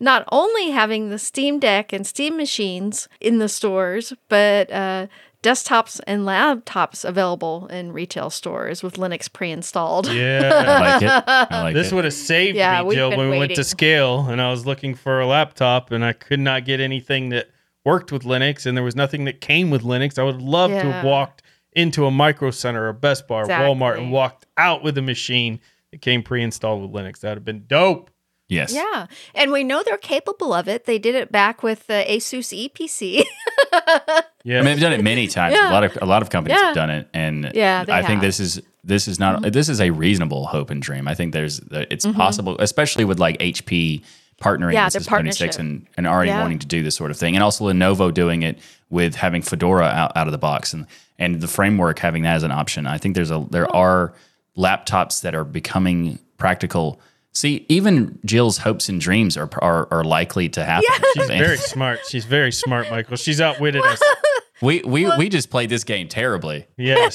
not 0.00 0.26
only 0.32 0.70
having 0.72 1.08
the 1.08 1.20
Steam 1.20 1.60
Deck 1.60 1.92
and 1.92 2.04
Steam 2.04 2.36
machines 2.36 3.08
in 3.20 3.38
the 3.38 3.48
stores, 3.48 4.12
but 4.28 4.72
uh, 4.72 5.06
desktops 5.44 6.00
and 6.08 6.22
laptops 6.22 7.04
available 7.04 7.68
in 7.68 7.92
retail 7.92 8.28
stores 8.28 8.82
with 8.82 8.94
Linux 8.96 9.32
pre-installed. 9.32 10.08
Yeah. 10.10 10.50
I 10.52 10.80
like 10.80 11.02
it. 11.02 11.24
I 11.52 11.62
like 11.62 11.74
This 11.74 11.92
it. 11.92 11.94
would 11.94 12.04
have 12.04 12.12
saved 12.12 12.56
Yeah, 12.56 12.82
me, 12.82 12.92
Jill, 12.96 13.10
been 13.10 13.20
when 13.20 13.30
we 13.30 13.38
went 13.38 13.54
to 13.54 13.62
scale 13.62 14.26
and 14.28 14.42
I 14.42 14.50
was 14.50 14.66
looking 14.66 14.96
for 14.96 15.20
a 15.20 15.26
laptop 15.28 15.92
and 15.92 16.04
I 16.04 16.12
could 16.12 16.40
not 16.40 16.64
get 16.64 16.80
anything 16.80 17.28
that 17.28 17.50
worked 17.84 18.10
with 18.10 18.24
Linux 18.24 18.66
and 18.66 18.76
there 18.76 18.82
was 18.82 18.96
nothing 18.96 19.26
that 19.26 19.40
came 19.40 19.70
with 19.70 19.82
Linux, 19.82 20.18
I 20.18 20.24
would 20.24 20.42
love 20.42 20.72
to 20.72 20.90
have 20.90 21.04
walked 21.04 21.42
into 21.74 22.06
a 22.06 22.10
Micro 22.10 22.50
Center 22.50 22.88
or 22.88 22.92
Best 22.92 23.26
Buy 23.28 23.42
or 23.42 23.46
Walmart 23.46 23.98
and 23.98 24.12
walked 24.12 24.46
out 24.56 24.82
with 24.82 24.96
a 24.98 25.02
machine 25.02 25.60
that 25.90 26.00
came 26.00 26.22
pre-installed 26.22 26.82
with 26.82 26.92
Linux. 26.92 27.20
That 27.20 27.30
would 27.30 27.36
have 27.38 27.44
been 27.44 27.64
dope. 27.66 28.10
Yes. 28.48 28.74
Yeah. 28.74 29.06
And 29.34 29.52
we 29.52 29.64
know 29.64 29.82
they're 29.82 29.96
capable 29.96 30.52
of 30.52 30.68
it. 30.68 30.84
They 30.84 30.98
did 30.98 31.14
it 31.14 31.32
back 31.32 31.62
with 31.62 31.86
the 31.86 32.04
Asus 32.08 32.52
Eee 32.52 32.68
PC. 32.68 33.24
Yeah. 34.44 34.58
I 34.58 34.62
mean, 34.62 34.64
they've 34.66 34.80
done 34.80 34.92
it 34.92 35.02
many 35.02 35.26
times. 35.28 35.54
Yeah. 35.54 35.70
A 35.70 35.72
lot 35.72 35.84
of 35.84 35.98
a 36.02 36.06
lot 36.06 36.20
of 36.22 36.28
companies 36.30 36.58
Yeah. 36.60 36.66
have 36.66 36.74
done 36.74 36.90
it, 36.90 37.08
and 37.14 37.50
Yeah, 37.54 37.80
I 37.82 37.84
think 37.84 37.90
have. 37.96 38.04
Mm-hmm. 38.16 38.20
this 38.20 38.40
is 38.40 38.60
this 38.84 39.08
is 39.08 39.18
not 39.18 39.50
this 39.50 39.70
is 39.70 39.80
a 39.80 39.90
reasonable 39.90 40.46
hope 40.46 40.68
and 40.70 40.82
dream. 40.82 41.08
I 41.08 41.14
think 41.14 41.32
there's 41.32 41.60
it's 41.70 42.04
Mm-hmm. 42.04 42.18
possible, 42.18 42.56
especially 42.58 43.06
with 43.06 43.18
like 43.18 43.38
HP 43.38 44.02
partnering 44.42 44.74
Yeah, 44.74 44.84
with 44.86 44.92
their 44.94 45.00
System 45.00 45.10
26 45.20 45.38
partnership. 45.56 45.60
and 45.60 45.86
and 45.96 46.06
already 46.06 46.30
Yeah. 46.30 46.42
wanting 46.42 46.58
to 46.58 46.66
do 46.66 46.82
this 46.82 46.94
sort 46.94 47.10
of 47.10 47.16
thing, 47.16 47.34
and 47.34 47.42
also 47.42 47.64
Lenovo 47.64 48.12
doing 48.12 48.42
it 48.42 48.58
with 48.90 49.16
having 49.16 49.42
Fedora 49.42 49.86
out, 49.86 50.12
out 50.16 50.26
of 50.26 50.32
the 50.32 50.38
box 50.38 50.72
and 50.72 50.86
and 51.18 51.40
the 51.40 51.48
framework 51.48 51.98
having 51.98 52.22
that 52.22 52.36
as 52.36 52.42
an 52.42 52.50
option. 52.50 52.86
I 52.86 52.98
think 52.98 53.14
there's 53.14 53.30
a 53.30 53.46
there 53.50 53.74
are 53.74 54.14
laptops 54.56 55.22
that 55.22 55.34
are 55.34 55.44
becoming 55.44 56.18
practical. 56.38 57.00
See, 57.32 57.66
even 57.68 58.18
Jill's 58.24 58.58
hopes 58.58 58.88
and 58.88 59.00
dreams 59.00 59.36
are 59.36 59.48
are, 59.60 59.88
are 59.92 60.04
likely 60.04 60.48
to 60.50 60.64
happen. 60.64 60.88
She's 61.14 61.26
very 61.26 61.56
smart. 61.56 62.00
She's 62.08 62.24
very 62.24 62.52
smart, 62.52 62.90
Michael. 62.90 63.16
She's 63.16 63.40
outwitted 63.40 63.84
us. 63.84 64.00
we 64.62 64.82
we 64.82 65.10
we 65.16 65.28
just 65.28 65.50
played 65.50 65.70
this 65.70 65.84
game 65.84 66.08
terribly. 66.08 66.66
Yes. 66.76 67.14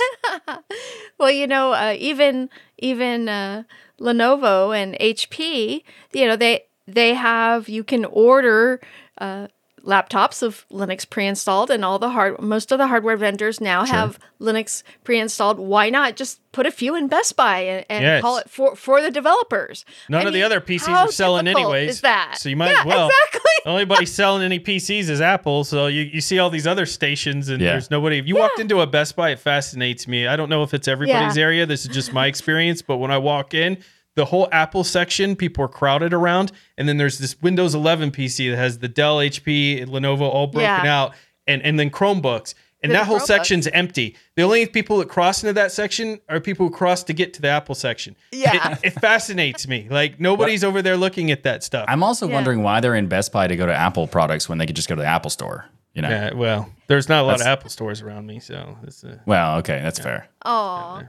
well, 1.19 1.31
you 1.31 1.47
know, 1.47 1.73
uh, 1.73 1.95
even 1.97 2.49
even 2.77 3.29
uh, 3.29 3.63
Lenovo 3.99 4.75
and 4.75 4.95
HP, 4.99 5.83
you 6.13 6.27
know, 6.27 6.35
they 6.35 6.65
they 6.87 7.13
have 7.13 7.69
you 7.69 7.83
can 7.83 8.05
order 8.05 8.81
uh, 9.19 9.47
laptops 9.83 10.41
of 10.43 10.65
Linux 10.71 11.09
pre-installed, 11.09 11.69
and 11.71 11.83
all 11.85 11.99
the 11.99 12.09
hard 12.09 12.39
most 12.41 12.71
of 12.71 12.77
the 12.77 12.87
hardware 12.87 13.17
vendors 13.17 13.59
now 13.61 13.85
have 13.85 14.19
Linux 14.39 14.83
pre-installed. 15.03 15.59
Why 15.59 15.89
not 15.89 16.15
just 16.15 16.39
put 16.51 16.65
a 16.65 16.71
few 16.71 16.95
in 16.95 17.07
Best 17.07 17.35
Buy 17.35 17.59
and, 17.59 17.85
and 17.89 18.03
Yes. 18.03 18.21
call 18.21 18.37
it 18.37 18.49
for 18.49 18.75
for 18.75 19.01
the 19.01 19.11
developers? 19.11 19.85
None 20.09 20.23
I 20.23 20.27
of 20.27 20.33
the 20.33 20.43
other 20.43 20.59
PCs 20.61 20.87
are 20.87 21.11
selling 21.11 21.45
difficult 21.45 21.73
anyways. 21.75 21.89
Is 21.91 22.01
that 22.01 22.37
So 22.39 22.49
you 22.49 22.55
might 22.55 22.71
yeah, 22.71 22.79
as 22.81 22.85
well. 22.85 23.07
exactly? 23.09 23.51
The 23.65 23.69
only 23.71 23.85
body 23.85 24.05
selling 24.05 24.43
any 24.43 24.59
PCs 24.59 25.09
is 25.09 25.21
Apple. 25.21 25.63
So 25.63 25.87
you, 25.87 26.03
you 26.03 26.21
see 26.21 26.39
all 26.39 26.49
these 26.49 26.65
other 26.67 26.85
stations 26.85 27.49
and 27.49 27.61
Yeah. 27.61 27.71
there's 27.71 27.91
nobody. 27.91 28.17
If 28.17 28.27
you 28.27 28.35
walked 28.37 28.59
into 28.59 28.79
a 28.81 28.87
Best 28.87 29.15
Buy, 29.15 29.31
it 29.31 29.39
fascinates 29.39 30.07
me. 30.07 30.27
I 30.27 30.35
don't 30.35 30.49
know 30.49 30.63
if 30.63 30.73
it's 30.73 30.87
everybody's 30.87 31.37
Yeah. 31.37 31.43
area. 31.43 31.65
This 31.65 31.81
is 31.85 31.93
just 31.93 32.13
my 32.13 32.27
experience. 32.27 32.81
But 32.81 32.97
when 32.97 33.11
I 33.11 33.17
walk 33.17 33.53
in, 33.53 33.77
the 34.19 34.25
whole 34.25 34.49
Apple 34.51 34.83
section, 34.83 35.35
people 35.35 35.63
are 35.63 35.69
crowded 35.69 36.13
around. 36.13 36.51
And 36.77 36.87
then 36.87 36.97
there's 36.97 37.17
this 37.17 37.41
Windows 37.41 37.73
11 37.73 38.11
PC 38.11 38.51
that 38.51 38.57
has 38.57 38.79
the 38.79 38.87
Dell, 38.89 39.17
HP, 39.17 39.81
and 39.81 39.89
Lenovo 39.89 40.21
all 40.21 40.47
broken 40.47 40.83
Yeah. 40.85 41.01
out. 41.03 41.13
And, 41.47 41.61
and 41.63 41.79
then 41.79 41.89
Chromebooks. 41.89 42.53
And 42.83 42.91
The 42.91 42.97
that 42.97 43.07
whole 43.07 43.17
Chromebooks. 43.19 43.25
section's 43.25 43.67
empty. 43.67 44.15
The 44.35 44.43
only 44.43 44.65
people 44.65 44.97
that 44.99 45.09
cross 45.09 45.43
into 45.43 45.53
that 45.53 45.71
section 45.71 46.19
are 46.29 46.39
people 46.39 46.67
who 46.67 46.73
cross 46.73 47.03
to 47.05 47.13
get 47.13 47.33
to 47.35 47.41
the 47.41 47.47
Apple 47.49 47.75
section. 47.75 48.15
Yeah. 48.31 48.73
It, 48.73 48.79
it 48.83 48.99
fascinates 49.01 49.67
me. 49.67 49.87
Like 49.89 50.19
nobody's 50.19 50.63
over 50.63 50.81
there 50.81 50.95
looking 50.97 51.31
at 51.31 51.43
that 51.43 51.63
stuff. 51.63 51.85
I'm 51.87 52.03
also 52.03 52.27
Yeah. 52.27 52.33
wondering 52.35 52.61
why 52.63 52.79
they're 52.81 52.95
in 52.95 53.07
Best 53.07 53.31
Buy 53.31 53.47
to 53.47 53.55
go 53.55 53.65
to 53.65 53.73
Apple 53.73 54.07
products 54.07 54.47
when 54.49 54.57
they 54.59 54.65
could 54.65 54.75
just 54.75 54.87
go 54.89 54.95
to 54.95 55.01
the 55.01 55.07
Apple 55.07 55.29
store. 55.29 55.65
You 55.93 56.03
know? 56.03 56.09
Yeah, 56.09 56.33
well, 56.33 56.69
there's 56.87 57.09
not 57.09 57.23
a 57.23 57.27
lot 57.27 57.41
of 57.41 57.47
Apple 57.47 57.69
stores 57.69 58.01
around 58.01 58.27
me, 58.27 58.39
so 58.39 58.77
it's 58.83 59.03
uh 59.03 59.17
Well, 59.25 59.57
okay, 59.57 59.79
that's 59.81 59.99
fair. 59.99 60.27
Oh, 60.45 61.01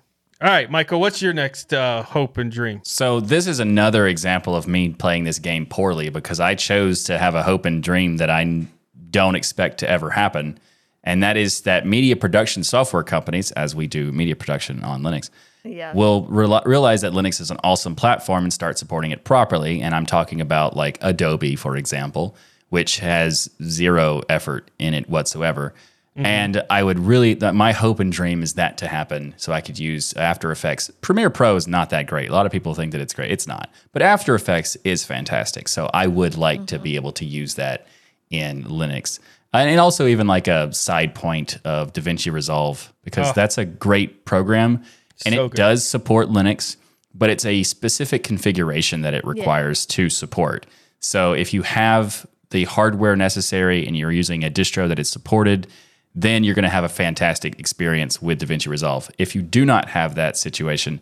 all 0.42 0.48
right, 0.48 0.70
Michael. 0.70 1.00
What's 1.00 1.20
your 1.20 1.32
next 1.32 1.72
uh, 1.74 2.02
hope 2.02 2.38
and 2.38 2.50
dream? 2.50 2.80
So 2.84 3.20
this 3.20 3.46
is 3.46 3.60
another 3.60 4.06
example 4.06 4.56
of 4.56 4.66
me 4.66 4.90
playing 4.90 5.24
this 5.24 5.38
game 5.38 5.66
poorly 5.66 6.08
because 6.08 6.40
I 6.40 6.54
chose 6.54 7.04
to 7.04 7.18
have 7.18 7.34
a 7.34 7.42
hope 7.42 7.64
and 7.66 7.82
dream 7.82 8.16
that 8.18 8.30
I 8.30 8.66
don't 9.10 9.34
expect 9.34 9.78
to 9.78 9.90
ever 9.90 10.10
happen, 10.10 10.58
and 11.04 11.22
that 11.22 11.36
is 11.36 11.62
that 11.62 11.86
media 11.86 12.16
production 12.16 12.62
software 12.64 13.02
companies, 13.02 13.50
as 13.52 13.74
we 13.74 13.86
do 13.86 14.12
media 14.12 14.36
production 14.36 14.82
on 14.84 15.02
Linux, 15.02 15.30
Yeah. 15.64 15.92
will 15.94 16.24
reali- 16.26 16.64
realize 16.64 17.00
that 17.02 17.12
Linux 17.12 17.40
is 17.40 17.50
an 17.50 17.58
awesome 17.64 17.94
platform 17.96 18.44
and 18.44 18.52
start 18.52 18.78
supporting 18.78 19.10
it 19.10 19.24
properly. 19.24 19.82
And 19.82 19.94
I'm 19.94 20.06
talking 20.06 20.40
about 20.40 20.76
like 20.76 20.96
Adobe, 21.02 21.56
for 21.56 21.76
example, 21.76 22.34
which 22.68 23.00
has 23.00 23.50
zero 23.62 24.20
effort 24.28 24.70
in 24.78 24.94
it 24.94 25.10
whatsoever. 25.10 25.74
Mm-hmm. 26.20 26.26
And 26.26 26.62
I 26.68 26.82
would 26.82 26.98
really, 26.98 27.34
my 27.34 27.72
hope 27.72 28.00
and 28.00 28.12
dream 28.12 28.42
is 28.42 28.54
that 28.54 28.78
to 28.78 28.88
happen 28.88 29.34
so 29.36 29.52
I 29.52 29.60
could 29.60 29.78
use 29.78 30.12
After 30.14 30.50
Effects. 30.50 30.90
Premiere 31.00 31.30
Pro 31.30 31.56
is 31.56 31.66
not 31.66 31.90
that 31.90 32.06
great. 32.06 32.28
A 32.28 32.32
lot 32.32 32.46
of 32.46 32.52
people 32.52 32.74
think 32.74 32.92
that 32.92 33.00
it's 33.00 33.14
great. 33.14 33.30
It's 33.30 33.46
not. 33.46 33.70
But 33.92 34.02
After 34.02 34.34
Effects 34.34 34.76
is 34.84 35.04
fantastic. 35.04 35.68
So 35.68 35.88
I 35.94 36.06
would 36.06 36.36
like 36.36 36.66
to 36.66 36.76
mm-hmm. 36.76 36.84
be 36.84 36.96
able 36.96 37.12
to 37.12 37.24
use 37.24 37.54
that 37.54 37.86
in 38.30 38.64
Linux. 38.64 39.18
And 39.52 39.80
also 39.80 40.06
even 40.06 40.26
like 40.26 40.46
a 40.46 40.72
side 40.72 41.14
point 41.14 41.58
of 41.64 41.92
DaVinci 41.92 42.32
Resolve 42.32 42.92
because 43.02 43.28
Oh. 43.28 43.32
that's 43.34 43.58
a 43.58 43.64
great 43.64 44.24
program 44.24 44.84
and 45.24 45.34
So 45.34 45.46
it 45.46 45.50
good. 45.50 45.56
does 45.56 45.86
support 45.86 46.28
Linux, 46.28 46.76
but 47.14 47.30
it's 47.30 47.44
a 47.44 47.62
specific 47.64 48.22
configuration 48.22 49.00
that 49.02 49.14
it 49.14 49.24
requires 49.24 49.86
to 49.86 50.08
support. 50.08 50.66
So 51.00 51.32
if 51.32 51.52
you 51.52 51.62
have 51.62 52.26
the 52.50 52.64
hardware 52.64 53.16
necessary 53.16 53.86
and 53.86 53.96
you're 53.96 54.12
using 54.12 54.44
a 54.44 54.50
distro 54.50 54.86
that 54.88 54.98
is 54.98 55.08
supported, 55.10 55.66
then 56.14 56.42
you're 56.44 56.54
going 56.54 56.64
to 56.64 56.68
have 56.68 56.84
a 56.84 56.88
fantastic 56.88 57.58
experience 57.58 58.20
with 58.20 58.40
DaVinci 58.40 58.66
Resolve. 58.68 59.10
If 59.18 59.34
you 59.34 59.42
do 59.42 59.64
not 59.64 59.88
have 59.90 60.14
that 60.16 60.36
situation, 60.36 61.00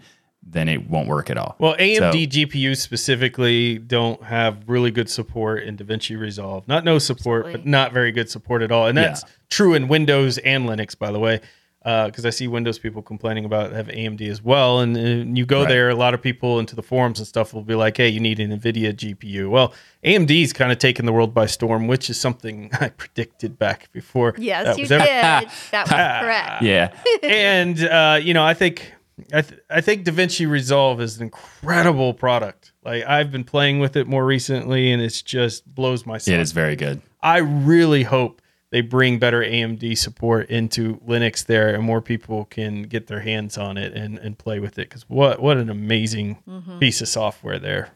then 0.51 0.69
it 0.69 0.89
won't 0.89 1.09
work 1.09 1.29
at 1.31 1.37
all. 1.37 1.57
Well, 1.59 1.75
AMD 1.79 1.99
So- 1.99 2.13
GPUs 2.13 2.79
specifically 2.79 3.79
don't 3.79 4.23
have 4.25 4.59
really 4.67 4.91
good 4.91 5.11
support 5.11 5.63
in 5.65 5.77
DaVinci 5.77 6.19
Resolve. 6.19 6.67
Not 6.69 6.85
no 6.85 6.99
support, 6.99 7.51
but 7.53 7.67
not 7.67 7.93
very 7.93 8.13
good 8.13 8.31
support 8.31 8.63
at 8.63 8.71
all. 8.73 8.87
And 8.87 8.97
that's 8.97 9.23
Yeah. 9.23 9.29
true 9.51 9.75
in 9.75 9.89
Windows 9.89 10.39
and 10.39 10.67
Linux, 10.69 10.99
by 10.99 11.11
the 11.11 11.19
way. 11.19 11.41
Uh, 11.85 12.07
because 12.07 12.27
I 12.27 12.31
see 12.31 12.49
Windows 12.49 12.77
people 12.79 13.03
complaining 13.03 13.45
about 13.45 13.71
have 13.73 13.87
AMD 13.87 14.21
as 14.29 14.43
well, 14.43 14.81
and, 14.81 14.97
and 14.97 15.39
you 15.39 15.47
go 15.47 15.61
Right. 15.61 15.69
there, 15.69 15.89
a 15.91 15.95
lot 15.95 16.13
of 16.13 16.21
people 16.21 16.59
into 16.59 16.75
the 16.75 16.83
forums 16.83 17.21
and 17.21 17.27
stuff 17.27 17.55
will 17.55 17.63
be 17.63 17.77
like, 17.77 17.97
"Hey, 17.97 18.09
you 18.09 18.19
need 18.19 18.41
an 18.41 18.51
NVIDIA 18.51 18.93
GPU." 18.93 19.49
Well, 19.49 19.73
AMD's 20.05 20.53
kind 20.53 20.73
of 20.73 20.79
taken 20.79 21.07
the 21.07 21.13
world 21.13 21.33
by 21.33 21.47
storm, 21.47 21.87
which 21.87 22.11
is 22.11 22.19
something 22.21 22.71
I 22.81 22.89
predicted 22.89 23.59
back 23.61 23.91
before. 23.93 24.35
yes, 24.39 24.65
that 24.67 24.77
you 24.77 24.83
was 24.83 24.89
did. 24.89 24.99
that 25.71 25.85
was 25.87 25.93
ah. 25.93 26.19
correct. 26.21 26.63
yeah. 26.63 26.93
and 27.23 27.83
uh, 27.85 28.19
you 28.21 28.35
know, 28.35 28.45
I 28.45 28.55
think 28.55 28.93
I, 29.33 29.43
th- 29.43 29.61
I 29.71 29.81
think 29.81 30.05
DaVinci 30.05 30.49
Resolve 30.51 31.01
is 31.01 31.17
an 31.19 31.23
incredible 31.23 32.13
product. 32.13 32.73
Like 32.85 33.05
I've 33.05 33.31
been 33.31 33.45
playing 33.45 33.79
with 33.79 33.97
it 33.97 34.09
more 34.09 34.27
recently, 34.27 34.91
and 34.91 35.01
it's 35.01 35.23
just 35.23 35.65
blows 35.75 36.05
my 36.05 36.17
It 36.17 36.23
soul. 36.23 36.35
is 36.35 36.51
very 36.53 36.75
good. 36.77 37.01
I 37.23 37.39
really 37.39 38.03
hope 38.03 38.43
they 38.71 38.81
bring 38.83 39.19
better 39.19 39.43
AMD 39.43 39.97
support 39.97 40.51
into 40.51 40.97
Linux 40.99 41.45
there, 41.47 41.75
and 41.75 41.83
more 41.83 42.03
people 42.03 42.45
can 42.45 42.83
get 42.83 43.07
their 43.07 43.21
hands 43.21 43.57
on 43.57 43.79
it 43.79 43.95
and, 43.95 44.19
and 44.19 44.37
play 44.37 44.61
with 44.61 44.79
it. 44.79 44.89
Because 44.89 45.09
what 45.09 45.41
what 45.41 45.57
an 45.57 45.71
amazing 45.71 46.39
mm-hmm. 46.49 46.79
piece 46.79 47.01
of 47.01 47.09
software 47.09 47.59
there. 47.59 47.91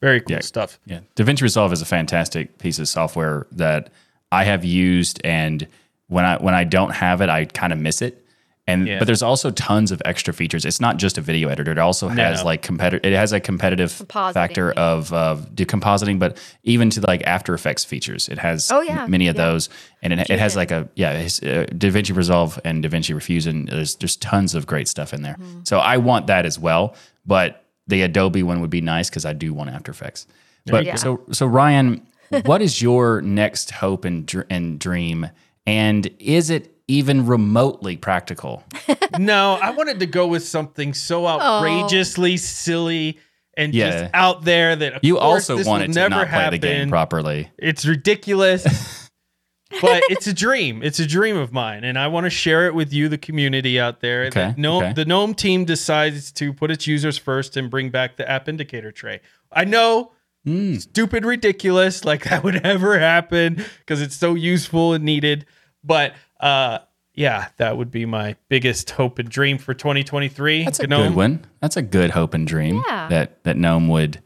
Very 0.00 0.20
cool 0.20 0.36
Yeah. 0.36 0.40
stuff. 0.40 0.78
Yeah, 0.86 1.00
DaVinci 1.16 1.42
Resolve 1.42 1.72
is 1.72 1.82
a 1.82 1.86
fantastic 1.86 2.58
piece 2.58 2.78
of 2.78 2.86
software 2.88 3.46
that 3.52 3.90
I 4.30 4.44
have 4.44 4.64
used, 4.64 5.20
and 5.24 5.66
when 6.06 6.24
I 6.24 6.36
when 6.36 6.54
I 6.54 6.64
don't 6.64 6.90
have 6.90 7.20
it, 7.20 7.28
I 7.28 7.46
kind 7.46 7.72
of 7.72 7.78
miss 7.78 8.00
it. 8.02 8.24
And 8.68 8.86
Yeah. 8.86 8.98
but 8.98 9.06
there's 9.06 9.22
also 9.22 9.50
tons 9.50 9.90
of 9.90 10.00
extra 10.04 10.32
features. 10.34 10.64
It's 10.64 10.80
not 10.80 10.98
just 10.98 11.16
a 11.18 11.20
video 11.22 11.48
editor; 11.48 11.72
it 11.72 11.78
also 11.78 12.06
has 12.08 12.40
No. 12.40 12.44
like 12.44 12.60
competitive. 12.62 13.10
It 13.12 13.16
has 13.16 13.32
a 13.32 13.40
competitive 13.40 13.90
Compositing, 13.92 14.34
factor 14.34 14.72
yeah. 14.76 14.82
of 14.92 15.12
of 15.12 15.54
decompositing, 15.54 16.18
but 16.18 16.36
even 16.64 16.90
to 16.90 17.00
like 17.00 17.22
After 17.26 17.54
Effects 17.54 17.84
features, 17.84 18.28
it 18.28 18.38
has 18.38 18.70
Oh, 18.70 18.82
yeah. 18.82 19.04
m- 19.04 19.10
many 19.10 19.26
of 19.28 19.36
Yeah. 19.36 19.44
those, 19.46 19.68
and 20.02 20.12
it, 20.12 20.28
it 20.30 20.38
has 20.38 20.54
like 20.54 20.70
a 20.70 20.86
yeah, 20.94 21.12
it's, 21.12 21.42
uh, 21.42 21.64
DaVinci 21.72 22.14
Resolve 22.14 22.60
and 22.64 22.84
DaVinci 22.84 23.14
Refusion. 23.14 23.70
There's 23.70 23.96
there's 23.96 24.16
tons 24.16 24.54
of 24.54 24.66
great 24.66 24.86
stuff 24.86 25.14
in 25.14 25.22
there. 25.22 25.36
Mm-hmm. 25.40 25.60
So 25.64 25.78
I 25.78 25.96
want 25.96 26.26
that 26.26 26.44
as 26.44 26.58
well, 26.58 26.94
but 27.26 27.64
the 27.86 28.02
Adobe 28.02 28.42
one 28.42 28.60
would 28.60 28.70
be 28.70 28.82
nice 28.82 29.08
because 29.08 29.24
I 29.24 29.32
do 29.32 29.54
want 29.54 29.70
After 29.70 29.90
Effects. 29.90 30.26
But 30.66 30.84
Yeah. 30.84 30.96
so 30.96 31.20
so 31.32 31.46
Ryan, 31.46 32.02
what 32.44 32.60
is 32.60 32.82
your 32.82 33.22
next 33.22 33.70
hope 33.70 34.04
and 34.04 34.26
dr- 34.26 34.46
and 34.50 34.78
dream, 34.78 35.30
and 35.66 36.10
is 36.18 36.50
it 36.50 36.74
even 36.88 37.26
remotely 37.26 37.96
practical? 37.96 38.64
no, 39.18 39.58
I 39.62 39.70
wanted 39.70 40.00
to 40.00 40.06
go 40.06 40.26
with 40.26 40.44
something 40.44 40.94
so 40.94 41.26
outrageously 41.26 42.36
silly 42.38 43.18
and 43.56 43.74
Yeah. 43.74 43.90
just 43.90 44.14
out 44.14 44.44
there 44.44 44.74
that 44.76 45.04
You 45.04 45.18
also 45.18 45.62
wanted 45.64 45.88
to 45.88 45.92
never 45.92 46.10
not 46.10 46.28
play 46.28 46.38
happen. 46.38 46.50
the 46.52 46.58
game 46.66 46.88
properly. 46.90 47.50
It's 47.58 47.84
ridiculous. 47.84 49.08
but 49.82 50.02
it's 50.08 50.26
a 50.26 50.32
dream. 50.32 50.82
It's 50.82 50.98
a 50.98 51.06
dream 51.06 51.36
of 51.36 51.52
mine, 51.52 51.84
and 51.84 51.98
I 51.98 52.06
want 52.06 52.24
to 52.24 52.30
share 52.30 52.66
it 52.66 52.74
with 52.74 52.90
you, 52.92 53.08
the 53.10 53.18
community 53.18 53.78
out 53.78 54.00
there. 54.00 54.22
Okay, 54.24 54.40
That 54.40 54.58
Gnome, 54.58 54.82
okay. 54.84 54.92
The 54.94 55.04
GNOME 55.04 55.34
team 55.34 55.64
decides 55.66 56.32
to 56.32 56.54
put 56.54 56.70
its 56.70 56.86
users 56.86 57.18
first 57.18 57.56
and 57.56 57.68
bring 57.70 57.90
back 57.90 58.16
the 58.16 58.28
app 58.30 58.48
indicator 58.48 58.90
tray. 58.92 59.20
I 59.52 59.64
know, 59.64 60.12
Hmm. 60.44 60.76
stupid, 60.76 61.26
ridiculous, 61.26 62.04
like 62.06 62.24
that 62.24 62.42
would 62.44 62.56
ever 62.64 62.98
happen 62.98 63.62
because 63.80 64.00
it's 64.00 64.16
so 64.16 64.34
useful 64.34 64.94
and 64.94 65.04
needed. 65.04 65.44
But 65.84 66.14
uh, 66.40 66.78
yeah, 67.14 67.48
that 67.56 67.76
would 67.76 67.90
be 67.90 68.06
my 68.06 68.36
biggest 68.48 68.90
hope 68.90 69.18
and 69.18 69.28
dream 69.28 69.58
for 69.58 69.74
2023. 69.74 70.64
That's 70.64 70.78
a 70.78 70.86
GNOME. 70.86 71.08
good 71.08 71.16
one. 71.16 71.46
That's 71.60 71.76
a 71.76 71.82
good 71.82 72.10
hope 72.10 72.32
and 72.34 72.46
dream 72.46 72.82
Yeah. 72.88 73.08
that 73.08 73.42
that 73.44 73.56
Gnome 73.56 73.88
would 73.88 74.22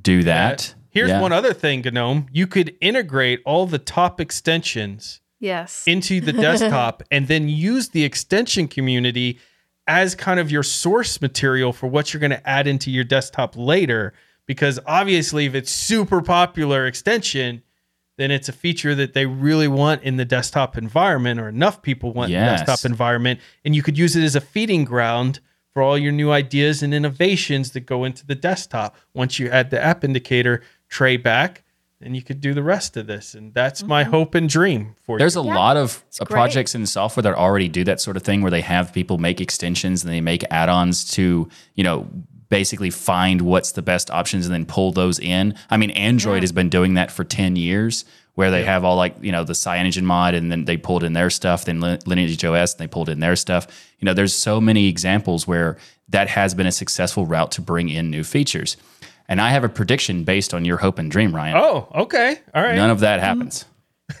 do 0.00 0.22
that. 0.22 0.74
Here's 0.90 1.10
Yeah. 1.10 1.20
one 1.20 1.32
other 1.32 1.52
thing, 1.52 1.82
Gnome. 1.92 2.26
You 2.32 2.46
could 2.46 2.74
integrate 2.80 3.40
all 3.44 3.66
the 3.66 3.78
top 3.78 4.20
extensions 4.20 5.20
Yes. 5.40 5.82
into 5.86 6.20
the 6.20 6.32
desktop 6.46 7.02
and 7.10 7.26
then 7.26 7.48
use 7.48 7.88
the 7.88 8.04
extension 8.04 8.68
community 8.68 9.38
as 9.86 10.14
kind 10.14 10.38
of 10.40 10.50
your 10.52 10.62
source 10.62 11.20
material 11.20 11.72
for 11.72 11.88
what 11.88 12.12
you're 12.14 12.20
going 12.20 12.30
to 12.30 12.48
add 12.48 12.66
into 12.66 12.90
your 12.90 13.04
desktop 13.04 13.56
later. 13.56 14.14
Because 14.46 14.78
obviously, 14.86 15.46
if 15.46 15.54
it's 15.54 15.70
super 15.70 16.22
popular 16.22 16.86
extension, 16.86 17.62
then 18.16 18.30
it's 18.30 18.48
a 18.48 18.52
feature 18.52 18.94
that 18.94 19.12
they 19.12 19.26
really 19.26 19.68
want 19.68 20.02
in 20.02 20.16
the 20.16 20.24
desktop 20.24 20.76
environment, 20.76 21.40
or 21.40 21.48
enough 21.48 21.82
people 21.82 22.12
want 22.12 22.32
in 22.32 22.38
the 22.40 22.46
desktop 22.46 22.84
environment. 22.84 23.40
And 23.64 23.74
you 23.74 23.82
could 23.82 23.98
use 23.98 24.14
it 24.16 24.22
as 24.22 24.36
a 24.36 24.40
feeding 24.40 24.84
ground 24.84 25.40
for 25.72 25.82
all 25.82 25.98
your 25.98 26.12
new 26.12 26.30
ideas 26.30 26.82
and 26.82 26.94
innovations 26.94 27.72
that 27.72 27.80
go 27.80 28.04
into 28.04 28.24
the 28.24 28.36
desktop. 28.36 28.96
Once 29.12 29.40
you 29.40 29.48
add 29.48 29.70
the 29.70 29.82
app 29.82 30.04
indicator 30.04 30.62
tray 30.88 31.16
back, 31.16 31.64
then 32.00 32.14
you 32.14 32.22
could 32.22 32.40
do 32.40 32.54
the 32.54 32.62
rest 32.62 32.96
of 32.96 33.06
this. 33.06 33.34
And 33.34 33.52
that's 33.54 33.82
my 33.82 34.04
hope 34.04 34.36
and 34.36 34.48
dream 34.48 34.94
for 35.02 35.18
There's 35.18 35.34
you. 35.34 35.40
a 35.40 35.42
lot 35.42 35.76
of 35.76 36.04
uh, 36.20 36.24
projects 36.26 36.74
in 36.74 36.86
software 36.86 37.22
that 37.22 37.34
already 37.34 37.68
do 37.68 37.82
that 37.84 38.00
sort 38.00 38.16
of 38.16 38.22
thing 38.22 38.42
where 38.42 38.50
they 38.50 38.60
have 38.60 38.92
people 38.92 39.18
make 39.18 39.40
extensions 39.40 40.04
and 40.04 40.12
they 40.12 40.20
make 40.20 40.44
add-ons 40.50 41.04
to, 41.12 41.48
you 41.74 41.82
know, 41.82 42.08
basically 42.48 42.90
find 42.90 43.42
what's 43.42 43.72
the 43.72 43.82
best 43.82 44.10
options 44.10 44.46
and 44.46 44.54
then 44.54 44.66
pull 44.66 44.92
those 44.92 45.18
in. 45.18 45.54
I 45.70 45.76
mean, 45.76 45.90
Android 45.90 46.42
has 46.42 46.52
been 46.52 46.68
doing 46.68 46.94
that 46.94 47.10
for 47.10 47.24
10 47.24 47.56
years 47.56 48.04
where 48.34 48.50
they 48.50 48.64
have 48.64 48.84
all 48.84 48.96
like, 48.96 49.14
you 49.20 49.30
know, 49.32 49.44
the 49.44 49.52
CyanogenMod 49.52 50.02
mod 50.02 50.34
and 50.34 50.50
then 50.50 50.64
they 50.64 50.76
pulled 50.76 51.04
in 51.04 51.12
their 51.12 51.30
stuff, 51.30 51.64
then 51.64 51.80
Lin- 51.80 52.00
Lineage 52.06 52.44
OS 52.44 52.72
and 52.74 52.80
they 52.80 52.88
pulled 52.88 53.08
in 53.08 53.20
their 53.20 53.36
stuff. 53.36 53.66
You 54.00 54.06
know, 54.06 54.14
there's 54.14 54.34
so 54.34 54.60
many 54.60 54.88
examples 54.88 55.46
where 55.46 55.78
that 56.08 56.28
has 56.28 56.54
been 56.54 56.66
a 56.66 56.72
successful 56.72 57.26
route 57.26 57.52
to 57.52 57.62
bring 57.62 57.88
in 57.88 58.10
new 58.10 58.24
features. 58.24 58.76
And 59.28 59.40
I 59.40 59.50
have 59.50 59.64
a 59.64 59.68
prediction 59.68 60.24
based 60.24 60.52
on 60.52 60.64
your 60.64 60.78
hope 60.78 60.98
and 60.98 61.10
dream, 61.10 61.34
Ryan. 61.34 61.56
Oh, 61.56 61.88
okay. 61.94 62.40
All 62.54 62.62
right. 62.62 62.74
None 62.74 62.90
of 62.90 63.00
that 63.00 63.20
happens. 63.20 63.64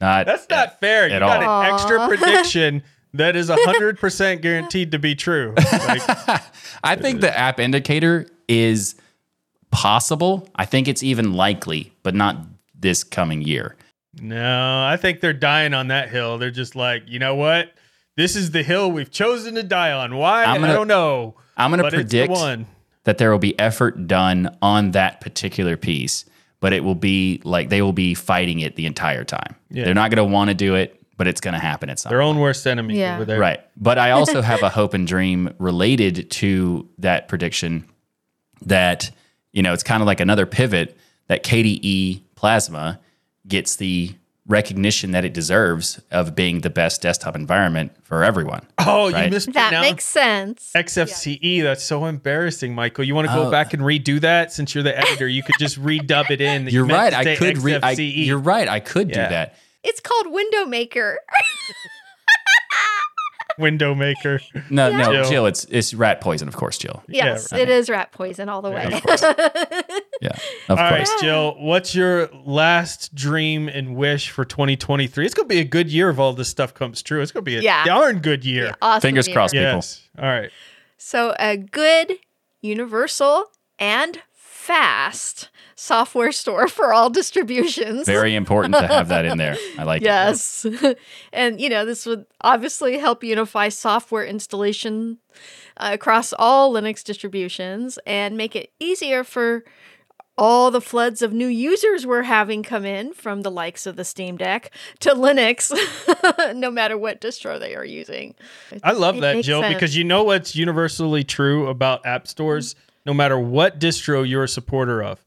not 0.00 0.26
That's 0.26 0.48
not 0.48 0.78
fair. 0.80 1.08
You 1.08 1.14
at 1.14 1.20
got 1.20 1.42
all. 1.42 1.62
an 1.62 1.74
extra 1.74 2.06
prediction 2.08 2.82
that 3.14 3.36
is 3.36 3.48
100% 3.50 4.40
guaranteed 4.42 4.92
to 4.92 4.98
be 4.98 5.14
true. 5.14 5.54
Like, 5.56 6.02
I 6.84 6.96
think 6.96 7.20
the 7.20 7.36
app 7.36 7.60
indicator 7.60 8.26
is 8.48 8.94
possible. 9.70 10.48
I 10.56 10.64
think 10.64 10.88
it's 10.88 11.02
even 11.02 11.34
likely, 11.34 11.92
but 12.02 12.14
not 12.14 12.36
this 12.78 13.04
coming 13.04 13.42
year. 13.42 13.76
no, 14.20 14.84
I 14.84 14.96
think 14.96 15.20
they're 15.20 15.32
dying 15.32 15.74
on 15.74 15.88
that 15.88 16.10
hill. 16.10 16.38
They're 16.38 16.50
just 16.50 16.74
like, 16.76 17.04
you 17.06 17.18
know 17.18 17.34
what? 17.34 17.72
This 18.16 18.36
is 18.36 18.50
the 18.50 18.62
hill 18.62 18.90
we've 18.92 19.10
chosen 19.10 19.54
to 19.54 19.62
die 19.62 19.92
on. 19.92 20.16
Why? 20.16 20.44
I'm 20.44 20.56
I 20.56 20.58
gonna- 20.58 20.72
don't 20.74 20.88
know. 20.88 21.34
I'm 21.56 21.70
going 21.70 21.82
to 21.82 21.90
the 21.90 21.96
predict 21.96 22.30
one. 22.32 22.66
that 23.04 23.18
there 23.18 23.30
will 23.30 23.38
be 23.38 23.58
effort 23.58 24.06
done 24.06 24.56
on 24.62 24.92
that 24.92 25.20
particular 25.20 25.76
piece, 25.76 26.24
but 26.60 26.72
it 26.72 26.82
will 26.82 26.94
be 26.94 27.40
like 27.44 27.68
they 27.68 27.82
will 27.82 27.92
be 27.92 28.14
fighting 28.14 28.60
it 28.60 28.74
the 28.76 28.86
entire 28.86 29.22
time. 29.24 29.54
Yeah. 29.70 29.84
They're 29.84 29.94
not 29.94 30.10
going 30.10 30.26
to 30.26 30.32
want 30.32 30.48
to 30.48 30.54
do 30.54 30.74
it, 30.74 31.01
but 31.22 31.28
it's 31.28 31.40
going 31.40 31.54
to 31.54 31.60
happen 31.60 31.88
at 31.88 32.00
some 32.00 32.10
Their 32.10 32.20
own 32.20 32.40
worst 32.40 32.66
enemy 32.66 32.98
Yeah. 32.98 33.14
over 33.14 33.24
there. 33.24 33.38
Right. 33.38 33.60
But 33.76 33.96
I 33.96 34.10
also 34.10 34.40
have 34.52 34.64
a 34.64 34.68
hope 34.68 34.92
and 34.92 35.06
dream 35.06 35.54
related 35.58 36.28
to 36.32 36.88
that 36.98 37.28
prediction 37.28 37.84
that, 38.62 39.12
you 39.52 39.62
know, 39.62 39.72
it's 39.72 39.84
kind 39.84 40.02
of 40.02 40.08
like 40.08 40.18
another 40.18 40.46
pivot 40.46 40.96
that 41.28 41.44
KDE 41.44 42.22
Plasma 42.34 42.98
gets 43.46 43.76
the 43.76 44.10
recognition 44.48 45.12
that 45.12 45.24
it 45.24 45.32
deserves 45.32 46.00
of 46.10 46.34
being 46.34 46.62
the 46.62 46.70
best 46.70 47.00
desktop 47.02 47.36
environment 47.36 47.92
for 48.02 48.24
everyone. 48.24 48.66
Oh, 48.84 49.06
you 49.06 49.14
Right. 49.14 49.30
mispronounced 49.30 49.70
that 49.70 49.80
makes 49.80 50.04
sense. 50.04 50.72
XFCE. 50.74 51.38
E. 51.40 51.60
That's 51.60 51.84
so 51.84 52.06
embarrassing, 52.06 52.74
Michael. 52.74 53.04
You 53.04 53.14
want 53.14 53.28
to 53.28 53.32
go 53.34 53.46
Oh. 53.46 53.50
back 53.52 53.72
and 53.74 53.82
redo 53.84 54.20
that 54.22 54.52
since 54.52 54.74
you're 54.74 54.82
the 54.82 54.98
editor? 54.98 55.28
You 55.28 55.44
could 55.44 55.54
just 55.60 55.80
redub 55.80 56.32
it 56.32 56.40
in. 56.40 56.64
you 56.64 56.70
You're 56.72 56.86
meant 56.86 57.14
right. 57.14 57.26
I 57.28 57.36
could 57.36 57.58
re- 57.58 57.78
I, 57.80 57.92
You're 57.92 58.38
right. 58.38 58.68
I 58.68 58.80
could 58.80 59.10
Yeah. 59.10 59.28
do 59.28 59.34
that. 59.34 59.54
It's 59.84 60.00
called 60.00 60.32
Window 60.32 60.64
Maker. 60.64 61.18
window 63.58 63.94
maker. 63.94 64.40
No, 64.70 64.90
no, 64.96 65.12
Jill. 65.12 65.30
Jill, 65.30 65.46
it's 65.46 65.64
it's 65.66 65.94
rat 65.94 66.20
poison, 66.20 66.48
of 66.48 66.56
course, 66.56 66.78
Jill. 66.78 67.02
yes, 67.08 67.52
right. 67.52 67.60
it 67.62 67.68
is 67.68 67.90
rat 67.90 68.12
poison 68.12 68.48
all 68.48 68.62
the 68.62 68.70
way. 68.70 68.84
Of 68.92 69.02
course. 69.02 69.22
Yeah. 69.22 70.30
Of 70.68 70.70
All 70.70 70.76
right, 70.76 71.04
course. 71.06 71.20
Jill, 71.20 71.56
what's 71.58 71.94
your 71.94 72.28
last 72.44 73.14
dream 73.14 73.68
and 73.68 73.96
wish 73.96 74.30
for 74.30 74.44
2023? 74.44 75.24
It's 75.24 75.34
going 75.34 75.48
to 75.48 75.54
be 75.54 75.60
a 75.60 75.64
good 75.64 75.90
year 75.90 76.10
if 76.10 76.18
all 76.18 76.32
this 76.32 76.48
stuff 76.48 76.72
comes 76.74 77.02
true. 77.02 77.20
It's 77.20 77.32
going 77.32 77.44
to 77.44 77.50
be 77.50 77.56
a 77.56 77.60
Yeah. 77.60 77.84
darn 77.84 78.20
good 78.20 78.44
year. 78.44 78.74
Awesome 78.80 79.00
Fingers 79.02 79.26
year. 79.26 79.34
crossed. 79.34 79.52
people. 79.52 79.66
Yes. 79.66 80.08
All 80.18 80.24
right. 80.28 80.50
So, 80.96 81.34
a 81.40 81.56
good, 81.56 82.18
universal, 82.60 83.46
and 83.78 84.20
fast 84.32 85.48
software 85.82 86.30
store 86.30 86.68
for 86.68 86.92
all 86.92 87.10
distributions. 87.10 88.06
Very 88.06 88.36
important 88.36 88.74
to 88.74 88.86
have 88.86 89.08
that 89.08 89.24
in 89.24 89.36
there. 89.36 89.56
I 89.78 89.82
like 89.82 90.02
it. 90.02 90.06
Yes. 90.06 90.64
and, 91.32 91.60
you 91.60 91.68
know, 91.68 91.84
this 91.84 92.06
would 92.06 92.24
obviously 92.40 92.98
help 92.98 93.24
unify 93.24 93.68
software 93.68 94.24
installation 94.24 95.18
uh, 95.76 95.90
across 95.92 96.32
all 96.38 96.72
Linux 96.72 97.02
distributions 97.02 97.98
and 98.06 98.36
make 98.36 98.54
it 98.54 98.72
easier 98.78 99.24
for 99.24 99.64
all 100.38 100.70
the 100.70 100.80
floods 100.80 101.20
of 101.20 101.32
new 101.32 101.48
users 101.48 102.06
we're 102.06 102.22
having 102.22 102.62
come 102.62 102.84
in 102.84 103.12
from 103.12 103.42
the 103.42 103.50
likes 103.50 103.84
of 103.84 103.96
the 103.96 104.04
Steam 104.04 104.36
Deck 104.36 104.70
to 105.00 105.10
Linux, 105.10 105.72
no 106.54 106.70
matter 106.70 106.96
what 106.96 107.20
distro 107.20 107.58
they 107.58 107.74
are 107.74 107.84
using. 107.84 108.34
I 108.82 108.92
love 108.92 109.20
that, 109.20 109.42
Jill, 109.44 109.60
sense. 109.60 109.74
because 109.74 109.96
you 109.96 110.04
know 110.04 110.22
what's 110.22 110.56
universally 110.56 111.24
true 111.24 111.66
about 111.68 112.06
app 112.06 112.26
stores? 112.28 112.76
No 113.04 113.12
matter 113.12 113.38
what 113.38 113.78
distro 113.80 114.26
you're 114.26 114.44
a 114.44 114.48
supporter 114.48 115.02
of, 115.02 115.22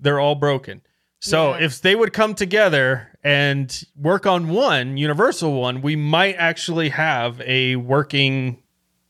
they're 0.00 0.20
all 0.20 0.34
broken. 0.34 0.82
So 1.20 1.50
Yeah. 1.56 1.64
if 1.64 1.80
they 1.80 1.94
would 1.96 2.12
come 2.12 2.34
together 2.34 3.08
and 3.24 3.84
work 3.96 4.26
on 4.26 4.48
one 4.48 4.96
universal 4.96 5.54
one, 5.54 5.80
we 5.82 5.96
might 5.96 6.34
actually 6.36 6.90
have 6.90 7.40
a 7.40 7.76
working 7.76 8.58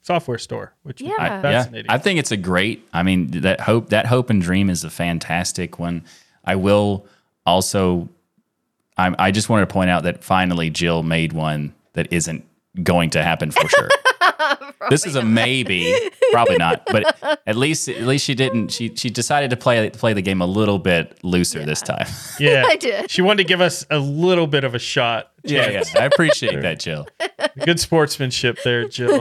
software 0.02 0.38
store, 0.38 0.72
which 0.84 1.00
would 1.02 1.08
be 1.08 1.14
Yeah. 1.18 1.42
fascinating. 1.42 1.86
Yeah, 1.90 1.94
I 1.94 1.98
think 1.98 2.18
it's 2.20 2.30
a 2.30 2.36
great. 2.36 2.86
I 2.92 3.02
mean, 3.02 3.26
that 3.42 3.60
hope 3.60 3.90
that 3.90 4.06
hope 4.06 4.30
and 4.30 4.40
dream 4.40 4.70
is 4.70 4.84
a 4.84 4.90
fantastic 4.90 5.78
one. 5.78 6.04
I 6.44 6.54
will 6.56 7.06
also. 7.44 8.08
I 8.96 9.14
I 9.18 9.30
just 9.32 9.48
wanted 9.48 9.66
to 9.68 9.72
point 9.72 9.90
out 9.90 10.04
that 10.04 10.22
finally 10.22 10.70
Jill 10.70 11.02
made 11.02 11.32
one 11.32 11.74
that 11.94 12.06
isn't 12.12 12.44
going 12.82 13.10
to 13.10 13.22
happen 13.22 13.50
for 13.50 13.68
sure. 13.68 13.88
this 14.90 15.06
is 15.06 15.16
a 15.16 15.22
maybe, 15.22 15.94
probably 16.32 16.56
not, 16.56 16.82
but 16.86 17.40
at 17.46 17.56
least 17.56 17.88
at 17.88 18.02
least 18.02 18.24
she 18.24 18.34
didn't. 18.34 18.70
She 18.72 18.94
she 18.94 19.10
decided 19.10 19.50
to 19.50 19.56
play 19.56 19.88
play 19.90 20.12
the 20.12 20.22
game 20.22 20.40
a 20.40 20.46
little 20.46 20.78
bit 20.78 21.22
looser 21.24 21.64
this 21.64 21.82
time. 21.82 22.06
yeah, 22.40 22.64
I 22.66 22.76
did. 22.76 23.10
She 23.10 23.22
wanted 23.22 23.42
to 23.42 23.48
give 23.48 23.60
us 23.60 23.86
a 23.90 23.98
little 23.98 24.46
bit 24.46 24.64
of 24.64 24.74
a 24.74 24.78
shot. 24.78 25.32
yeah, 25.42 25.70
yeah, 25.70 25.82
I 25.96 26.04
appreciate 26.04 26.60
that, 26.62 26.80
Jill. 26.80 27.06
Good 27.64 27.80
sportsmanship 27.80 28.58
there, 28.64 28.88
Jill. 28.88 29.20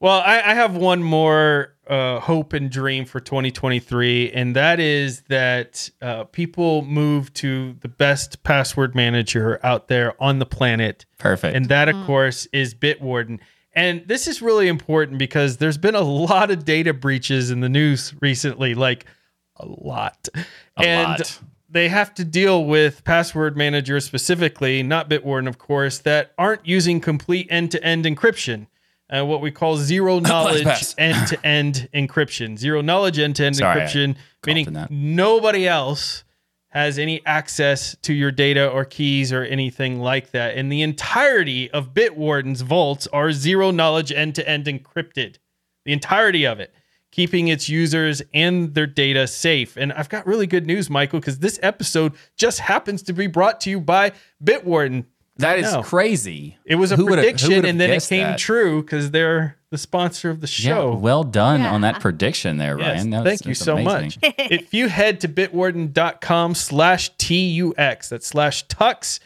well, 0.00 0.20
I, 0.20 0.42
I 0.44 0.54
have 0.54 0.76
one 0.76 1.02
more 1.02 1.72
uh, 1.86 2.20
hope 2.20 2.52
and 2.52 2.70
dream 2.70 3.04
for 3.04 3.20
2023, 3.20 4.32
and 4.32 4.56
that 4.56 4.80
is 4.80 5.22
that 5.28 5.90
uh, 6.00 6.24
people 6.24 6.82
move 6.82 7.32
to 7.34 7.74
the 7.80 7.88
best 7.88 8.42
password 8.44 8.94
manager 8.94 9.60
out 9.62 9.88
there 9.88 10.14
on 10.22 10.38
the 10.38 10.46
planet. 10.46 11.04
Perfect. 11.18 11.56
And 11.56 11.68
that, 11.68 11.88
of 11.88 12.06
course, 12.06 12.46
is 12.52 12.74
Bitwarden. 12.74 13.40
And 13.74 14.02
this 14.06 14.28
is 14.28 14.42
really 14.42 14.68
important 14.68 15.18
because 15.18 15.56
there's 15.56 15.78
been 15.78 15.94
a 15.94 16.02
lot 16.02 16.50
of 16.50 16.64
data 16.64 16.92
breaches 16.92 17.50
in 17.50 17.60
the 17.60 17.68
news 17.68 18.14
recently, 18.20 18.74
like 18.74 19.06
a 19.56 19.66
lot. 19.66 20.28
A 20.76 20.80
and 20.82 21.08
lot. 21.20 21.38
they 21.70 21.88
have 21.88 22.12
to 22.14 22.24
deal 22.24 22.64
with 22.64 23.02
password 23.04 23.56
managers 23.56 24.04
specifically, 24.04 24.82
not 24.82 25.08
Bitwarden, 25.08 25.48
of 25.48 25.58
course, 25.58 25.98
that 26.00 26.32
aren't 26.36 26.66
using 26.66 27.00
complete 27.00 27.46
end 27.50 27.70
to 27.70 27.82
end 27.82 28.04
encryption. 28.04 28.66
Uh, 29.14 29.24
what 29.24 29.40
we 29.42 29.50
call 29.50 29.76
zero 29.76 30.18
knowledge 30.20 30.66
end 30.98 31.28
to 31.28 31.46
end 31.46 31.88
encryption. 31.94 32.58
Zero 32.58 32.80
knowledge 32.80 33.18
end 33.18 33.36
to 33.36 33.44
end 33.44 33.56
encryption, 33.56 34.16
meaning 34.46 34.86
nobody 34.90 35.68
else 35.68 36.24
has 36.72 36.98
any 36.98 37.20
access 37.26 37.94
to 38.00 38.14
your 38.14 38.30
data 38.30 38.66
or 38.66 38.86
keys 38.86 39.30
or 39.30 39.42
anything 39.44 40.00
like 40.00 40.30
that. 40.30 40.56
And 40.56 40.72
the 40.72 40.80
entirety 40.80 41.70
of 41.70 41.92
Bitwarden's 41.92 42.62
vaults 42.62 43.06
are 43.08 43.30
zero 43.30 43.70
knowledge 43.70 44.10
end 44.10 44.34
to 44.36 44.48
end 44.48 44.64
encrypted. 44.64 45.36
The 45.84 45.92
entirety 45.92 46.46
of 46.46 46.60
it, 46.60 46.74
keeping 47.10 47.48
its 47.48 47.68
users 47.68 48.22
and 48.32 48.72
their 48.72 48.86
data 48.86 49.26
safe. 49.26 49.76
And 49.76 49.92
I've 49.92 50.08
got 50.08 50.26
really 50.26 50.46
good 50.46 50.66
news, 50.66 50.88
Michael, 50.88 51.20
because 51.20 51.40
this 51.40 51.60
episode 51.62 52.14
just 52.38 52.60
happens 52.60 53.02
to 53.02 53.12
be 53.12 53.26
brought 53.26 53.60
to 53.62 53.70
you 53.70 53.78
by 53.78 54.12
Bitwarden. 54.42 55.04
that 55.36 55.58
is 55.58 55.76
crazy. 55.82 56.56
It 56.64 56.76
was 56.76 56.90
a 56.90 56.96
Who 56.96 57.06
prediction, 57.06 57.66
and 57.66 57.78
then 57.78 57.90
it 57.90 58.02
came 58.02 58.28
that? 58.28 58.38
true 58.38 58.82
because 58.82 59.10
they're 59.10 59.58
the 59.72 59.78
sponsor 59.78 60.30
of 60.30 60.40
the 60.40 60.46
show. 60.46 60.92
Yeah, 60.92 60.98
well 60.98 61.24
done 61.24 61.62
Yeah. 61.62 61.72
on 61.72 61.80
that 61.80 61.98
prediction 62.00 62.58
there, 62.58 62.78
Yes, 62.78 62.98
Ryan. 62.98 63.10
That's- 63.10 63.26
thank 63.26 63.46
you 63.46 63.54
that's 63.54 63.64
so 63.64 63.76
amazing. 63.76 64.12
much. 64.22 64.34
if 64.38 64.72
you 64.72 64.88
head 64.88 65.18
to 65.22 65.28
bitwarden.com 65.28 66.54
slash 66.54 67.10
TUX, 67.16 68.08
that's 68.08 68.26
slash 68.26 68.66
tux, 68.68 69.18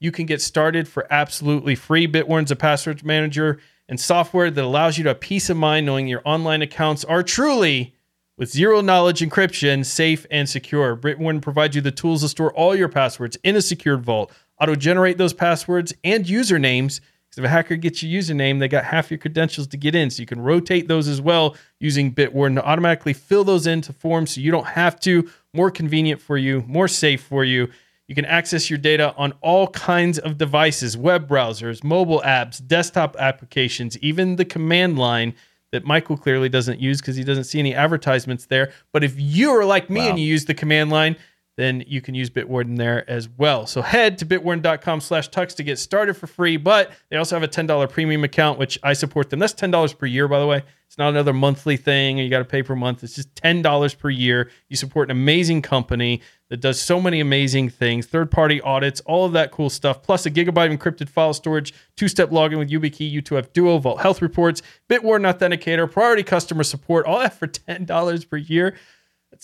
you 0.00 0.12
can 0.12 0.26
get 0.26 0.40
started 0.42 0.86
for 0.86 1.06
absolutely 1.10 1.74
free. 1.74 2.06
Bitwarden's 2.06 2.50
a 2.50 2.56
password 2.56 3.04
manager 3.04 3.58
and 3.88 3.98
software 3.98 4.50
that 4.50 4.62
allows 4.64 4.98
you 4.98 5.04
to 5.04 5.10
have 5.10 5.20
peace 5.20 5.50
of 5.50 5.56
mind 5.56 5.86
knowing 5.86 6.06
your 6.06 6.22
online 6.24 6.62
accounts 6.62 7.04
are 7.04 7.22
truly 7.22 7.94
With 8.36 8.50
zero 8.50 8.80
knowledge 8.80 9.20
encryption, 9.20 9.84
safe 9.86 10.26
and 10.30 10.48
secure, 10.48 10.96
Bitwarden 10.96 11.40
provides 11.40 11.76
you 11.76 11.82
the 11.82 11.92
tools 11.92 12.22
to 12.22 12.28
store 12.28 12.52
all 12.52 12.74
your 12.74 12.88
passwords 12.88 13.38
in 13.44 13.54
a 13.56 13.62
secured 13.62 14.02
vault, 14.04 14.32
auto 14.60 14.74
generate 14.74 15.18
those 15.18 15.32
passwords 15.32 15.94
and 16.02 16.24
usernames. 16.26 17.00
Because 17.34 17.44
if 17.44 17.50
a 17.50 17.52
hacker 17.52 17.76
gets 17.76 18.02
your 18.02 18.22
username, 18.22 18.60
they 18.60 18.68
got 18.68 18.84
half 18.84 19.10
your 19.10 19.18
credentials 19.18 19.66
to 19.68 19.76
get 19.76 19.94
in. 19.96 20.08
So 20.10 20.20
you 20.20 20.26
can 20.26 20.40
rotate 20.40 20.86
those 20.86 21.08
as 21.08 21.20
well 21.20 21.56
using 21.80 22.14
Bitwarden 22.14 22.54
to 22.54 22.64
automatically 22.64 23.12
fill 23.12 23.42
those 23.42 23.66
into 23.66 23.92
forms 23.92 24.34
so 24.34 24.40
you 24.40 24.52
don't 24.52 24.66
have 24.66 25.00
to. 25.00 25.28
More 25.52 25.70
convenient 25.70 26.20
for 26.20 26.36
you, 26.36 26.62
more 26.68 26.86
safe 26.86 27.22
for 27.22 27.44
you. 27.44 27.68
You 28.06 28.14
can 28.14 28.24
access 28.26 28.70
your 28.70 28.78
data 28.78 29.14
on 29.16 29.32
all 29.40 29.68
kinds 29.68 30.18
of 30.18 30.38
devices 30.38 30.96
web 30.96 31.26
browsers, 31.28 31.82
mobile 31.82 32.22
apps, 32.24 32.64
desktop 32.64 33.16
applications, 33.18 33.98
even 33.98 34.36
the 34.36 34.44
command 34.44 34.98
line 34.98 35.34
that 35.72 35.84
Michael 35.84 36.16
clearly 36.16 36.48
doesn't 36.48 36.78
use 36.78 37.00
because 37.00 37.16
he 37.16 37.24
doesn't 37.24 37.44
see 37.44 37.58
any 37.58 37.74
advertisements 37.74 38.46
there. 38.46 38.70
But 38.92 39.02
if 39.02 39.18
you 39.18 39.50
are 39.50 39.64
like 39.64 39.90
me 39.90 40.02
Wow. 40.02 40.10
and 40.10 40.20
you 40.20 40.26
use 40.26 40.44
the 40.44 40.54
command 40.54 40.90
line, 40.90 41.16
then 41.56 41.84
you 41.86 42.00
can 42.00 42.14
use 42.14 42.30
Bitwarden 42.30 42.76
there 42.76 43.08
as 43.08 43.28
well. 43.28 43.66
So 43.66 43.80
head 43.82 44.18
to 44.18 44.26
bitwarden.com 44.26 45.00
slash 45.00 45.30
tux 45.30 45.54
to 45.56 45.62
get 45.62 45.78
started 45.78 46.14
for 46.14 46.26
free. 46.26 46.56
But 46.56 46.90
they 47.10 47.16
also 47.16 47.36
have 47.36 47.42
a 47.42 47.48
$10 47.48 47.90
premium 47.90 48.24
account, 48.24 48.58
which 48.58 48.78
I 48.82 48.92
support 48.92 49.30
them. 49.30 49.38
That's 49.38 49.54
$10 49.54 49.98
per 49.98 50.06
year, 50.06 50.26
by 50.26 50.40
the 50.40 50.46
way. 50.46 50.62
It's 50.86 50.98
not 50.98 51.08
another 51.08 51.32
monthly 51.32 51.76
thing 51.76 52.18
you 52.18 52.28
got 52.28 52.38
to 52.38 52.44
pay 52.44 52.62
per 52.62 52.76
month. 52.76 53.02
It's 53.02 53.14
just 53.14 53.34
$10 53.34 53.98
per 53.98 54.10
year. 54.10 54.50
You 54.68 54.76
support 54.76 55.08
an 55.08 55.16
amazing 55.16 55.62
company 55.62 56.20
that 56.50 56.60
does 56.60 56.80
so 56.80 57.00
many 57.00 57.18
amazing 57.20 57.70
things, 57.70 58.06
third 58.06 58.30
party 58.30 58.60
audits, 58.60 59.00
all 59.00 59.24
of 59.24 59.32
that 59.32 59.50
cool 59.50 59.70
stuff, 59.70 60.02
plus 60.02 60.24
a 60.26 60.30
gigabyte 60.30 60.76
encrypted 60.76 61.08
file 61.08 61.34
storage, 61.34 61.74
two 61.96 62.06
step 62.06 62.30
login 62.30 62.58
with 62.58 62.70
YubiKey, 62.70 63.12
U2F 63.22 63.52
Duo, 63.52 63.78
Vault 63.78 64.02
Health 64.02 64.22
Reports, 64.22 64.62
Bitwarden 64.88 65.32
Authenticator, 65.32 65.90
priority 65.90 66.22
customer 66.22 66.62
support, 66.62 67.06
all 67.06 67.18
that 67.18 67.34
for 67.34 67.48
$10 67.48 68.28
per 68.28 68.36
year. 68.36 68.76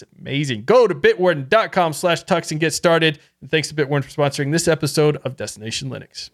That's 0.01 0.19
amazing. 0.19 0.65
Go 0.65 0.87
to 0.87 0.95
bitwarden.com 0.95 1.93
slash 1.93 2.25
tux 2.25 2.51
and 2.51 2.61
get 2.61 2.73
started. 2.73 3.19
And 3.41 3.51
thanks 3.51 3.69
to 3.69 3.75
Bitwarden 3.75 4.05
for 4.05 4.11
sponsoring 4.11 4.53
this 4.53 4.69
episode 4.69 5.17
of 5.19 5.37
Destination 5.37 5.91
Linux. 5.91 6.31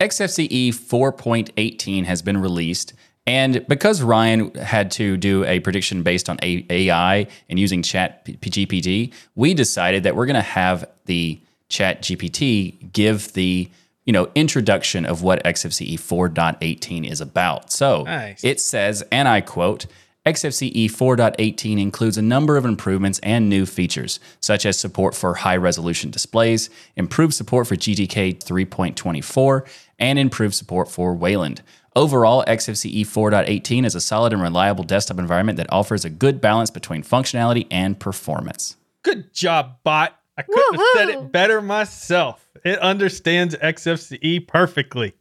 XFCE 0.00 0.70
4.18 0.70 2.04
has 2.04 2.22
been 2.22 2.38
released. 2.38 2.94
And 3.24 3.64
because 3.68 4.02
Ryan 4.02 4.52
had 4.54 4.90
to 4.92 5.16
do 5.16 5.44
a 5.44 5.60
prediction 5.60 6.02
based 6.02 6.28
on 6.28 6.38
AI 6.42 7.28
and 7.48 7.58
using 7.58 7.82
ChatGPT, 7.82 9.12
we 9.36 9.54
decided 9.54 10.02
that 10.02 10.16
we're 10.16 10.26
going 10.26 10.34
to 10.34 10.40
have 10.42 10.84
the 11.06 11.40
ChatGPT 11.70 12.92
give 12.92 13.32
the 13.34 13.70
you 14.04 14.12
know 14.12 14.28
introduction 14.34 15.06
of 15.06 15.22
what 15.22 15.42
XFCE 15.44 15.94
4.18 15.94 17.08
is 17.08 17.20
about. 17.20 17.70
So 17.70 18.02
Nice. 18.02 18.42
it 18.42 18.60
says, 18.60 19.04
and 19.12 19.28
I 19.28 19.40
quote, 19.40 19.86
XFCE 20.24 20.86
4.18 20.86 21.80
includes 21.80 22.16
a 22.16 22.22
number 22.22 22.56
of 22.56 22.64
improvements 22.64 23.18
and 23.24 23.48
new 23.48 23.66
features, 23.66 24.20
such 24.38 24.64
as 24.64 24.78
support 24.78 25.16
for 25.16 25.34
high 25.34 25.56
resolution 25.56 26.10
displays, 26.12 26.70
improved 26.94 27.34
support 27.34 27.66
for 27.66 27.74
GTK 27.74 28.38
3.24, 28.38 29.66
and 29.98 30.20
improved 30.20 30.54
support 30.54 30.88
for 30.88 31.12
Wayland. 31.12 31.62
Overall, 31.96 32.44
XFCE 32.46 33.00
4.18 33.00 33.84
is 33.84 33.96
a 33.96 34.00
solid 34.00 34.32
and 34.32 34.40
reliable 34.40 34.84
desktop 34.84 35.18
environment 35.18 35.56
that 35.56 35.72
offers 35.72 36.04
a 36.04 36.10
good 36.10 36.40
balance 36.40 36.70
between 36.70 37.02
functionality 37.02 37.66
and 37.68 37.98
performance. 37.98 38.76
Good 39.02 39.34
job, 39.34 39.78
bot. 39.82 40.16
I 40.38 40.42
couldn't 40.42 40.74
have 40.74 40.86
said 40.94 41.08
it 41.08 41.32
better 41.32 41.60
myself. 41.60 42.48
It 42.64 42.78
understands 42.78 43.56
XFCE 43.56 44.46
perfectly. 44.46 45.14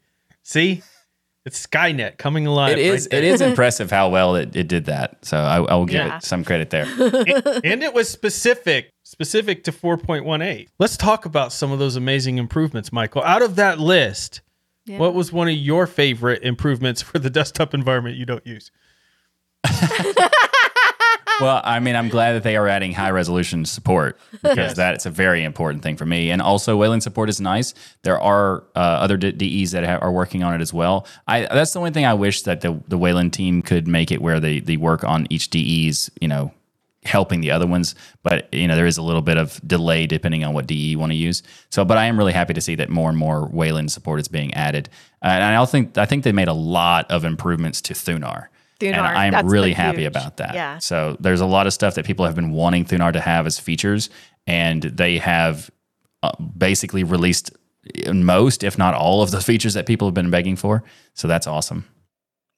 See? 0.44 0.84
It's 1.44 1.66
Skynet 1.66 2.18
coming 2.18 2.46
alive. 2.46 2.74
It 2.78 2.80
is 2.80 3.08
right 3.12 3.18
it 3.20 3.24
is 3.24 3.42
impressive 3.50 3.90
how 3.90 4.10
well 4.10 4.36
it, 4.36 4.56
it 4.56 4.68
did 4.68 4.86
that. 4.86 5.26
So 5.26 5.38
I, 5.38 5.58
I 5.58 5.76
will 5.76 5.86
give 5.86 5.96
Yeah. 6.06 6.18
it 6.18 6.24
some 6.24 6.44
credit 6.44 6.70
there. 6.70 6.86
there. 6.86 7.62
and 7.64 7.82
it 7.82 7.94
was 7.94 8.10
specific, 8.10 8.92
specific 9.04 9.64
to 9.64 9.72
4.18. 9.72 10.68
Let's 10.78 10.98
talk 10.98 11.26
about 11.26 11.52
some 11.52 11.72
of 11.72 11.80
those 11.80 11.96
amazing 11.96 12.38
improvements, 12.38 12.92
Michael. 12.92 13.24
Out 13.24 13.42
of 13.42 13.56
that 13.56 13.80
list, 13.80 14.42
Yeah. 14.86 15.00
what 15.00 15.16
was 15.16 15.34
one 15.34 15.48
of 15.48 15.56
your 15.56 15.88
favorite 15.88 16.44
improvements 16.44 17.02
for 17.02 17.18
the 17.18 17.30
desktop 17.40 17.74
environment 17.74 18.18
you 18.18 18.26
don't 18.28 18.46
use? 18.46 18.70
Well, 21.42 21.62
I 21.64 21.80
mean, 21.80 21.96
I'm 21.96 22.10
glad 22.10 22.34
that 22.34 22.44
they 22.44 22.56
are 22.56 22.68
adding 22.68 22.94
high 22.94 23.10
resolution 23.12 23.66
support 23.66 24.20
because 24.32 24.58
Yes. 24.58 24.76
that's 24.76 25.06
a 25.06 25.10
very 25.10 25.44
important 25.44 25.84
thing 25.84 25.98
for 25.98 26.06
me. 26.06 26.32
And 26.32 26.42
also, 26.42 26.78
Wayland 26.78 27.04
support 27.04 27.30
is 27.30 27.42
nice. 27.42 27.74
There 28.04 28.20
are 28.20 28.64
uh, 28.76 28.80
other 28.80 29.18
D- 29.18 29.32
DEs 29.32 29.72
that 29.72 29.84
ha- 29.84 29.98
are 30.02 30.12
working 30.12 30.44
on 30.44 30.54
it 30.54 30.62
as 30.62 30.74
well. 30.74 31.06
I 31.28 31.42
that's 31.42 31.74
the 31.74 31.80
only 31.80 31.92
thing 31.92 32.06
I 32.06 32.14
wish 32.14 32.44
that 32.44 32.62
the 32.62 32.82
the 32.88 32.98
Wayland 32.98 33.34
team 33.34 33.62
could 33.62 33.88
make 33.88 34.12
it 34.12 34.22
where 34.22 34.40
they 34.40 34.60
they 34.60 34.78
work 34.78 35.04
on 35.04 35.28
each 35.30 35.50
DE's, 35.50 36.10
you 36.22 36.28
know, 36.28 36.54
helping 37.04 37.42
the 37.42 37.50
other 37.52 37.66
ones. 37.66 37.96
But 38.24 38.54
you 38.54 38.68
know, 38.68 38.76
there 38.76 38.86
is 38.86 38.98
a 38.98 39.02
little 39.02 39.24
bit 39.24 39.38
of 39.38 39.60
delay 39.68 40.06
depending 40.08 40.44
on 40.44 40.54
what 40.54 40.68
DE 40.68 40.76
you 40.76 41.00
want 41.00 41.12
to 41.12 41.18
use. 41.18 41.42
So, 41.70 41.84
but 41.84 41.98
I 41.98 42.06
am 42.06 42.18
really 42.18 42.34
happy 42.34 42.54
to 42.54 42.62
see 42.62 42.76
that 42.76 42.90
more 42.90 43.10
and 43.10 43.18
more 43.18 43.48
Wayland 43.48 43.92
support 43.92 44.20
is 44.20 44.28
being 44.28 44.54
added. 44.54 44.90
Uh, 45.24 45.30
and 45.30 45.44
I 45.44 45.56
also 45.56 45.72
think 45.72 45.98
I 45.98 46.06
think 46.06 46.24
they 46.24 46.32
made 46.32 46.48
a 46.48 46.54
lot 46.54 47.10
of 47.10 47.26
improvements 47.26 47.82
to 47.84 47.94
Thunar. 47.94 48.48
And 48.82 48.96
I'm 49.02 49.32
that's 49.32 49.48
really 49.52 49.74
happy 49.74 50.02
huge- 50.02 50.08
about 50.08 50.38
that. 50.38 50.56
yeah. 50.56 50.78
So 50.80 51.18
there's 51.20 51.42
a 51.42 51.46
lot 51.46 51.68
of 51.68 51.74
stuff 51.74 51.96
that 51.96 52.06
people 52.06 52.26
have 52.26 52.36
been 52.36 52.52
wanting 52.52 52.86
Thunar 52.86 53.14
to 53.14 53.20
have 53.22 53.46
as 53.46 53.60
features, 53.60 54.10
and 54.48 54.82
they 54.84 55.18
have 55.18 55.70
uh, 56.24 56.32
basically 56.58 57.04
released 57.04 57.52
most, 58.08 58.64
if 58.64 58.78
not 58.78 58.94
all, 58.94 59.22
of 59.22 59.32
the 59.32 59.42
features 59.50 59.74
that 59.74 59.86
people 59.86 60.08
have 60.08 60.14
been 60.14 60.30
begging 60.30 60.56
for. 60.56 60.84
So 61.14 61.28
that's 61.28 61.48
awesome. 61.48 61.86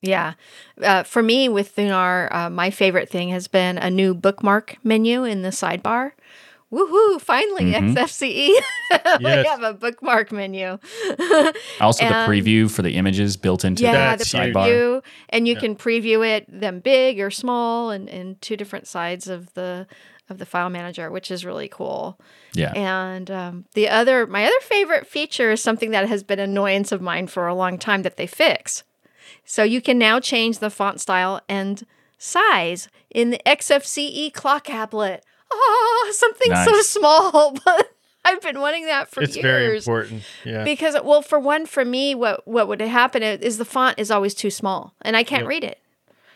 Yeah. 0.02 0.34
Uh, 0.82 1.04
for 1.04 1.24
me, 1.24 1.48
with 1.48 1.74
Thunar, 1.76 2.34
uh, 2.34 2.50
my 2.50 2.72
favorite 2.72 3.10
thing 3.10 3.30
has 3.30 3.48
been 3.48 3.78
a 3.78 3.90
new 3.90 4.14
bookmark 4.14 4.76
menu 4.84 5.24
in 5.24 5.44
the 5.44 5.50
sidebar. 5.50 6.12
Woohoo! 6.74 7.22
Finally, 7.22 7.66
Mhm. 7.72 7.94
XFCE. 7.96 8.50
Yes. 9.20 9.48
have 9.48 9.64
a 9.64 9.74
bookmark 9.74 10.32
menu. 10.32 10.78
Also, 11.80 12.06
the 12.06 12.14
preview 12.28 12.70
for 12.70 12.82
the 12.82 12.96
images 12.96 13.38
built 13.38 13.64
into 13.66 13.84
yeah, 13.84 14.16
the 14.16 14.24
the 14.24 14.26
sidebar. 14.26 14.54
preview, 14.68 15.04
and 15.30 15.48
you 15.48 15.54
Yeah. 15.56 15.60
can 15.60 15.76
preview 15.76 16.26
it 16.28 16.46
them 16.48 16.80
big 16.80 17.20
or 17.20 17.30
small, 17.32 17.90
and, 17.92 18.10
and 18.10 18.42
two 18.42 18.56
different 18.58 18.88
sides 18.88 19.28
of 19.28 19.54
the 19.54 19.88
of 20.30 20.38
the 20.38 20.46
file 20.46 20.70
manager, 20.70 21.12
which 21.12 21.30
is 21.30 21.44
really 21.46 21.68
cool. 21.68 22.18
Yeah. 22.54 22.72
And 22.74 23.30
um, 23.30 23.66
the 23.74 23.90
other, 23.90 24.26
my 24.26 24.46
other 24.46 24.60
favorite 24.62 25.06
feature 25.06 25.52
is 25.52 25.62
something 25.62 25.92
that 25.92 26.08
has 26.08 26.24
been 26.24 26.40
annoyance 26.40 26.92
of 26.94 27.02
mine 27.02 27.28
for 27.28 27.46
a 27.48 27.54
long 27.54 27.78
time 27.78 28.04
that 28.04 28.16
they 28.16 28.26
fix. 28.26 28.84
So 29.44 29.64
you 29.64 29.82
can 29.82 29.98
now 29.98 30.22
change 30.22 30.60
the 30.60 30.70
font 30.70 31.02
style 31.02 31.42
and 31.50 31.86
size 32.18 32.88
in 33.10 33.32
the 33.32 33.40
XFCE 33.46 34.32
clock 34.34 34.68
applet. 34.68 35.20
Oh, 35.56 36.12
something 36.16 36.56
so 36.66 36.82
small, 36.82 37.52
but 37.66 37.92
I've 38.26 38.42
been 38.42 38.60
wanting 38.60 38.86
that 38.86 39.10
for 39.10 39.22
it's 39.22 39.36
years. 39.36 39.44
very 39.44 39.78
important. 39.78 40.24
Yeah. 40.46 40.64
Because, 40.64 40.96
well, 41.04 41.22
for 41.22 41.40
one, 41.40 41.66
for 41.66 41.84
me, 41.86 42.16
what 42.16 42.48
what 42.48 42.68
would 42.68 42.82
happen 42.82 43.22
is 43.24 43.58
the 43.58 43.66
font 43.66 44.00
is 44.00 44.10
always 44.12 44.34
too 44.34 44.50
small, 44.50 44.94
and 45.02 45.16
I 45.18 45.24
can't 45.24 45.44
Yep. 45.44 45.50
read 45.50 45.64
it. 45.64 45.80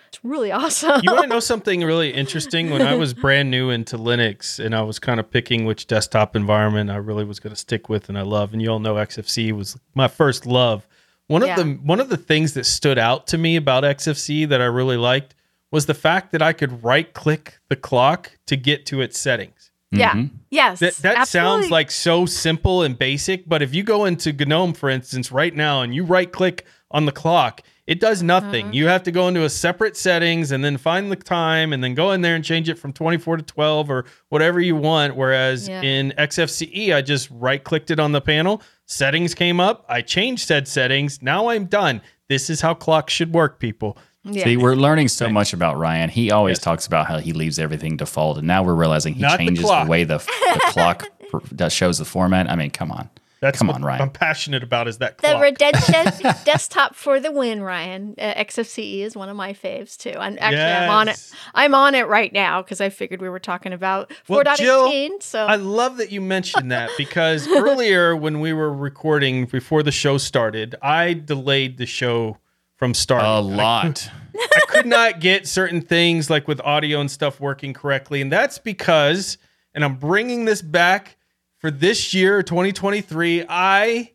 It's 0.09 0.24
really 0.24 0.51
awesome. 0.61 1.01
you 1.03 1.11
want 1.11 1.24
to 1.24 1.28
know 1.30 1.39
something 1.41 1.84
really 1.84 2.13
interesting? 2.13 2.70
When 2.70 2.82
I 2.82 2.95
was 2.95 3.13
brand 3.13 3.51
new 3.51 3.70
into 3.70 3.97
Linux 3.97 4.63
and 4.63 4.74
I 4.76 4.82
was 4.82 4.99
kind 4.99 5.20
of 5.20 5.30
picking 5.30 5.65
which 5.65 5.86
desktop 5.88 6.36
environment 6.36 6.89
I 6.89 6.95
really 6.95 7.26
was 7.26 7.39
going 7.41 7.51
to 7.53 7.59
stick 7.59 7.89
with 7.89 8.07
and 8.09 8.18
I 8.18 8.22
love, 8.22 8.53
and 8.53 8.61
you 8.61 8.70
all 8.70 8.80
know 8.80 8.95
XFC 8.95 9.51
was 9.51 9.78
my 9.95 10.07
first 10.07 10.45
love. 10.45 10.88
One 11.28 11.43
of 11.43 11.57
the 11.57 11.63
one 11.84 11.99
of 11.99 12.07
the 12.07 12.15
things 12.15 12.53
that 12.53 12.65
stood 12.65 12.97
out 12.97 13.28
to 13.28 13.38
me 13.38 13.57
about 13.57 13.84
XFC 13.84 14.47
that 14.47 14.61
I 14.61 14.65
really 14.65 14.95
liked 14.95 15.36
was 15.72 15.86
the 15.86 15.93
fact 15.93 16.32
that 16.32 16.41
I 16.41 16.53
could 16.53 16.84
right 16.84 17.13
click 17.13 17.59
the 17.70 17.76
clock 17.76 18.32
to 18.47 18.55
get 18.55 18.86
to 18.88 19.01
its 19.01 19.20
settings. 19.20 19.72
yeah. 19.91 20.13
Mhm. 20.13 20.32
Yes. 20.49 20.80
That, 20.80 20.95
that 20.97 21.28
sounds 21.30 21.72
like 21.72 21.91
so 21.91 22.26
simple 22.26 22.84
and 22.84 22.97
basic, 22.97 23.47
but 23.47 23.61
if 23.61 23.74
you 23.74 23.84
go 23.84 24.03
into 24.05 24.34
GNOME, 24.34 24.74
for 24.74 24.89
instance, 24.89 25.32
right 25.32 25.55
now 25.55 25.82
and 25.82 25.95
you 25.95 26.03
right 26.03 26.30
click 26.32 26.65
on 26.91 27.05
the 27.05 27.11
clock, 27.13 27.61
it 27.86 28.01
does 28.01 28.22
nothing. 28.22 28.65
Mm-hmm. 28.65 28.74
You 28.74 28.88
have 28.88 29.03
to 29.03 29.11
go 29.11 29.30
into 29.30 29.45
a 29.45 29.49
separate 29.49 29.95
settings 29.95 30.51
and 30.51 30.61
then 30.63 30.76
find 30.76 31.09
the 31.09 31.15
time 31.15 31.72
and 31.72 31.82
then 31.82 31.93
go 31.93 32.11
in 32.11 32.20
there 32.22 32.36
and 32.36 32.43
change 32.43 32.68
it 32.68 32.78
from 32.78 32.91
24 32.91 33.38
to 33.38 33.43
12 33.43 33.89
or 33.89 34.03
whatever 34.28 34.59
you 34.59 34.76
want. 34.76 35.15
Whereas 35.15 35.70
Yeah. 35.70 35.82
in 35.82 36.11
XFCE, 36.18 36.93
I 36.93 37.01
just 37.01 37.30
right 37.32 37.63
clicked 37.63 37.89
it 37.89 37.99
on 37.99 38.11
the 38.11 38.20
panel, 38.22 38.61
settings 38.88 39.34
came 39.34 39.61
up, 39.61 39.86
I 39.88 40.01
changed 40.01 40.47
said 40.47 40.68
settings. 40.68 41.22
Now 41.22 41.47
I'm 41.47 41.63
done. 41.65 42.01
This 42.28 42.49
is 42.49 42.59
how 42.59 42.74
clocks 42.74 43.13
should 43.13 43.34
work, 43.34 43.57
people. 43.57 43.97
Yeah. 44.30 44.43
See, 44.43 44.57
we're 44.57 44.75
learning 44.75 45.07
so 45.09 45.30
much 45.30 45.53
about 45.53 45.78
Ryan. 45.78 46.09
He 46.09 46.32
always 46.32 46.57
Yes. 46.57 46.63
talks 46.63 46.88
about 46.88 47.07
how 47.07 47.17
he 47.19 47.34
leaves 47.34 47.59
everything 47.59 47.97
default, 47.97 48.38
and 48.38 48.47
now 48.47 48.63
we're 48.63 48.75
realizing 48.75 49.13
he 49.13 49.21
Not 49.21 49.39
changes 49.39 49.59
the, 49.59 49.67
clock. 49.67 49.88
way 49.88 50.03
the, 50.03 50.17
the 50.17 50.61
clock 50.67 51.05
that 51.53 51.71
shows 51.71 51.97
the 51.97 52.05
format. 52.05 52.49
I 52.49 52.55
mean, 52.55 52.71
come 52.71 52.91
on. 52.91 53.09
That's 53.39 53.59
Come 53.59 53.67
what 53.67 53.75
on, 53.75 53.84
Ryan. 53.86 54.01
I'm 54.01 54.09
passionate 54.09 54.63
about 54.63 54.88
is 54.88 54.97
that 54.97 55.19
The 55.19 55.28
clock. 55.28 55.41
redemption 55.43 56.05
desktop 56.43 56.95
for 56.95 57.19
the 57.19 57.32
win, 57.32 57.61
Ryan. 57.61 58.15
Uh, 58.17 58.34
XFCE 58.34 59.01
is 59.01 59.15
one 59.15 59.30
of 59.30 59.36
my 59.36 59.53
faves 59.53 59.95
too. 59.95 60.09
And 60.09 60.39
actually, 60.39 60.59
I'm 60.63 60.89
on 60.89 61.07
it. 61.07 61.32
I'm 61.53 61.75
on 61.75 61.93
it 61.93 62.07
right 62.07 62.34
now 62.34 62.63
because 62.63 62.82
I 62.82 62.89
figured 62.89 63.21
we 63.21 63.30
were 63.30 63.38
talking 63.38 63.73
about 63.73 64.11
Well, 64.28 64.43
4.18. 64.43 64.57
Jill, 64.57 65.19
so 65.19 65.45
I 65.45 65.55
love 65.55 65.97
that 65.97 66.11
you 66.11 66.19
mentioned 66.19 66.71
that 66.71 66.89
because 66.97 67.47
earlier 67.47 68.15
when 68.15 68.39
we 68.39 68.53
were 68.53 68.73
recording 68.73 69.45
before 69.45 69.84
the 69.84 69.91
show 69.91 70.17
started, 70.17 70.73
I 70.82 71.13
delayed 71.13 71.78
the 71.78 71.86
show 71.86 72.38
from 72.78 72.93
starting. 72.93 73.28
A 73.28 73.41
lot. 73.41 74.09
I 74.36 74.61
could 74.67 74.86
not 74.86 75.19
get 75.19 75.47
certain 75.47 75.82
things 75.82 76.30
like 76.30 76.47
with 76.47 76.61
audio 76.61 77.01
and 77.01 77.09
stuff 77.09 77.39
working 77.39 77.73
correctly. 77.73 78.21
And 78.21 78.32
that's 78.32 78.59
because, 78.59 79.38
and 79.73 79.84
I'm 79.84 79.95
bringing 79.95 80.45
this 80.45 80.61
back 80.61 81.17
for 81.57 81.71
this 81.71 82.13
year, 82.13 82.43
2023, 82.43 83.45
I 83.49 84.11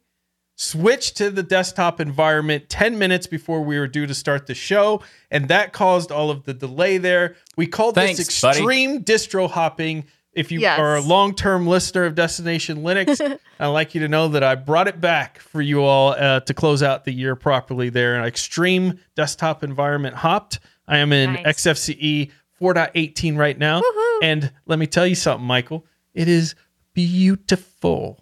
switched 0.55 1.17
to 1.17 1.31
the 1.31 1.43
desktop 1.43 2.01
environment 2.01 2.69
10 2.69 2.97
minutes 2.99 3.27
before 3.27 3.63
we 3.63 3.79
were 3.79 3.89
due 3.89 4.07
to 4.07 4.15
start 4.15 4.47
the 4.47 4.55
show. 4.55 5.03
And 5.31 5.49
that 5.49 5.73
caused 5.73 6.13
all 6.13 6.31
of 6.31 6.45
the 6.45 6.55
delay 6.55 6.99
there. 6.99 7.35
We 7.57 7.67
called 7.67 7.97
Thanks, 7.97 8.19
this 8.19 8.41
buddy. 8.41 8.59
extreme 8.59 9.03
distro 9.03 9.51
hopping. 9.51 10.05
If 10.35 10.51
you 10.51 10.61
Yes. 10.61 10.79
are 10.79 10.97
a 10.97 11.01
long 11.01 11.35
term 11.35 11.67
listener 11.67 12.05
of 12.05 12.15
Destination 12.15 12.79
Linux, 12.83 13.21
I'd 13.61 13.67
like 13.67 13.95
you 13.95 14.01
to 14.01 14.09
know 14.09 14.29
that 14.29 14.43
I 14.43 14.55
brought 14.55 14.89
it 14.89 15.01
back 15.01 15.39
for 15.41 15.61
you 15.61 15.83
all 15.83 16.11
uh, 16.13 16.41
to 16.41 16.55
close 16.55 16.83
out 16.83 17.05
the 17.05 17.13
year 17.13 17.37
properly 17.37 17.91
there. 17.91 18.15
An 18.17 18.25
extreme 18.25 18.99
desktop 19.15 19.63
environment 19.63 20.17
hopped. 20.17 20.59
I 20.89 20.99
am 20.99 21.13
in 21.13 21.35
Nice. 21.35 21.65
XFCE 21.67 22.31
4.18 22.61 23.37
right 23.37 23.59
now. 23.59 23.83
And 24.23 24.51
let 24.67 24.79
me 24.79 24.87
tell 24.87 25.07
you 25.07 25.15
something, 25.15 25.47
Michael. 25.47 25.85
It 26.15 26.29
is 26.29 26.55
beautiful. 26.95 28.19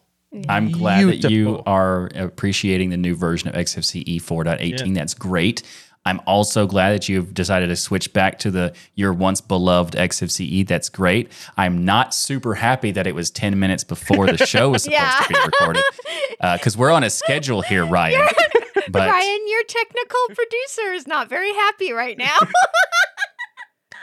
I'm 0.48 0.70
glad 0.70 1.08
that 1.08 1.30
you 1.30 1.60
are 1.66 2.08
appreciating 2.14 2.90
the 2.90 2.96
new 2.96 3.16
version 3.16 3.48
of 3.48 3.54
XFCE 3.56 4.22
4.18. 4.22 4.94
That's 4.94 5.14
great. 5.14 5.62
I'm 6.06 6.20
also 6.26 6.66
glad 6.66 6.92
that 6.92 7.08
you've 7.08 7.34
decided 7.34 7.68
to 7.68 7.76
switch 7.76 8.12
back 8.12 8.38
to 8.40 8.50
the 8.50 8.74
your 8.94 9.12
once 9.12 9.40
beloved 9.40 9.94
XFCE. 9.94 10.66
That's 10.66 10.88
great. 10.88 11.30
I'm 11.58 11.84
not 11.84 12.14
super 12.14 12.54
happy 12.54 12.90
that 12.92 13.06
it 13.06 13.14
was 13.14 13.30
10 13.30 13.58
minutes 13.58 13.84
before 13.84 14.26
the 14.26 14.46
show 14.46 14.70
was 14.70 14.82
supposed 14.84 15.22
to 15.22 15.28
be 15.28 15.38
recorded 15.44 15.84
uh, 16.40 16.56
because 16.56 16.76
we're 16.76 16.90
on 16.90 17.04
a 17.04 17.10
schedule 17.10 17.62
here, 17.62 17.84
Ryan. 17.86 18.28
But 18.88 19.08
Ryan, 19.08 19.40
your 19.46 19.62
technical 19.64 20.18
producer 20.28 20.92
is 20.94 21.06
not 21.06 21.28
very 21.28 21.52
happy 21.52 21.92
right 21.92 22.18
now. 22.18 22.38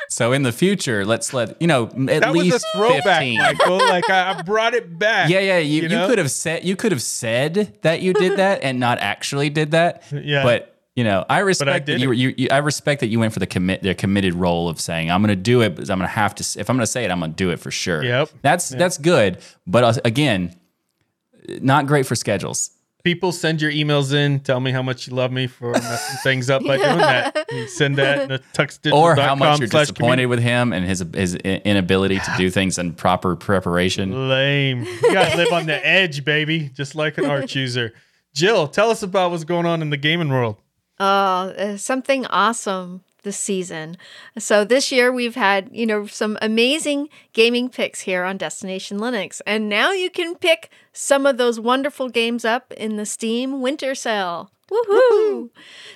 so 0.10 0.32
in 0.32 0.44
the 0.44 0.54
future, 0.54 1.04
let's 1.04 1.34
let 1.34 1.60
you 1.62 1.68
know 1.68 1.88
at 1.88 2.22
That 2.22 2.34
was 2.34 2.44
least 2.44 2.66
a 2.74 2.78
throwback, 2.78 3.20
15. 3.20 3.38
Michael. 3.40 3.78
Like 3.80 4.10
I, 4.10 4.38
I 4.38 4.42
brought 4.44 4.76
it 4.76 4.98
back. 4.98 5.30
Yeah, 5.30 5.40
yeah. 5.40 5.58
You, 5.58 5.82
you, 5.82 5.90
know? 5.90 6.08
could 6.08 6.20
have 6.20 6.32
said 6.32 6.64
you 6.64 6.78
could 6.78 6.94
have 6.94 7.02
said 7.02 7.78
that 7.82 8.02
you 8.02 8.14
did 8.14 8.38
that 8.38 8.64
and 8.64 8.80
not 8.80 9.00
actually 9.00 9.50
did 9.50 9.72
that. 9.72 10.04
Yeah. 10.12 10.44
But 10.44 10.77
you 10.98 11.04
know, 11.04 11.24
I 11.30 11.40
respect 11.40 11.86
did 11.86 12.00
that 12.00 12.04
you, 12.04 12.12
you, 12.12 12.34
you. 12.36 12.48
I 12.50 12.58
respect 12.58 13.02
that 13.02 13.08
you 13.08 13.20
went 13.20 13.32
for 13.32 13.38
the 13.38 13.46
commit 13.46 13.84
the 13.84 13.94
committed 13.94 14.34
role 14.34 14.68
of 14.68 14.82
saying 14.82 15.12
I'm 15.12 15.22
going 15.22 15.30
to 15.30 15.36
do 15.36 15.62
it, 15.62 15.76
but 15.76 15.92
I'm 15.92 16.00
going 16.00 16.10
to 16.10 16.16
have 16.16 16.34
to. 16.34 16.60
If 16.60 16.72
I'm 16.72 16.76
going 16.76 16.82
to 16.88 16.92
say 16.92 17.06
it, 17.06 17.12
I'm 17.12 17.20
going 17.20 17.34
to 17.34 17.36
do 17.36 17.52
it 17.52 17.60
for 17.60 17.70
sure. 17.70 18.04
Yep. 18.04 18.30
That's 18.42 18.70
that's 18.70 18.98
good. 18.98 19.38
But 19.68 19.84
uh, 19.84 19.94
again, 20.04 20.56
not 21.62 21.86
great 21.86 22.08
for 22.08 22.16
schedules. 22.16 22.72
People 23.04 23.32
send 23.32 23.62
your 23.62 23.72
emails 23.72 24.12
in, 24.12 24.40
tell 24.40 24.60
me 24.60 24.72
how 24.72 24.82
much 24.82 25.08
you 25.08 25.14
love 25.14 25.32
me 25.32 25.46
for 25.46 25.72
messing 25.72 26.18
things 26.24 26.50
up 26.50 26.64
by 26.64 26.78
doing 26.78 26.98
that. 26.98 27.46
You 27.52 27.68
send 27.68 27.96
that 27.98 28.24
in 28.24 28.30
the 28.30 28.40
tuxdigital.com 28.54 28.94
Or 28.94 29.16
how 29.16 29.36
much 29.36 29.60
you're 29.60 29.70
slash 29.70 29.88
disappointed 29.88 30.26
with 30.26 30.40
him 30.40 30.74
and 30.74 30.84
his 30.84 31.06
his 31.14 31.36
inability 31.36 32.18
to 32.18 32.34
do 32.38 32.50
things 32.50 32.80
in 32.80 32.94
proper 32.94 33.36
preparation. 33.36 34.28
Lame. 34.30 34.82
You 34.84 35.14
gotta 35.14 35.38
live 35.38 35.54
on 35.54 35.68
the 35.68 35.88
edge, 35.88 36.26
baby, 36.26 36.70
just 36.74 36.96
like 36.96 37.20
an 37.20 37.26
Arch 37.26 37.56
user. 37.56 37.94
Jill, 38.34 38.68
tell 38.68 38.90
us 38.90 39.04
about 39.04 39.30
what's 39.30 39.44
going 39.44 39.68
on 39.68 39.84
in 39.84 39.92
the 39.92 39.98
gaming 39.98 40.30
world. 40.30 40.58
Oh, 41.00 41.50
uh, 41.50 41.78
something 41.78 42.26
awesome 42.28 43.04
this 43.24 43.38
season. 43.38 43.98
So 44.38 44.64
this 44.64 44.92
year 44.92 45.12
we've 45.12 45.36
had, 45.36 45.70
you 45.72 45.86
know, 45.86 46.08
some 46.08 46.38
amazing 46.42 47.10
gaming 47.34 47.70
picks 47.70 48.02
here 48.02 48.24
on 48.24 48.38
Destination 48.38 49.00
Linux. 49.00 49.42
And 49.46 49.68
now 49.68 49.92
you 49.92 50.10
can 50.10 50.36
pick 50.36 50.72
some 50.94 51.26
of 51.26 51.38
those 51.38 51.60
wonderful 51.60 52.10
games 52.10 52.46
up 52.46 52.72
in 52.74 52.96
the 52.96 53.06
Steam 53.06 53.62
Winter 53.62 53.94
Sale. 53.96 54.50
Woohoo! 54.72 55.50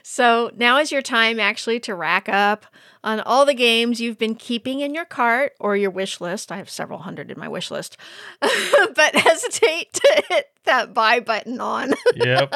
So 0.03 0.51
now 0.55 0.77
is 0.77 0.91
your 0.91 1.01
time 1.01 1.39
actually 1.39 1.79
to 1.81 1.95
rack 1.95 2.29
up 2.29 2.65
on 3.03 3.19
all 3.21 3.45
the 3.45 3.53
games 3.53 3.99
you've 3.99 4.17
been 4.17 4.35
keeping 4.35 4.79
in 4.79 4.93
your 4.93 5.05
cart 5.05 5.53
or 5.59 5.75
your 5.75 5.89
wish 5.91 6.21
list. 6.21 6.51
I 6.51 6.57
have 6.57 6.69
several 6.69 6.99
hundred 6.99 7.31
in 7.31 7.39
my 7.39 7.47
wish 7.47 7.71
list, 7.71 7.97
but 8.39 9.15
hesitate 9.15 9.93
to 9.93 10.23
hit 10.29 10.49
that 10.65 10.93
buy 10.93 11.19
button 11.19 11.59
on. 11.59 11.93
Yep. 12.15 12.53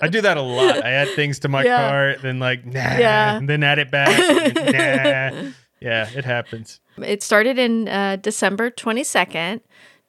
I 0.00 0.08
do 0.08 0.20
that 0.22 0.36
a 0.36 0.42
lot. 0.42 0.84
I 0.84 0.90
add 0.92 1.08
things 1.10 1.38
to 1.40 1.48
my 1.48 1.62
Yeah. 1.72 1.88
cart, 1.90 2.22
then 2.22 2.38
like, 2.38 2.64
nah, 2.64 2.96
Yeah. 2.96 3.36
and 3.36 3.48
then 3.48 3.62
add 3.62 3.78
it 3.78 3.90
back. 3.90 5.32
nah. 5.42 5.50
Yeah, 5.82 6.08
it 6.14 6.24
happens. 6.24 6.78
It 7.04 7.24
started 7.24 7.58
in 7.58 7.88
uh, 7.88 8.14
December 8.14 8.70
22nd 8.70 9.62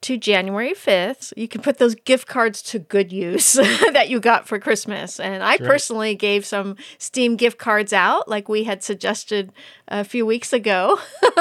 to 0.03 0.17
January 0.17 0.73
5th. 0.73 1.33
You 1.35 1.47
can 1.47 1.61
put 1.61 1.77
those 1.77 1.95
gift 1.95 2.27
cards 2.27 2.61
to 2.63 2.79
good 2.79 3.11
use 3.11 3.53
that 3.93 4.09
you 4.09 4.19
got 4.19 4.47
for 4.47 4.59
Christmas. 4.59 5.19
And 5.19 5.43
I 5.43 5.57
personally 5.57 6.15
gave 6.15 6.45
some 6.45 6.75
Steam 6.97 7.35
gift 7.35 7.57
cards 7.57 7.93
out, 7.93 8.27
like 8.29 8.47
we 8.47 8.63
had 8.63 8.83
suggested 8.83 9.51
a 9.87 10.03
few 10.03 10.25
weeks 10.25 10.53
ago. 10.53 10.99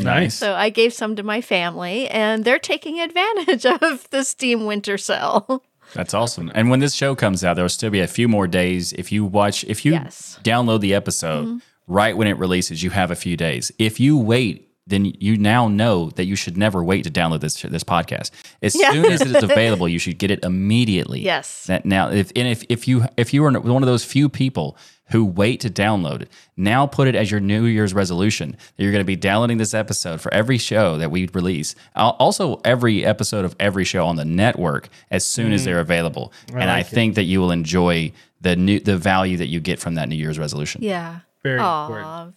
Nice. 0.00 0.34
So 0.34 0.54
I 0.54 0.70
gave 0.70 0.92
some 0.94 1.16
to 1.16 1.22
my 1.22 1.40
family, 1.42 2.08
and 2.08 2.44
they're 2.44 2.58
taking 2.58 2.98
advantage 2.98 3.66
of 3.82 4.08
the 4.10 4.24
Steam 4.24 4.64
winter 4.64 4.96
sale. 4.96 5.62
That's 5.94 6.14
awesome. 6.14 6.50
And 6.54 6.70
when 6.70 6.80
this 6.80 6.94
show 6.94 7.14
comes 7.14 7.44
out, 7.44 7.54
there 7.54 7.62
will 7.64 7.68
still 7.68 7.90
be 7.90 8.00
a 8.00 8.06
few 8.08 8.26
more 8.26 8.46
days. 8.46 8.94
If 8.94 9.12
you 9.12 9.24
watch, 9.24 9.64
if 9.64 9.84
you 9.84 9.92
Yes. 9.92 10.38
download 10.42 10.80
the 10.80 10.94
episode 10.94 11.44
mm-hmm. 11.46 11.58
right 11.86 12.16
when 12.16 12.26
it 12.26 12.38
releases, 12.38 12.82
you 12.82 12.90
have 12.90 13.10
a 13.10 13.14
few 13.14 13.36
days. 13.36 13.70
If 13.78 14.00
you 14.00 14.16
wait, 14.16 14.71
then 14.86 15.12
you 15.18 15.36
now 15.36 15.68
know 15.68 16.10
that 16.10 16.24
you 16.24 16.34
should 16.36 16.56
never 16.56 16.82
wait 16.82 17.04
to 17.04 17.10
download 17.10 17.40
this 17.40 17.60
this 17.62 17.84
podcast. 17.84 18.30
As 18.62 18.74
Yeah. 18.74 18.92
soon 18.92 19.06
as 19.06 19.20
it 19.20 19.28
is 19.36 19.42
available, 19.50 19.88
you 19.88 19.98
should 19.98 20.18
get 20.18 20.30
it 20.30 20.44
immediately. 20.44 21.20
Yes. 21.20 21.66
That 21.66 21.84
now, 21.84 22.10
if 22.10 22.32
and 22.34 22.48
if 22.48 22.64
if 22.68 22.88
you 22.88 23.04
if 23.16 23.32
you 23.32 23.44
are 23.44 23.52
one 23.52 23.82
of 23.82 23.86
those 23.86 24.04
few 24.04 24.28
people 24.28 24.76
who 25.10 25.24
wait 25.24 25.60
to 25.60 25.68
download 25.68 26.22
it, 26.22 26.30
now 26.56 26.86
put 26.86 27.06
it 27.06 27.14
as 27.14 27.30
your 27.30 27.40
New 27.40 27.64
Year's 27.64 27.92
resolution 27.92 28.52
that 28.52 28.82
you're 28.82 28.92
going 28.92 29.02
to 29.02 29.06
be 29.06 29.16
downloading 29.16 29.58
this 29.58 29.74
episode 29.74 30.20
for 30.20 30.32
every 30.32 30.56
show 30.58 30.96
that 30.96 31.10
we 31.10 31.28
release. 31.34 31.74
Also, 31.94 32.60
every 32.64 33.04
episode 33.04 33.44
of 33.44 33.54
every 33.60 33.84
show 33.84 34.06
on 34.06 34.16
the 34.16 34.24
network 34.24 34.88
as 35.10 35.26
soon 35.26 35.52
as 35.52 35.60
mm-hmm. 35.60 35.70
they're 35.70 35.80
available. 35.80 36.32
and 36.54 36.62
I 36.64 36.78
like 36.78 36.86
it. 36.86 36.94
think 36.94 37.14
that 37.16 37.24
you 37.24 37.40
will 37.40 37.50
enjoy 37.50 38.12
the 38.40 38.56
new 38.56 38.80
the 38.80 38.96
value 38.96 39.36
that 39.36 39.48
you 39.48 39.60
get 39.60 39.78
from 39.78 39.94
that 39.94 40.08
New 40.08 40.16
Year's 40.16 40.38
resolution. 40.38 40.82
Yeah. 40.82 41.20
Very 41.42 41.58
Aw, 41.58 41.86
important. 41.86 42.34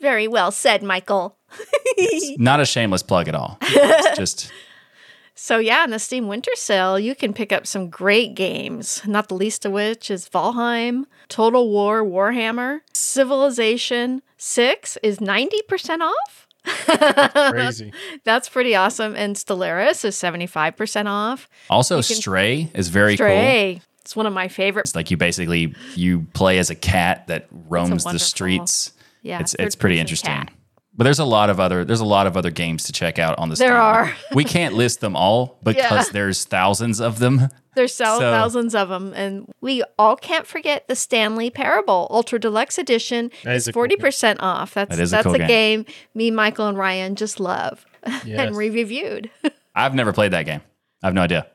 Very 0.00 0.28
well 0.28 0.50
said, 0.50 0.82
Michael. 0.82 1.36
Not 2.38 2.60
a 2.60 2.66
shameless 2.66 3.02
plug 3.02 3.28
at 3.28 3.34
all. 3.34 3.58
It's 3.68 4.16
just 4.18 4.52
So 5.34 5.58
yeah, 5.58 5.84
in 5.84 5.90
the 5.90 5.98
Steam 5.98 6.28
Winter 6.28 6.50
Sale, 6.54 6.98
you 6.98 7.14
can 7.14 7.32
pick 7.32 7.52
up 7.52 7.66
some 7.66 7.88
great 7.90 8.34
games, 8.34 9.02
not 9.06 9.28
the 9.28 9.34
least 9.34 9.64
of 9.64 9.72
which 9.72 10.10
is 10.10 10.28
Valheim, 10.28 11.04
Total 11.28 11.68
War 11.68 12.02
Warhammer, 12.02 12.80
Civilization 12.92 14.22
6 14.38 14.98
is 15.02 15.18
90% 15.18 16.00
off. 16.00 16.46
Crazy. 17.52 17.92
That's 18.24 18.48
pretty 18.48 18.74
awesome. 18.74 19.14
And 19.14 19.36
Stellaris 19.36 20.04
is 20.04 20.16
75% 20.16 21.06
off. 21.06 21.48
also 21.70 22.00
Stray 22.00 22.70
is 22.74 22.88
very 22.88 23.16
cool. 23.16 23.26
Stray, 23.26 23.82
it's 24.00 24.16
one 24.16 24.26
of 24.26 24.32
my 24.32 24.48
favorite. 24.48 24.82
It's 24.86 24.94
like 24.94 25.10
you 25.10 25.16
basically 25.16 25.74
you 25.94 26.26
play 26.32 26.58
as 26.58 26.70
a 26.70 26.74
cat 26.74 27.26
that 27.28 27.46
roams 27.68 28.04
the 28.04 28.18
streets. 28.18 28.92
Yeah, 29.26 29.40
it's 29.40 29.54
it's 29.58 29.76
pretty 29.76 29.98
interesting. 29.98 30.30
cat. 30.32 30.50
But 30.98 31.04
there's 31.04 31.18
a 31.18 31.24
lot 31.26 31.50
of 31.50 31.60
other 31.60 31.84
there's 31.84 32.00
a 32.00 32.04
lot 32.06 32.26
of 32.26 32.36
other 32.38 32.50
games 32.50 32.84
to 32.84 32.92
check 32.92 33.18
out 33.18 33.38
on 33.38 33.48
the 33.50 33.54
There 33.56 33.68
Steam. 33.68 33.76
are. 33.76 34.14
we 34.34 34.44
can't 34.44 34.74
list 34.82 35.00
them 35.00 35.14
all 35.14 35.58
because 35.62 36.06
Yeah. 36.06 36.12
there's 36.12 36.44
thousands 36.44 37.00
of 37.00 37.18
them. 37.18 37.48
There's 37.74 37.92
so, 37.94 38.04
So- 38.18 38.20
thousands 38.20 38.74
of 38.74 38.88
them. 38.88 39.12
And 39.14 39.52
we 39.60 39.82
all 39.98 40.16
can't 40.16 40.46
forget 40.46 40.88
the 40.88 40.96
Stanley 40.96 41.50
Parable 41.50 42.06
Ultra 42.10 42.38
Deluxe 42.38 42.78
Edition 42.78 43.30
That 43.44 43.56
is 43.56 43.64
is 43.64 43.68
a 43.68 43.72
cool 43.74 43.82
40% 43.84 44.36
off. 44.40 44.72
That's, 44.72 44.96
That 44.96 45.02
is 45.02 45.12
a 45.12 45.22
cool 45.22 45.34
a 45.34 45.38
game. 45.40 45.46
game 45.48 45.84
me, 46.14 46.30
Michael, 46.30 46.68
and 46.68 46.78
Ryan 46.78 47.14
just 47.16 47.38
love 47.40 47.84
Yes. 48.06 48.26
and 48.26 48.56
re-reviewed. 48.56 49.28
I've 49.74 49.94
never 49.94 50.14
played 50.14 50.32
that 50.32 50.44
game. 50.46 50.62
I 51.02 51.08
have 51.08 51.14
no 51.14 51.20
idea. 51.20 51.46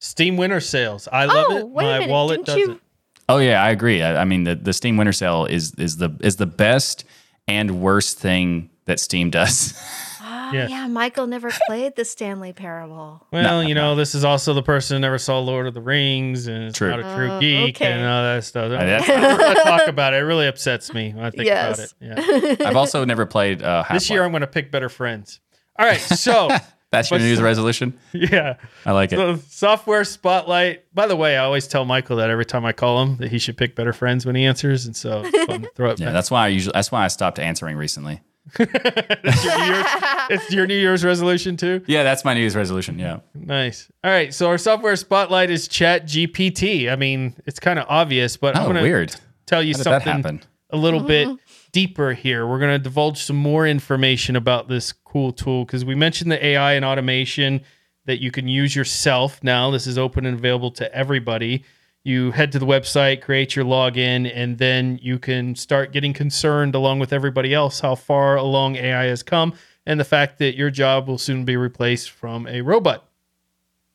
Steam 0.00 0.38
winter 0.38 0.60
sales. 0.60 1.06
I 1.12 1.26
love 1.26 1.46
Oh, 1.50 1.56
it. 1.58 1.68
wait 1.68 1.84
My 1.84 1.98
minute, 1.98 2.10
wallet 2.10 2.44
didn't 2.46 2.58
you- 2.58 2.66
doesn't. 2.68 2.82
Oh 3.28 3.38
yeah, 3.38 3.62
I 3.62 3.70
agree. 3.70 4.02
I, 4.02 4.22
I 4.22 4.24
mean 4.24 4.44
the, 4.44 4.54
the 4.54 4.72
Steam 4.72 4.96
Winter 4.96 5.12
Sale 5.12 5.46
is 5.46 5.74
is 5.74 5.96
the 5.96 6.10
is 6.20 6.36
the 6.36 6.46
best 6.46 7.04
and 7.48 7.80
worst 7.80 8.18
thing 8.18 8.70
that 8.86 9.00
Steam 9.00 9.30
does. 9.30 9.74
Oh, 10.22 10.32
Yes. 10.52 10.70
yeah, 10.70 10.86
Michael 10.86 11.26
never 11.26 11.50
played 11.66 11.96
the 11.96 12.04
Stanley 12.04 12.52
Parable. 12.52 13.26
Well, 13.32 13.64
you 13.64 13.74
know, 13.74 13.96
this 13.96 14.14
is 14.14 14.24
also 14.24 14.54
the 14.54 14.62
person 14.62 14.94
who 14.96 15.00
never 15.00 15.18
saw 15.18 15.40
Lord 15.40 15.66
of 15.66 15.74
the 15.74 15.80
Rings 15.80 16.46
and 16.46 16.66
is 16.66 16.74
True. 16.74 16.90
not 16.90 17.00
a 17.00 17.16
true 17.16 17.30
Oh, 17.32 17.40
geek 17.40 17.76
okay. 17.76 17.90
and 17.90 18.06
all 18.06 18.22
that 18.22 18.44
stuff. 18.44 18.70
That's- 18.70 19.08
I 19.08 19.54
talk 19.78 19.88
about 19.88 20.14
it. 20.14 20.18
It 20.18 20.20
really 20.20 20.46
upsets 20.46 20.94
me 20.94 21.12
when 21.12 21.24
I 21.24 21.30
think 21.30 21.46
Yes. 21.46 21.92
about 22.00 22.18
it. 22.20 22.58
Yeah. 22.60 22.68
I've 22.68 22.76
also 22.76 23.04
never 23.04 23.26
played 23.26 23.60
uh, 23.60 23.82
Half-Life. 23.82 23.96
This 24.02 24.10
year, 24.10 24.22
I'm 24.22 24.30
going 24.30 24.42
to 24.42 24.46
pick 24.46 24.70
better 24.70 24.88
friends. 24.88 25.40
All 25.76 25.84
right. 25.86 25.98
So, 26.00 26.48
That's 26.92 27.10
your 27.10 27.18
but- 27.18 27.22
New 27.22 27.28
Year's 27.28 27.42
resolution. 27.42 27.98
yeah. 28.12 28.54
I 28.84 28.92
like 28.92 29.12
it. 29.12 29.16
So, 29.16 29.36
software 29.48 30.04
spotlight. 30.04 30.84
By 30.94 31.06
the 31.06 31.16
way, 31.16 31.36
I 31.36 31.44
always 31.44 31.66
tell 31.66 31.84
Michael 31.84 32.16
that 32.18 32.30
every 32.30 32.44
time 32.46 32.64
I 32.64 32.72
call 32.72 33.02
him 33.02 33.16
that 33.18 33.30
he 33.30 33.38
should 33.38 33.56
pick 33.56 33.74
better 33.74 33.92
friends 33.92 34.24
when 34.24 34.36
he 34.36 34.44
answers. 34.44 34.86
And 34.86 34.94
so, 34.96 35.22
it's 35.24 35.44
fun 35.46 35.62
to 35.62 35.70
throw 35.74 35.90
it 35.90 35.98
Yeah, 36.00 36.06
back. 36.06 36.12
that's 36.14 36.30
why 36.30 36.44
I 36.44 36.48
usually 36.48 36.72
that's 36.74 36.92
why 36.92 37.04
I 37.04 37.08
stopped 37.08 37.38
answering 37.38 37.76
recently. 37.76 38.20
It's 38.58 39.44
your, 39.44 39.56
New 39.58 39.64
Year's, 39.74 39.86
it's 40.30 40.50
your 40.52 40.66
New 40.68 40.76
Year's 40.78 41.04
resolution, 41.04 41.56
too. 41.56 41.82
Yeah, 41.88 42.04
that's 42.04 42.24
my 42.24 42.32
New 42.34 42.40
Year's 42.40 42.54
resolution. 42.54 42.98
Yeah. 42.98 43.18
Nice. 43.34 43.90
All 44.04 44.10
right. 44.10 44.32
So, 44.32 44.48
our 44.48 44.58
software 44.58 44.94
spotlight 44.96 45.50
is 45.50 45.68
ChatGPT. 45.68 46.90
I 46.90 46.94
mean, 46.96 47.34
it's 47.46 47.58
kind 47.58 47.78
of 47.80 47.86
obvious, 47.88 48.36
but 48.36 48.56
I'm 48.56 48.62
Oh, 48.62 48.66
gonna, 48.68 48.82
weird. 48.82 49.14
tell 49.46 49.62
you 49.62 49.74
How 49.74 49.78
did 49.78 49.86
that 49.86 50.02
something 50.04 50.22
happen? 50.22 50.42
a 50.70 50.76
little 50.76 51.00
bit 51.00 51.26
mm-hmm. 51.28 51.45
Deeper 51.76 52.14
here. 52.14 52.46
We're 52.46 52.58
going 52.58 52.72
to 52.72 52.82
divulge 52.82 53.22
some 53.22 53.36
more 53.36 53.66
information 53.66 54.34
about 54.34 54.66
this 54.66 54.94
cool 54.94 55.30
tool 55.30 55.66
because 55.66 55.84
we 55.84 55.94
mentioned 55.94 56.32
the 56.32 56.42
AI 56.42 56.72
and 56.72 56.86
automation 56.86 57.60
that 58.06 58.22
you 58.22 58.30
can 58.30 58.48
use 58.48 58.74
yourself 58.74 59.44
now. 59.44 59.70
This 59.70 59.86
is 59.86 59.98
open 59.98 60.24
and 60.24 60.38
available 60.38 60.70
to 60.70 60.90
everybody. 60.94 61.64
You 62.02 62.30
head 62.30 62.50
to 62.52 62.58
the 62.58 62.64
website, 62.64 63.20
create 63.20 63.54
your 63.54 63.66
login, 63.66 64.32
and 64.34 64.56
then 64.56 64.98
you 65.02 65.18
can 65.18 65.54
start 65.54 65.92
getting 65.92 66.14
concerned 66.14 66.74
along 66.74 66.98
with 66.98 67.12
everybody 67.12 67.52
else 67.52 67.80
how 67.80 67.94
far 67.94 68.36
along 68.36 68.76
AI 68.76 69.04
has 69.04 69.22
come 69.22 69.52
and 69.84 70.00
the 70.00 70.04
fact 70.04 70.38
that 70.38 70.56
your 70.56 70.70
job 70.70 71.06
will 71.06 71.18
soon 71.18 71.44
be 71.44 71.58
replaced 71.58 72.10
from 72.10 72.46
a 72.46 72.62
robot, 72.62 73.06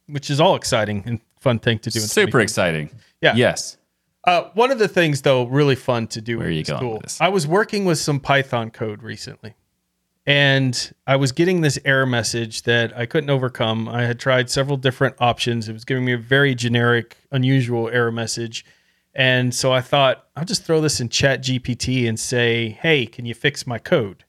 which 0.06 0.30
is 0.30 0.40
all 0.40 0.54
exciting 0.54 1.02
and 1.08 1.20
fun 1.40 1.58
thing 1.58 1.80
to 1.80 1.90
do. 1.90 2.00
Super 2.00 2.42
exciting. 2.42 2.92
Yeah. 3.22 3.34
Yes. 3.34 3.78
Uh, 4.24 4.50
one 4.54 4.72
of 4.72 4.78
the 4.78 4.88
things, 4.88 5.24
though, 5.24 5.46
really 5.46 5.76
fun 5.76 6.08
to 6.08 6.22
do. 6.22 6.38
Where 6.38 6.48
are 6.48 6.52
you 6.52 6.64
going 6.64 7.00
this? 7.00 7.20
I 7.20 7.30
was 7.30 7.48
working 7.48 7.86
with 7.86 7.98
some 7.98 8.20
Python 8.20 8.70
code 8.70 9.02
recently, 9.02 9.56
and 10.28 10.94
I 11.08 11.16
was 11.16 11.32
getting 11.32 11.62
this 11.62 11.80
error 11.86 12.06
message 12.06 12.64
that 12.64 12.96
I 12.96 13.08
couldn't 13.08 13.32
overcome. 13.32 13.90
I 13.90 14.04
had 14.04 14.20
tried 14.20 14.50
several 14.50 14.78
different 14.78 15.16
options. 15.20 15.68
It 15.68 15.74
was 15.74 15.86
giving 15.86 16.06
me 16.06 16.14
a 16.14 16.18
very 16.18 16.54
generic, 16.54 17.18
unusual 17.32 17.90
error 17.90 18.12
message, 18.12 18.64
and 19.16 19.56
so 19.56 19.74
I 19.74 19.82
thought 19.82 20.28
I'll 20.36 20.46
just 20.46 20.64
throw 20.66 20.82
this 20.82 21.00
in 21.02 21.10
ChatGPT 21.10 22.08
and 22.08 22.20
say, 22.20 22.78
"Hey, 22.80 23.08
can 23.08 23.26
you 23.26 23.34
fix 23.34 23.66
my 23.66 23.80
code?" 23.80 24.24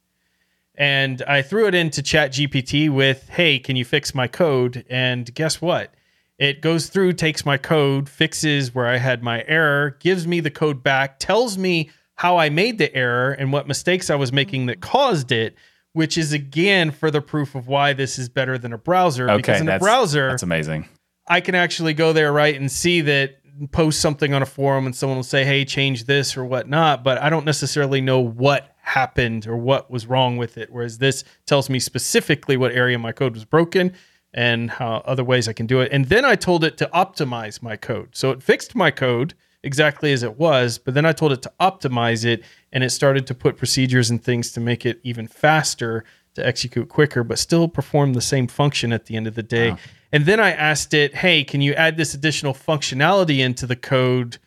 And 0.74 1.20
I 1.28 1.42
threw 1.42 1.66
it 1.66 1.74
into 1.74 2.02
ChatGPT 2.02 2.88
with, 2.88 3.28
"Hey, 3.28 3.58
can 3.58 3.76
you 3.76 3.84
fix 3.84 4.14
my 4.14 4.26
code?" 4.26 4.86
And 4.88 5.32
guess 5.34 5.60
what? 5.60 5.92
It 6.38 6.60
goes 6.60 6.88
through, 6.88 7.12
takes 7.14 7.46
my 7.46 7.56
code, 7.56 8.08
fixes 8.08 8.74
where 8.74 8.86
I 8.86 8.96
had 8.96 9.22
my 9.22 9.44
error, 9.46 9.96
gives 10.00 10.26
me 10.26 10.40
the 10.40 10.50
code 10.50 10.82
back, 10.82 11.18
tells 11.18 11.56
me 11.56 11.90
how 12.16 12.36
I 12.36 12.50
made 12.50 12.78
the 12.78 12.94
error 12.94 13.32
and 13.32 13.52
what 13.52 13.68
mistakes 13.68 14.10
I 14.10 14.16
was 14.16 14.32
making 14.32 14.66
that 14.66 14.80
mm-hmm. 14.80 14.90
caused 14.90 15.32
it, 15.32 15.56
which 15.92 16.16
is 16.16 16.32
again 16.32 16.90
further 16.90 17.20
proof 17.20 17.54
of 17.54 17.68
why 17.68 17.92
this 17.92 18.18
is 18.18 18.28
better 18.28 18.58
than 18.58 18.72
a 18.72 18.78
browser. 18.78 19.30
Okay. 19.30 19.36
because 19.36 19.60
in 19.60 19.68
a 19.68 19.78
browser, 19.78 20.30
That's 20.30 20.42
amazing. 20.42 20.88
I 21.28 21.40
can 21.40 21.54
actually 21.54 21.94
go 21.94 22.12
there, 22.12 22.32
right, 22.32 22.54
and 22.54 22.70
see 22.70 23.00
that 23.02 23.38
post 23.70 24.00
something 24.00 24.34
on 24.34 24.42
a 24.42 24.46
forum 24.46 24.86
and 24.86 24.96
someone 24.96 25.18
will 25.18 25.22
say, 25.22 25.44
hey, 25.44 25.64
change 25.64 26.04
this 26.04 26.36
or 26.36 26.44
whatnot, 26.44 27.04
but 27.04 27.18
I 27.18 27.30
don't 27.30 27.44
necessarily 27.44 28.00
know 28.00 28.18
what 28.20 28.74
happened 28.80 29.46
or 29.46 29.56
what 29.56 29.90
was 29.90 30.06
wrong 30.06 30.36
with 30.36 30.58
it. 30.58 30.70
Whereas 30.72 30.98
this 30.98 31.22
tells 31.46 31.70
me 31.70 31.78
specifically 31.78 32.56
what 32.56 32.72
area 32.72 32.98
my 32.98 33.12
code 33.12 33.34
was 33.34 33.44
broken 33.44 33.92
and 34.34 34.70
how 34.70 35.02
other 35.04 35.24
ways 35.24 35.48
I 35.48 35.52
can 35.52 35.66
do 35.66 35.80
it. 35.80 35.92
And 35.92 36.06
then 36.06 36.24
I 36.24 36.34
told 36.34 36.64
it 36.64 36.76
to 36.78 36.90
optimize 36.94 37.62
my 37.62 37.76
code. 37.76 38.10
So 38.12 38.30
it 38.30 38.42
fixed 38.42 38.74
my 38.74 38.90
code 38.90 39.34
exactly 39.62 40.12
as 40.12 40.22
it 40.22 40.38
was, 40.38 40.78
but 40.78 40.94
then 40.94 41.06
I 41.06 41.12
told 41.12 41.32
it 41.32 41.42
to 41.42 41.52
optimize 41.60 42.24
it 42.24 42.42
and 42.72 42.82
it 42.82 42.90
started 42.90 43.26
to 43.28 43.34
put 43.34 43.56
procedures 43.56 44.10
and 44.10 44.22
things 44.22 44.50
to 44.52 44.60
make 44.60 44.84
it 44.86 45.00
even 45.02 45.28
faster 45.28 46.04
to 46.34 46.46
execute 46.46 46.88
quicker, 46.88 47.22
but 47.22 47.38
still 47.38 47.68
perform 47.68 48.14
the 48.14 48.20
same 48.22 48.46
function 48.48 48.92
at 48.92 49.06
the 49.06 49.16
end 49.16 49.26
of 49.26 49.34
the 49.34 49.42
day. 49.42 49.76
And 50.12 50.26
then 50.26 50.40
I 50.40 50.50
asked 50.52 50.94
it, 50.94 51.14
hey, 51.16 51.44
can 51.44 51.60
you 51.60 51.74
add 51.74 51.96
this 51.96 52.14
additional 52.14 52.54
functionality 52.54 53.38
into 53.38 53.66
the 53.66 53.76
code? 53.76 54.38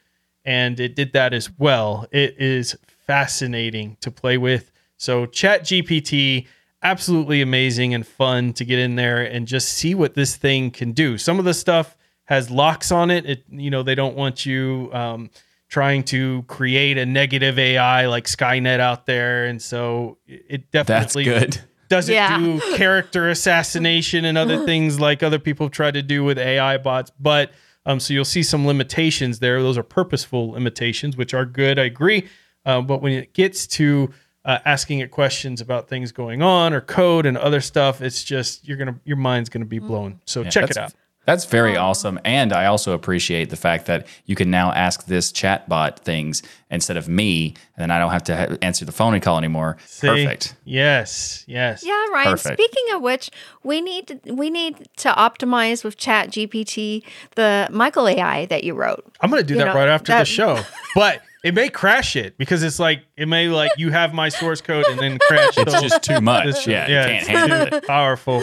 And 0.43 0.79
it 0.79 0.95
did 0.95 1.13
that 1.13 1.33
as 1.33 1.49
well. 1.57 2.07
It 2.11 2.35
is 2.39 2.75
fascinating 2.87 3.97
to 4.01 4.11
play 4.11 4.37
with. 4.37 4.71
So, 4.97 5.25
ChatGPT, 5.25 6.47
absolutely 6.85 7.41
amazing 7.41 7.93
and 7.93 8.05
fun 8.05 8.53
to 8.53 8.63
get 8.65 8.79
in 8.79 8.95
there 8.95 9.21
and 9.23 9.47
just 9.47 9.69
see 9.69 9.95
what 9.95 10.13
this 10.13 10.35
thing 10.35 10.71
can 10.71 10.91
do. 10.91 11.17
Some 11.17 11.39
of 11.39 11.45
the 11.45 11.53
stuff 11.53 11.97
has 12.25 12.49
locks 12.49 12.91
on 12.91 13.11
it. 13.11 13.25
It 13.25 13.43
you 13.49 13.69
know 13.69 13.83
they 13.83 13.95
don't 13.95 14.15
want 14.15 14.45
you 14.45 14.89
um, 14.93 15.29
trying 15.67 16.03
to 16.05 16.43
create 16.47 16.97
a 16.97 17.05
negative 17.05 17.57
AI 17.59 18.05
like 18.07 18.25
Skynet 18.25 18.79
out 18.79 19.05
there, 19.05 19.45
and 19.45 19.61
so 19.61 20.17
it 20.27 20.71
That's 20.71 20.87
definitely 20.87 21.23
good. 21.25 21.61
doesn't 21.89 22.13
Yeah. 22.13 22.37
do 22.39 22.59
character 22.75 23.29
assassination 23.29 24.25
and 24.25 24.37
other 24.37 24.65
things 24.71 24.99
like 24.99 25.23
other 25.23 25.39
people 25.39 25.69
try 25.69 25.91
to 25.91 26.01
do 26.01 26.23
with 26.23 26.37
AI 26.37 26.77
bots. 26.77 27.11
But 27.19 27.51
um, 27.85 27.99
so 27.99 28.13
you'll 28.13 28.25
see 28.25 28.41
some 28.43 28.65
limitations 28.65 29.39
there. 29.39 29.61
Those 29.61 29.77
are 29.77 29.83
purposeful 29.83 30.49
limitations, 30.51 31.17
which 31.17 31.33
are 31.33 31.45
good. 31.45 31.77
I 31.77 31.83
agree. 31.83 32.27
Uh, 32.65 32.81
but 32.81 33.01
when 33.03 33.13
it 33.13 33.33
gets 33.33 33.67
to 33.67 34.11
uh, 34.45 34.59
asking 34.65 34.99
it 34.99 35.11
questions 35.11 35.59
about 35.59 35.89
things 35.89 36.11
going 36.11 36.41
on 36.41 36.73
or 36.73 36.79
code 36.81 37.25
and 37.25 37.37
other 37.37 37.59
stuff, 37.61 38.01
it's 38.01 38.23
just 38.23 38.67
you're 38.67 38.77
gonna 38.77 38.99
your 39.03 39.17
mind's 39.17 39.49
gonna 39.49 39.65
be 39.65 39.79
blown. 39.79 40.19
So 40.25 40.43
check 40.43 40.69
it 40.69 40.77
out. 40.77 40.93
That's 41.25 41.45
very 41.45 41.75
awesome. 41.75 42.19
And 42.23 42.53
I 42.53 42.67
also 42.67 42.93
appreciate 42.93 43.49
the 43.49 43.55
fact 43.55 43.87
that 43.87 44.05
you 44.25 44.35
can 44.35 44.51
now 44.51 44.71
ask 44.71 45.07
this 45.07 45.31
chatbot 45.31 45.97
things 46.01 46.43
instead 46.69 46.97
of 46.97 47.07
me, 47.09 47.55
and 47.75 47.81
then 47.81 47.89
I 47.89 47.97
don't 47.97 48.11
have 48.11 48.23
to 48.25 48.37
ha- 48.37 48.57
answer 48.61 48.85
the 48.85 48.91
phone 48.91 49.15
and 49.15 49.23
call 49.23 49.39
anymore. 49.39 49.77
See? 49.87 50.05
Perfect. 50.07 50.55
Yes. 50.65 51.43
Yes. 51.47 51.83
Yeah, 51.83 51.93
Ryan. 52.13 52.27
Perfect. 52.29 52.59
Speaking 52.61 52.93
of 52.95 53.01
which, 53.01 53.31
we 53.63 53.81
need 53.81 54.07
to, 54.09 54.33
we 54.33 54.51
need 54.51 54.87
to 54.97 55.09
optimize 55.13 55.83
with 55.83 55.97
ChatGPT 55.97 57.01
the 57.33 57.69
Michael 57.71 58.07
AI 58.07 58.45
that 58.45 58.63
you 58.63 58.75
wrote. 58.75 59.03
I'm 59.19 59.31
gonna 59.31 59.41
do 59.41 59.55
You 59.55 59.61
that 59.61 59.65
know, 59.67 59.73
right 59.75 59.89
after 59.89 60.11
the 60.11 60.25
show. 60.25 60.61
But 60.95 61.21
it 61.45 61.53
may 61.53 61.69
crash 61.69 62.15
it 62.15 62.37
because 62.37 62.63
it's 62.63 62.79
like 62.79 63.03
it 63.15 63.27
may 63.27 63.47
like 63.47 63.71
you 63.77 63.91
have 63.91 64.13
my 64.13 64.29
source 64.29 64.59
code 64.61 64.85
and 64.89 64.99
then 64.99 65.19
crash. 65.27 65.57
It's 65.57 65.81
just 65.81 66.01
too 66.03 66.19
much. 66.19 66.47
It's- 66.47 66.67
yeah, 66.67 66.87
yeah, 66.87 67.19
you 67.19 67.25
can't 67.25 67.27
handle 67.51 67.77
it. 67.77 67.87
powerful. 67.87 68.41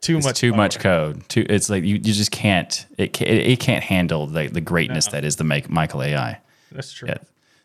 Too 0.00 0.16
It's 0.18 0.26
much. 0.26 0.38
too 0.38 0.50
power. 0.50 0.56
much 0.56 0.78
code. 0.80 1.28
Too, 1.28 1.46
it's 1.48 1.70
like 1.70 1.84
you, 1.84 1.94
you 1.94 2.00
just 2.00 2.32
can't. 2.32 2.84
It 2.98 3.12
can't, 3.12 3.30
it 3.30 3.60
can't 3.60 3.84
handle 3.84 4.26
the, 4.26 4.48
the 4.48 4.60
greatness 4.60 5.06
that 5.08 5.24
is 5.24 5.36
the 5.36 5.44
make 5.44 5.70
Michael 5.70 6.02
AI. 6.02 6.40
That's 6.72 6.92
true. 6.92 7.08
Yeah. 7.08 7.18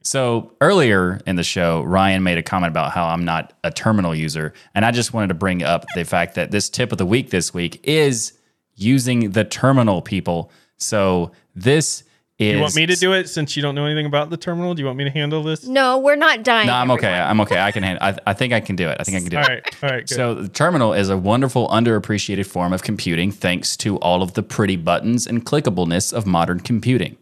So 0.03 0.53
earlier 0.61 1.19
in 1.25 1.35
the 1.35 1.43
show, 1.43 1.81
Ryan 1.81 2.21
made 2.23 2.37
a 2.37 2.43
comment 2.43 2.69
about 2.71 2.91
how 2.91 3.07
I'm 3.07 3.25
not 3.25 3.53
a 3.63 3.71
terminal 3.71 4.13
user, 4.15 4.53
and 4.75 4.85
I 4.85 4.91
just 4.91 5.13
wanted 5.13 5.27
to 5.29 5.33
bring 5.33 5.63
up 5.63 5.85
the 5.95 6.05
fact 6.05 6.35
that 6.35 6.51
this 6.51 6.69
tip 6.69 6.91
of 6.91 6.97
the 6.99 7.05
week 7.05 7.29
this 7.31 7.53
week 7.53 7.79
is 7.83 8.33
using 8.75 9.31
the 9.31 9.43
terminal. 9.43 10.01
People. 10.03 10.51
So 10.77 11.31
this 11.55 12.03
is. 12.39 12.55
You 12.55 12.61
want 12.61 12.75
me 12.75 12.85
to 12.85 12.95
do 12.95 13.13
it 13.13 13.29
since 13.29 13.55
you 13.55 13.61
don't 13.61 13.75
know 13.75 13.85
anything 13.85 14.05
about 14.05 14.29
the 14.29 14.37
terminal? 14.37 14.73
Do 14.73 14.81
you 14.81 14.85
want 14.85 14.97
me 14.97 15.03
to 15.05 15.09
handle 15.09 15.43
this? 15.43 15.65
No, 15.65 15.97
we're 15.97 16.15
not 16.15 16.43
dying. 16.43 16.67
No, 16.67 16.73
I'm 16.73 16.91
okay. 16.91 17.13
I'm 17.13 17.41
okay. 17.41 17.59
I 17.59 17.71
can 17.71 17.83
handle. 17.83 18.03
I, 18.03 18.15
I 18.27 18.33
think 18.33 18.53
I 18.53 18.59
can 18.59 18.75
do 18.75 18.87
it. 18.89 18.97
I 18.99 19.03
think 19.03 19.17
I 19.17 19.21
can 19.21 19.29
do 19.29 19.37
All 19.37 19.43
it. 19.43 19.49
right. 19.49 19.83
All 19.83 19.89
right. 19.89 20.07
Good. 20.07 20.15
So 20.15 20.35
the 20.35 20.49
terminal 20.49 20.93
is 20.93 21.09
a 21.09 21.17
wonderful, 21.17 21.67
underappreciated 21.69 22.45
form 22.45 22.73
of 22.73 22.83
computing 22.83 23.31
thanks 23.31 23.75
to 23.77 23.97
all 23.97 24.21
of 24.21 24.33
the 24.33 24.43
pretty 24.43 24.75
buttons 24.75 25.25
and 25.25 25.45
clickableness 25.45 26.13
of 26.13 26.25
modern 26.25 26.59
computing. 26.59 27.17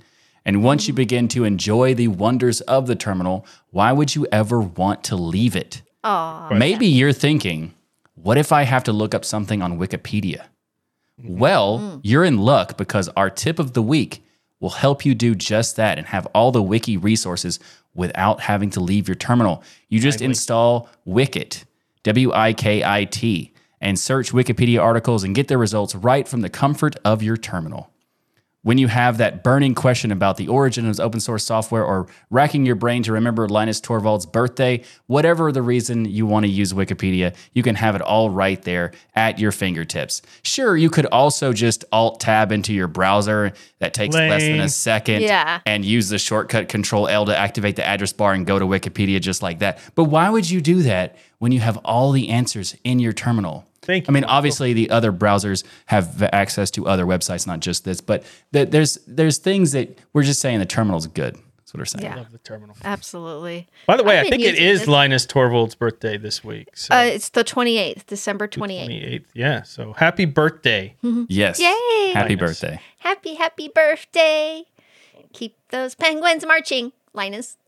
And 0.45 0.63
once 0.63 0.87
you 0.87 0.93
begin 0.93 1.27
to 1.29 1.43
enjoy 1.43 1.95
the 1.95 2.07
wonders 2.09 2.61
of 2.61 2.85
the 2.85 2.95
terminal, 2.95 3.45
why 3.71 3.91
would 3.91 4.15
you 4.15 4.27
ever 4.31 4.61
want 4.61 5.03
to 5.05 5.15
leave 5.15 5.55
it? 5.55 5.81
Aww. 6.03 6.55
Maybe 6.55 6.85
you're 6.85 7.13
thinking, 7.13 7.73
what 8.15 8.37
if 8.37 8.51
I 8.51 8.63
have 8.63 8.83
to 8.83 8.93
look 8.93 9.15
up 9.15 9.25
something 9.25 9.63
on 9.63 9.79
Wikipedia? 9.79 10.45
Well, 11.23 11.79
mm. 11.79 12.01
you're 12.03 12.25
in 12.25 12.37
luck 12.37 12.77
because 12.77 13.09
our 13.09 13.29
tip 13.29 13.57
of 13.57 13.73
the 13.73 13.81
week 13.81 14.21
will 14.59 14.69
help 14.69 15.05
you 15.05 15.13
do 15.13 15.35
just 15.35 15.75
that 15.75 15.97
and 15.97 16.07
have 16.07 16.25
all 16.27 16.51
the 16.51 16.63
wiki 16.63 16.97
resources 16.97 17.59
without 17.93 18.41
having 18.41 18.69
to 18.71 18.79
leave 18.79 19.07
your 19.07 19.15
terminal. 19.15 19.63
You 19.89 19.99
just 19.99 20.21
install 20.21 20.89
Wikit, 21.07 21.63
W 22.03 22.31
I 22.33 22.53
K 22.53 22.83
I 22.83 23.05
T, 23.05 23.53
and 23.81 23.99
search 23.99 24.31
Wikipedia 24.31 24.81
articles 24.81 25.23
and 25.23 25.35
get 25.35 25.47
the 25.47 25.57
results 25.57 25.95
right 25.95 26.27
from 26.27 26.41
the 26.41 26.49
comfort 26.49 26.95
of 27.05 27.23
your 27.23 27.37
terminal. 27.37 27.91
When 28.65 28.79
you 28.79 28.87
have 28.87 29.19
that 29.19 29.43
burning 29.43 29.75
question 29.75 30.11
about 30.11 30.37
the 30.37 30.47
origin 30.47 30.87
of 30.89 30.99
open 30.99 31.19
source 31.19 31.45
software 31.45 31.85
or 31.85 32.07
racking 32.31 32.65
your 32.65 32.73
brain 32.73 33.03
to 33.03 33.11
remember 33.11 33.47
Linus 33.47 33.79
Torvalds' 33.79 34.29
birthday, 34.31 34.81
whatever 35.05 35.51
the 35.51 35.61
reason 35.61 36.05
you 36.05 36.25
want 36.25 36.47
to 36.47 36.51
use 36.51 36.73
Wikipedia, 36.73 37.35
you 37.53 37.61
can 37.61 37.75
have 37.75 37.93
it 37.93 38.01
all 38.01 38.31
right 38.31 38.59
there 38.63 38.91
at 39.15 39.37
your 39.37 39.51
fingertips. 39.51 40.23
Sure, 40.41 40.75
you 40.75 40.89
could 40.89 41.05
also 41.05 41.53
just 41.53 41.85
alt 41.91 42.19
tab 42.19 42.51
into 42.51 42.73
your 42.73 42.87
browser 42.87 43.53
that 43.77 43.93
takes 43.93 44.15
less 44.15 44.41
than 44.41 44.59
a 44.61 44.67
second 44.69 45.21
Yeah. 45.21 45.59
and 45.67 45.85
use 45.85 46.09
the 46.09 46.17
shortcut 46.17 46.67
control 46.67 47.07
L 47.07 47.27
to 47.27 47.37
activate 47.37 47.75
the 47.75 47.85
address 47.85 48.13
bar 48.13 48.33
and 48.33 48.47
go 48.47 48.57
to 48.57 48.65
Wikipedia 48.65 49.21
just 49.21 49.43
like 49.43 49.59
that. 49.59 49.77
But 49.93 50.05
why 50.05 50.27
would 50.31 50.49
you 50.49 50.59
do 50.59 50.81
that 50.81 51.17
when 51.37 51.51
you 51.51 51.59
have 51.59 51.77
all 51.85 52.11
the 52.11 52.29
answers 52.29 52.75
in 52.83 52.97
your 52.97 53.13
terminal? 53.13 53.67
Thank 53.85 54.09
I 54.09 54.11
mean, 54.11 54.23
you. 54.23 54.29
obviously, 54.29 54.73
the 54.73 54.89
other 54.89 55.11
browsers 55.13 55.63
have 55.85 56.21
access 56.33 56.71
to 56.71 56.87
other 56.87 57.05
websites, 57.05 57.45
not 57.47 57.59
just 57.59 57.85
this. 57.85 58.01
But 58.01 58.23
th- 58.53 58.69
there's 58.69 58.97
there's 59.07 59.37
things 59.37 59.71
that 59.73 59.97
we're 60.13 60.23
just 60.23 60.41
saying 60.41 60.59
the 60.59 60.65
terminal's 60.65 61.07
good. 61.07 61.35
That's 61.57 61.73
what 61.73 61.79
we're 61.79 61.85
saying. 61.85 62.03
Yeah. 62.05 62.15
Love 62.17 62.31
the 62.31 62.37
terminal. 62.39 62.75
Absolutely. 62.83 63.67
By 63.87 63.97
the 63.97 64.03
way, 64.03 64.19
I've 64.19 64.27
I 64.27 64.29
think 64.29 64.43
it 64.43 64.51
using 64.51 64.65
is 64.65 64.79
this. 64.81 64.87
Linus 64.87 65.25
Torvalds' 65.25 65.77
birthday 65.77 66.17
this 66.17 66.43
week. 66.43 66.67
So 66.75 66.95
Uh, 66.95 67.01
it's 67.03 67.29
the 67.29 67.43
28th, 67.43 68.05
December 68.05 68.47
28th. 68.47 68.87
28th. 68.87 69.25
Yeah. 69.33 69.63
So 69.63 69.93
happy 69.93 70.25
birthday. 70.25 70.95
Yes. 71.27 71.59
Yay. 71.59 72.11
Happy 72.13 72.35
Linus. 72.35 72.39
birthday. 72.61 72.79
Happy, 72.99 73.33
happy 73.35 73.67
birthday. 73.73 74.63
Keep 75.33 75.57
those 75.69 75.95
penguins 75.95 76.45
marching, 76.45 76.91
Linus. 77.13 77.57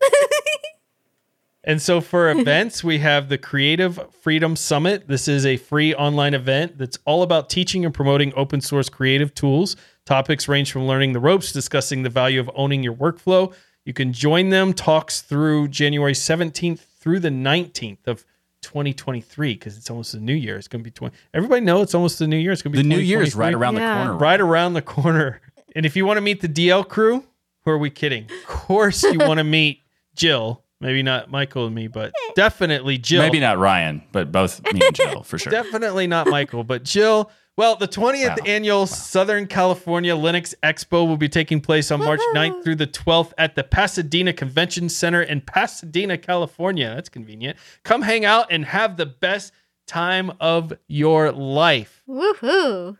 And 1.64 1.82
so 1.82 2.00
for 2.00 2.30
events, 2.38 2.82
we 2.84 2.98
have 2.98 3.28
the 3.28 3.38
Creative 3.38 4.00
Freedom 4.20 4.56
Summit. 4.56 5.08
This 5.08 5.28
is 5.28 5.44
a 5.44 5.56
free 5.56 5.94
online 5.94 6.34
event 6.34 6.78
that's 6.78 6.98
all 7.04 7.22
about 7.22 7.50
teaching 7.50 7.84
and 7.84 7.92
promoting 7.92 8.32
open 8.36 8.60
source 8.60 8.88
creative 8.88 9.34
tools. 9.34 9.76
Topics 10.06 10.48
range 10.48 10.72
from 10.72 10.86
learning 10.86 11.12
the 11.12 11.20
ropes, 11.20 11.52
discussing 11.52 12.02
the 12.02 12.10
value 12.10 12.40
of 12.40 12.50
owning 12.54 12.82
your 12.82 12.94
workflow. 12.94 13.52
You 13.84 13.92
can 13.92 14.12
join 14.12 14.50
them. 14.50 14.72
Talks 14.72 15.20
through 15.20 15.68
January 15.68 16.12
17th 16.12 16.78
through 16.80 17.20
the 17.20 17.28
19th 17.30 18.06
of 18.06 18.24
2023 18.62 19.54
because 19.54 19.76
it's 19.76 19.90
almost 19.90 20.12
the 20.12 20.20
new 20.20 20.34
year. 20.34 20.56
It's 20.56 20.68
going 20.68 20.80
to 20.80 20.84
be 20.84 20.90
20. 20.90 21.14
Everybody 21.34 21.60
know 21.62 21.82
it's 21.82 21.94
almost 21.94 22.18
the 22.18 22.26
new 22.26 22.36
year. 22.36 22.52
It's 22.52 22.62
going 22.62 22.72
to 22.72 22.76
be 22.78 22.82
The 22.82 22.88
new 22.88 23.00
year 23.00 23.22
is 23.22 23.34
right 23.34 23.54
around 23.54 23.76
Yeah. 23.76 23.98
the 23.98 24.04
corner. 24.08 24.18
right 24.18 24.40
around 24.40 24.74
the 24.74 24.82
corner. 24.82 25.40
And 25.76 25.84
if 25.86 25.96
you 25.96 26.06
want 26.06 26.16
to 26.16 26.20
meet 26.22 26.40
the 26.40 26.48
DL 26.48 26.86
crew, 26.88 27.24
who 27.64 27.70
are 27.70 27.78
we 27.78 27.90
kidding? 27.90 28.24
Of 28.24 28.46
course, 28.46 29.02
you 29.02 29.18
want 29.18 29.38
to 29.38 29.44
meet 29.44 29.82
Jill. 30.14 30.64
Maybe 30.80 31.02
not 31.02 31.28
Michael 31.30 31.66
and 31.66 31.74
me, 31.74 31.88
but 31.88 32.10
eh. 32.10 32.32
definitely 32.36 32.98
Jill. 32.98 33.20
Maybe 33.22 33.40
not 33.40 33.58
Ryan, 33.58 34.02
but 34.12 34.30
both 34.30 34.62
me 34.72 34.80
and 34.86 34.94
Jill 34.94 35.22
for 35.24 35.36
sure. 35.38 35.50
Definitely 35.50 36.06
not 36.06 36.28
Michael, 36.28 36.62
but 36.64 36.84
Jill. 36.84 37.30
Well, 37.56 37.74
the 37.74 37.88
20th 37.88 38.28
Wow. 38.38 38.44
annual 38.46 38.86
Southern 38.86 39.48
California 39.48 40.14
Linux 40.14 40.54
Expo 40.62 41.04
will 41.08 41.16
be 41.16 41.28
taking 41.28 41.60
place 41.60 41.90
on 41.90 41.98
March 41.98 42.20
9th 42.32 42.62
through 42.62 42.76
the 42.76 42.86
12th 42.86 43.32
at 43.36 43.56
the 43.56 43.64
Pasadena 43.64 44.32
Convention 44.32 44.88
Center 44.88 45.20
in 45.20 45.40
Pasadena, 45.40 46.16
California. 46.16 46.94
That's 46.94 47.08
convenient. 47.08 47.56
Come 47.82 48.02
hang 48.02 48.24
out 48.24 48.46
and 48.52 48.64
have 48.64 48.96
the 48.96 49.06
best 49.06 49.52
time 49.88 50.30
of 50.38 50.72
your 50.86 51.32
life. 51.32 52.04
Woohoo! 52.08 52.96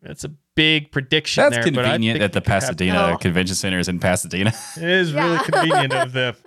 That's 0.00 0.24
a 0.24 0.30
big 0.54 0.90
prediction 0.92 1.42
That's 1.42 1.56
there. 1.56 1.70
but 1.74 1.84
I 1.84 1.90
convenient 1.90 2.20
think 2.20 2.32
that 2.32 2.32
the 2.32 2.38
it 2.38 2.44
could 2.44 2.50
happen. 2.52 2.66
Pasadena 2.68 3.12
Oh. 3.12 3.18
Convention 3.18 3.54
Center 3.56 3.78
is 3.78 3.88
in 3.88 3.98
Pasadena. 3.98 4.54
It 4.78 4.82
is 4.88 5.12
really 5.12 5.38
convenient 5.40 5.92
of 5.92 6.12
them. 6.12 6.36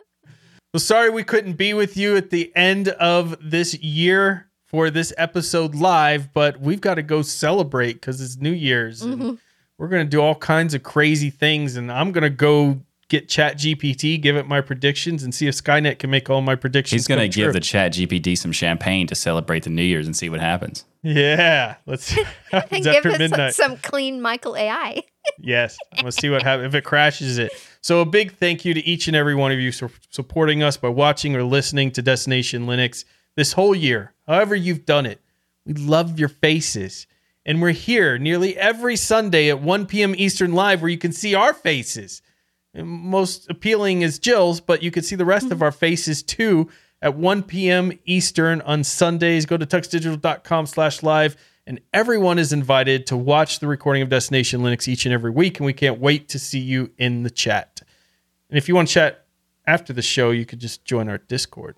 Well, 0.73 0.81
sorry 0.81 1.11
we 1.11 1.23
couldn't 1.23 1.53
be 1.53 1.75
with 1.75 1.95
you 1.95 2.17
at 2.17 2.31
the 2.31 2.51
end 2.55 2.87
of 2.87 3.37
this 3.39 3.75
year 3.75 4.49
for 4.65 4.89
this 4.89 5.13
episode 5.19 5.75
live, 5.75 6.33
but 6.33 6.59
we've 6.59 6.81
got 6.81 6.95
to 6.95 7.03
go 7.03 7.21
celebrate 7.21 7.93
because 7.93 8.19
it's 8.19 8.37
New 8.37 8.51
Year's. 8.51 9.03
And 9.03 9.13
mm-hmm. 9.13 9.35
we're 9.77 9.87
going 9.87 10.03
to 10.03 10.09
do 10.09 10.19
all 10.19 10.33
kinds 10.33 10.73
of 10.73 10.81
crazy 10.81 11.29
things. 11.29 11.75
And 11.75 11.91
I'm 11.91 12.11
going 12.11 12.23
to 12.23 12.31
go 12.31 12.81
get 13.07 13.27
ChatGPT, 13.27 14.19
give 14.19 14.35
it 14.35 14.47
my 14.47 14.61
predictions, 14.61 15.21
and 15.21 15.35
see 15.35 15.45
if 15.45 15.53
Skynet 15.53 15.99
can 15.99 16.09
make 16.09 16.27
all 16.31 16.41
my 16.41 16.55
predictions. 16.55 17.01
He's 17.01 17.07
going 17.07 17.21
to 17.21 17.27
give 17.29 17.53
the 17.53 17.59
ChatGPT 17.59 18.35
some 18.35 18.51
champagne 18.51 19.05
to 19.05 19.13
celebrate 19.13 19.65
the 19.65 19.69
New 19.69 19.83
Year's 19.83 20.07
and 20.07 20.15
see 20.15 20.27
what 20.27 20.39
happens. 20.39 20.85
Yeah. 21.03 21.75
Let's 21.85 22.15
And 22.51 22.83
give 22.83 22.87
us 22.87 23.03
some, 23.03 23.17
midnight. 23.17 23.55
some 23.55 23.77
clean 23.77 24.21
Michael 24.21 24.55
AI. 24.57 25.03
Yes, 25.39 25.77
let's 26.03 26.17
see 26.17 26.29
what 26.29 26.43
happens 26.43 26.67
if 26.67 26.75
it 26.75 26.83
crashes 26.83 27.37
it. 27.37 27.53
So 27.79 28.01
a 28.01 28.05
big 28.05 28.35
thank 28.35 28.65
you 28.65 28.73
to 28.73 28.85
each 28.85 29.07
and 29.07 29.15
every 29.15 29.35
one 29.35 29.53
of 29.53 29.59
you 29.59 29.71
for 29.71 29.89
supporting 30.09 30.61
us 30.61 30.75
by 30.75 30.89
watching 30.89 31.33
or 31.33 31.43
listening 31.43 31.91
to 31.91 32.01
Destination 32.01 32.65
Linux 32.65 33.05
this 33.37 33.53
whole 33.53 33.73
year. 33.73 34.11
However 34.27 34.53
you've 34.53 34.85
done 34.85 35.05
it, 35.05 35.21
we 35.65 35.75
love 35.75 36.19
your 36.19 36.27
faces, 36.27 37.07
and 37.45 37.61
we're 37.61 37.71
here 37.71 38.17
nearly 38.17 38.57
every 38.57 38.97
Sunday 38.97 39.49
at 39.49 39.61
1 39.61 39.85
p.m. 39.85 40.13
Eastern 40.17 40.51
Live, 40.51 40.81
where 40.81 40.91
you 40.91 40.97
can 40.97 41.13
see 41.13 41.35
our 41.35 41.53
faces. 41.53 42.21
And 42.73 42.85
most 42.85 43.49
appealing 43.49 44.01
is 44.01 44.19
Jill's, 44.19 44.59
but 44.59 44.83
you 44.83 44.91
can 44.91 45.03
see 45.03 45.15
the 45.15 45.23
rest 45.23 45.51
of 45.51 45.61
our 45.61 45.71
faces 45.71 46.21
too 46.21 46.69
at 47.03 47.15
1 47.15 47.43
p.m. 47.43 47.91
Eastern 48.05 48.61
on 48.61 48.83
Sundays. 48.83 49.45
Go 49.45 49.57
to 49.57 49.65
tuxdigital.com 49.65 50.65
slash 50.65 51.03
live, 51.03 51.35
and 51.67 51.81
everyone 51.93 52.39
is 52.39 52.53
invited 52.53 53.05
to 53.07 53.17
watch 53.17 53.59
the 53.59 53.67
recording 53.67 54.01
of 54.01 54.09
Destination 54.09 54.61
Linux 54.61 54.87
each 54.87 55.05
and 55.05 55.13
every 55.13 55.29
week, 55.29 55.59
and 55.59 55.65
we 55.65 55.73
can't 55.73 55.99
wait 55.99 56.29
to 56.29 56.39
see 56.39 56.59
you 56.59 56.89
in 56.97 57.23
the 57.23 57.29
chat. 57.29 57.81
And 58.49 58.57
if 58.57 58.69
you 58.69 58.75
want 58.75 58.87
to 58.87 58.93
chat 58.93 59.25
after 59.67 59.91
the 59.91 60.01
show, 60.01 60.31
you 60.31 60.45
could 60.45 60.59
just 60.59 60.85
join 60.85 61.09
our 61.09 61.17
Discord. 61.17 61.75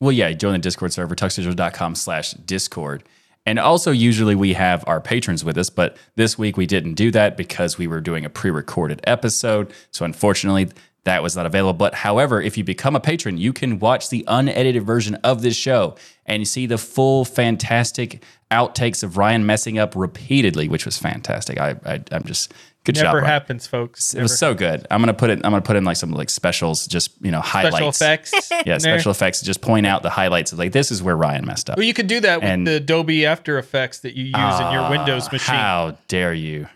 Well, 0.00 0.12
yeah, 0.12 0.30
join 0.32 0.52
the 0.52 0.58
Discord 0.58 0.92
server, 0.92 1.16
tuxdigital.com 1.16 1.96
slash 1.96 2.30
Discord. 2.32 3.02
And 3.46 3.58
also, 3.58 3.90
usually 3.90 4.34
we 4.34 4.52
have 4.52 4.84
our 4.86 5.00
patrons 5.00 5.44
with 5.44 5.58
us, 5.58 5.70
but 5.70 5.96
this 6.14 6.38
week 6.38 6.56
we 6.56 6.66
didn't 6.66 6.94
do 6.94 7.10
that 7.12 7.36
because 7.36 7.78
we 7.78 7.86
were 7.88 8.00
doing 8.00 8.24
a 8.24 8.30
pre 8.30 8.50
recorded 8.50 9.00
episode. 9.04 9.72
So, 9.90 10.04
unfortunately, 10.04 10.68
that 11.08 11.22
was 11.22 11.34
not 11.36 11.46
available. 11.46 11.72
But 11.76 11.94
however, 11.94 12.40
if 12.40 12.56
you 12.56 12.64
become 12.64 12.94
a 12.94 13.00
patron, 13.00 13.38
you 13.38 13.52
can 13.52 13.78
watch 13.78 14.10
the 14.10 14.24
unedited 14.28 14.84
version 14.84 15.14
of 15.16 15.42
this 15.42 15.56
show 15.56 15.96
and 16.26 16.46
see 16.46 16.66
the 16.66 16.78
full, 16.78 17.24
fantastic 17.24 18.22
outtakes 18.50 19.02
of 19.02 19.16
Ryan 19.16 19.46
messing 19.46 19.78
up 19.78 19.94
repeatedly, 19.96 20.68
which 20.68 20.84
was 20.84 20.98
fantastic. 20.98 21.58
I, 21.58 21.76
I 21.84 22.02
I'm 22.12 22.24
just 22.24 22.52
good 22.84 22.94
job. 22.94 23.14
Never 23.14 23.20
happens, 23.22 23.66
folks. 23.66 24.14
It 24.14 24.22
was 24.22 24.38
so 24.38 24.54
good. 24.54 24.86
I'm 24.90 25.00
gonna 25.00 25.14
put 25.14 25.30
it. 25.30 25.40
I'm 25.44 25.50
gonna 25.50 25.62
put 25.62 25.76
in 25.76 25.84
like 25.84 25.96
some 25.96 26.12
like 26.12 26.30
specials, 26.30 26.86
just 26.86 27.10
you 27.20 27.30
know 27.30 27.40
highlights. 27.40 27.76
special 27.76 27.88
effects. 27.88 28.50
Yeah, 28.66 28.74
in 28.74 28.82
there. 28.82 28.98
special 28.98 29.10
effects. 29.10 29.40
Just 29.42 29.60
point 29.60 29.86
out 29.86 30.02
the 30.02 30.10
highlights 30.10 30.52
of 30.52 30.58
like 30.58 30.72
this 30.72 30.90
is 30.90 31.02
where 31.02 31.16
Ryan 31.16 31.46
messed 31.46 31.70
up. 31.70 31.76
Well, 31.76 31.86
you 31.86 31.94
could 31.94 32.06
do 32.06 32.20
that 32.20 32.42
with 32.42 32.64
the 32.64 32.76
Adobe 32.76 33.24
After 33.24 33.58
Effects 33.58 34.00
that 34.00 34.14
you 34.14 34.24
use 34.24 34.60
in 34.60 34.72
your 34.72 34.90
Windows 34.90 35.28
ah, 35.28 35.32
machine. 35.32 35.54
How 35.54 35.96
dare 36.08 36.34
you? 36.34 36.66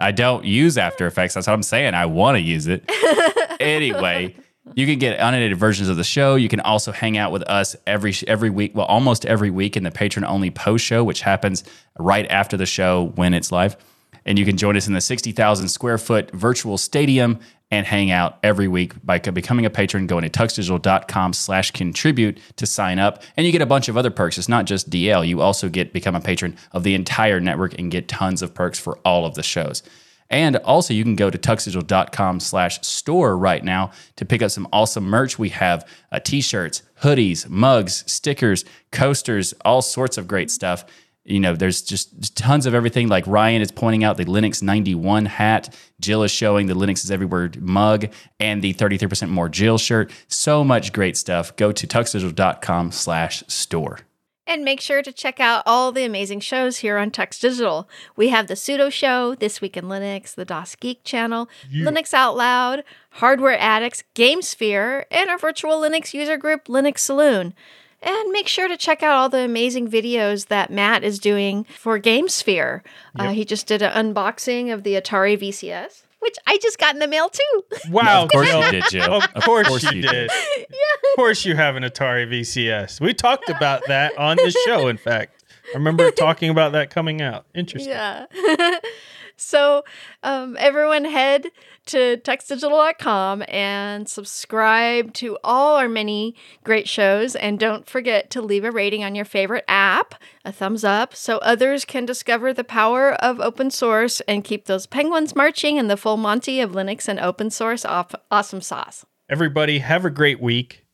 I 0.00 0.12
don't 0.12 0.44
use 0.44 0.78
After 0.78 1.06
Effects. 1.06 1.34
That's 1.34 1.46
what 1.46 1.54
I'm 1.54 1.62
saying. 1.62 1.94
I 1.94 2.06
want 2.06 2.36
to 2.36 2.40
use 2.40 2.66
it. 2.66 2.84
anyway, 3.60 4.36
you 4.74 4.86
can 4.86 4.98
get 4.98 5.18
unedited 5.18 5.58
versions 5.58 5.88
of 5.88 5.96
the 5.96 6.04
show. 6.04 6.34
You 6.34 6.48
can 6.48 6.60
also 6.60 6.92
hang 6.92 7.16
out 7.16 7.32
with 7.32 7.42
us 7.42 7.76
every 7.86 8.14
every 8.26 8.50
week. 8.50 8.74
Well, 8.74 8.86
almost 8.86 9.26
every 9.26 9.50
week 9.50 9.76
in 9.76 9.82
the 9.82 9.90
patron 9.90 10.24
only 10.24 10.50
post 10.50 10.84
show, 10.84 11.04
which 11.04 11.22
happens 11.22 11.64
right 11.98 12.26
after 12.30 12.56
the 12.56 12.66
show 12.66 13.12
when 13.14 13.34
it's 13.34 13.52
live. 13.52 13.76
And 14.24 14.38
you 14.38 14.44
can 14.44 14.58
join 14.58 14.76
us 14.76 14.86
in 14.86 14.92
the 14.92 15.00
60,000 15.00 15.68
square 15.68 15.96
foot 15.96 16.30
virtual 16.32 16.76
stadium 16.76 17.38
and 17.70 17.86
hang 17.86 18.10
out 18.10 18.38
every 18.42 18.68
week 18.68 18.94
by 19.04 19.18
becoming 19.18 19.66
a 19.66 19.70
patron, 19.70 20.06
going 20.06 20.22
to 20.22 20.30
tuxdigital.com 20.30 21.32
slash 21.32 21.70
contribute 21.70 22.38
to 22.56 22.66
sign 22.66 22.98
up. 22.98 23.22
And 23.36 23.46
you 23.46 23.52
get 23.52 23.62
a 23.62 23.66
bunch 23.66 23.88
of 23.88 23.96
other 23.96 24.10
perks. 24.10 24.38
It's 24.38 24.48
not 24.48 24.64
just 24.64 24.90
DL. 24.90 25.26
You 25.26 25.40
also 25.40 25.68
get 25.68 25.92
become 25.92 26.14
a 26.14 26.20
patron 26.20 26.56
of 26.72 26.82
the 26.82 26.94
entire 26.94 27.40
network 27.40 27.78
and 27.78 27.90
get 27.90 28.08
tons 28.08 28.42
of 28.42 28.54
perks 28.54 28.78
for 28.78 28.98
all 28.98 29.26
of 29.26 29.34
the 29.34 29.42
shows. 29.42 29.82
And 30.30 30.56
also, 30.56 30.92
you 30.92 31.04
can 31.04 31.16
go 31.16 31.30
to 31.30 31.38
tuxdigital.com 31.38 32.40
slash 32.40 32.82
store 32.82 33.36
right 33.36 33.64
now 33.64 33.92
to 34.16 34.26
pick 34.26 34.42
up 34.42 34.50
some 34.50 34.68
awesome 34.72 35.04
merch. 35.04 35.38
We 35.38 35.48
have 35.50 35.88
uh, 36.12 36.20
t-shirts, 36.20 36.82
hoodies, 37.02 37.48
mugs, 37.48 38.04
stickers, 38.10 38.64
coasters, 38.92 39.54
all 39.64 39.80
sorts 39.80 40.18
of 40.18 40.28
great 40.28 40.50
stuff. 40.50 40.84
You 41.24 41.40
know, 41.40 41.54
there's 41.54 41.82
just 41.82 42.36
tons 42.36 42.64
of 42.64 42.74
everything. 42.74 43.08
Like 43.08 43.26
Ryan 43.26 43.60
is 43.60 43.70
pointing 43.70 44.02
out 44.02 44.16
the 44.16 44.24
Linux 44.24 44.62
91 44.62 45.26
hat. 45.26 45.74
Jill 46.00 46.22
is 46.22 46.30
showing 46.30 46.66
the 46.66 46.74
Linux 46.74 47.04
is 47.04 47.10
Everywhere 47.10 47.50
mug 47.60 48.06
and 48.40 48.62
the 48.62 48.72
33% 48.72 49.28
more 49.28 49.48
Jill 49.48 49.76
shirt. 49.76 50.10
So 50.28 50.64
much 50.64 50.92
great 50.92 51.16
stuff. 51.16 51.54
Go 51.56 51.70
to 51.72 51.86
tuxdigital.com 51.86 52.92
slash 52.92 53.44
store. 53.46 54.00
And 54.48 54.64
make 54.64 54.80
sure 54.80 55.02
to 55.02 55.12
check 55.12 55.40
out 55.40 55.62
all 55.66 55.92
the 55.92 56.06
amazing 56.06 56.40
shows 56.40 56.78
here 56.78 56.96
on 56.96 57.10
Tux 57.10 57.38
Digital. 57.38 57.86
We 58.16 58.30
have 58.30 58.46
the 58.46 58.54
Sudo 58.54 58.90
Show, 58.90 59.34
This 59.34 59.60
Week 59.60 59.76
in 59.76 59.84
Linux, 59.84 60.34
the 60.34 60.46
DasGeek 60.46 61.04
Channel, 61.04 61.50
Linux 61.70 62.14
Out 62.14 62.34
Loud, 62.34 62.82
Hardware 63.10 63.58
Addicts, 63.58 64.04
GameSphere, 64.14 65.04
and 65.10 65.28
our 65.28 65.36
virtual 65.36 65.82
Linux 65.82 66.14
user 66.14 66.38
group, 66.38 66.64
Linux 66.64 67.00
Saloon. 67.00 67.52
And 68.00 68.30
make 68.32 68.48
sure 68.48 68.68
to 68.68 68.76
check 68.78 69.02
out 69.02 69.16
all 69.16 69.28
the 69.28 69.40
amazing 69.44 69.90
videos 69.90 70.46
that 70.46 70.70
Matt 70.70 71.04
is 71.04 71.18
doing 71.18 71.64
for 71.64 71.98
GameSphere. 72.00 72.80
Uh, 73.18 73.32
he 73.32 73.44
just 73.44 73.66
did 73.66 73.82
an 73.82 74.14
unboxing 74.14 74.72
of 74.72 74.82
the 74.82 74.94
Atari 74.94 75.36
VCS, 75.38 76.04
which 76.20 76.36
I 76.46 76.58
just 76.58 76.78
got 76.78 76.94
in 76.94 77.00
the 77.00 77.08
mail 77.08 77.28
too. 77.28 77.64
Wow, 77.90 78.24
Of 78.24 78.30
course 78.30 78.52
you 78.52 78.70
did, 78.70 78.84
Jill. 78.90 79.22
Of 79.34 79.44
course, 79.44 79.82
you, 79.84 80.02
did. 80.02 80.30
Yeah, 80.58 80.64
Of 80.64 81.16
course 81.16 81.44
you 81.44 81.56
have 81.56 81.76
an 81.76 81.82
Atari 81.84 82.26
VCS. 82.28 83.00
We 83.00 83.14
talked 83.14 83.48
about 83.48 83.86
that 83.86 84.16
on 84.18 84.36
the 84.36 84.50
show, 84.66 84.88
in 84.88 84.96
fact. 84.98 85.37
I 85.74 85.78
remember 85.78 86.10
talking 86.16 86.50
about 86.50 86.72
that 86.72 86.90
coming 86.90 87.20
out. 87.20 87.46
Interesting. 87.54 87.92
Yeah. 87.92 88.26
so 89.36 89.84
um, 90.22 90.56
everyone 90.58 91.04
head 91.04 91.46
to 91.86 92.18
tuxdigital.com 92.18 93.44
and 93.48 94.08
subscribe 94.08 95.12
to 95.14 95.38
all 95.42 95.76
our 95.76 95.88
many 95.88 96.34
great 96.64 96.88
shows. 96.88 97.34
And 97.34 97.58
don't 97.58 97.88
forget 97.88 98.30
to 98.30 98.42
leave 98.42 98.64
a 98.64 98.70
rating 98.70 99.04
on 99.04 99.14
your 99.14 99.24
favorite 99.24 99.64
app, 99.68 100.14
a 100.44 100.52
thumbs 100.52 100.84
up, 100.84 101.14
so 101.14 101.38
others 101.38 101.84
can 101.84 102.04
discover 102.04 102.52
the 102.52 102.64
power 102.64 103.12
of 103.14 103.40
open 103.40 103.70
source 103.70 104.20
and 104.22 104.44
keep 104.44 104.66
those 104.66 104.86
penguins 104.86 105.34
marching 105.34 105.76
in 105.76 105.88
the 105.88 105.96
full 105.96 106.16
Monty 106.16 106.60
of 106.60 106.72
Linux 106.72 107.08
and 107.08 107.18
open 107.18 107.50
source 107.50 107.84
off- 107.84 108.14
awesome 108.30 108.60
sauce. 108.60 109.04
Everybody, 109.30 109.80
have 109.80 110.04
a 110.04 110.10
great 110.10 110.40
week. 110.40 110.84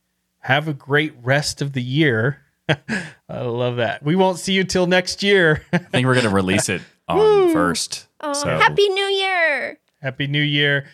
Have 0.41 0.69
a 0.69 0.75
great 0.75 1.15
rest 1.23 1.63
of 1.63 1.73
the 1.73 1.83
year. 1.83 2.44
I 3.29 3.41
love 3.43 3.77
that. 3.77 4.03
We 4.03 4.17
won't 4.17 4.39
see 4.39 4.53
you 4.53 4.65
till 4.65 4.87
next 4.87 5.23
year. 5.23 5.65
I 5.73 5.79
think 5.79 6.07
we're 6.07 6.15
going 6.15 6.25
to 6.27 6.31
release 6.35 6.69
it 6.69 6.83
on 7.09 7.53
first. 7.53 8.07
Oh, 8.21 8.33
so 8.33 8.49
Happy 8.59 8.89
New 8.89 9.05
Year! 9.05 9.79
Happy 10.01 10.27
New 10.27 10.43
Year. 10.43 10.87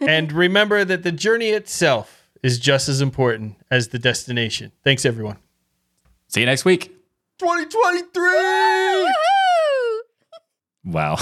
And 0.00 0.32
remember 0.44 0.84
that 0.84 1.02
the 1.02 1.12
journey 1.12 1.50
itself 1.50 2.28
is 2.42 2.58
just 2.58 2.88
as 2.88 3.00
important 3.00 3.56
as 3.70 3.88
the 3.88 3.98
destination. 3.98 4.72
Thanks, 4.82 5.04
everyone. 5.04 5.38
see 6.28 6.40
you 6.40 6.46
next 6.46 6.64
week. 6.64 6.90
2023! 7.38 8.22
Woo! 9.02 9.10
Wow. 10.92 11.16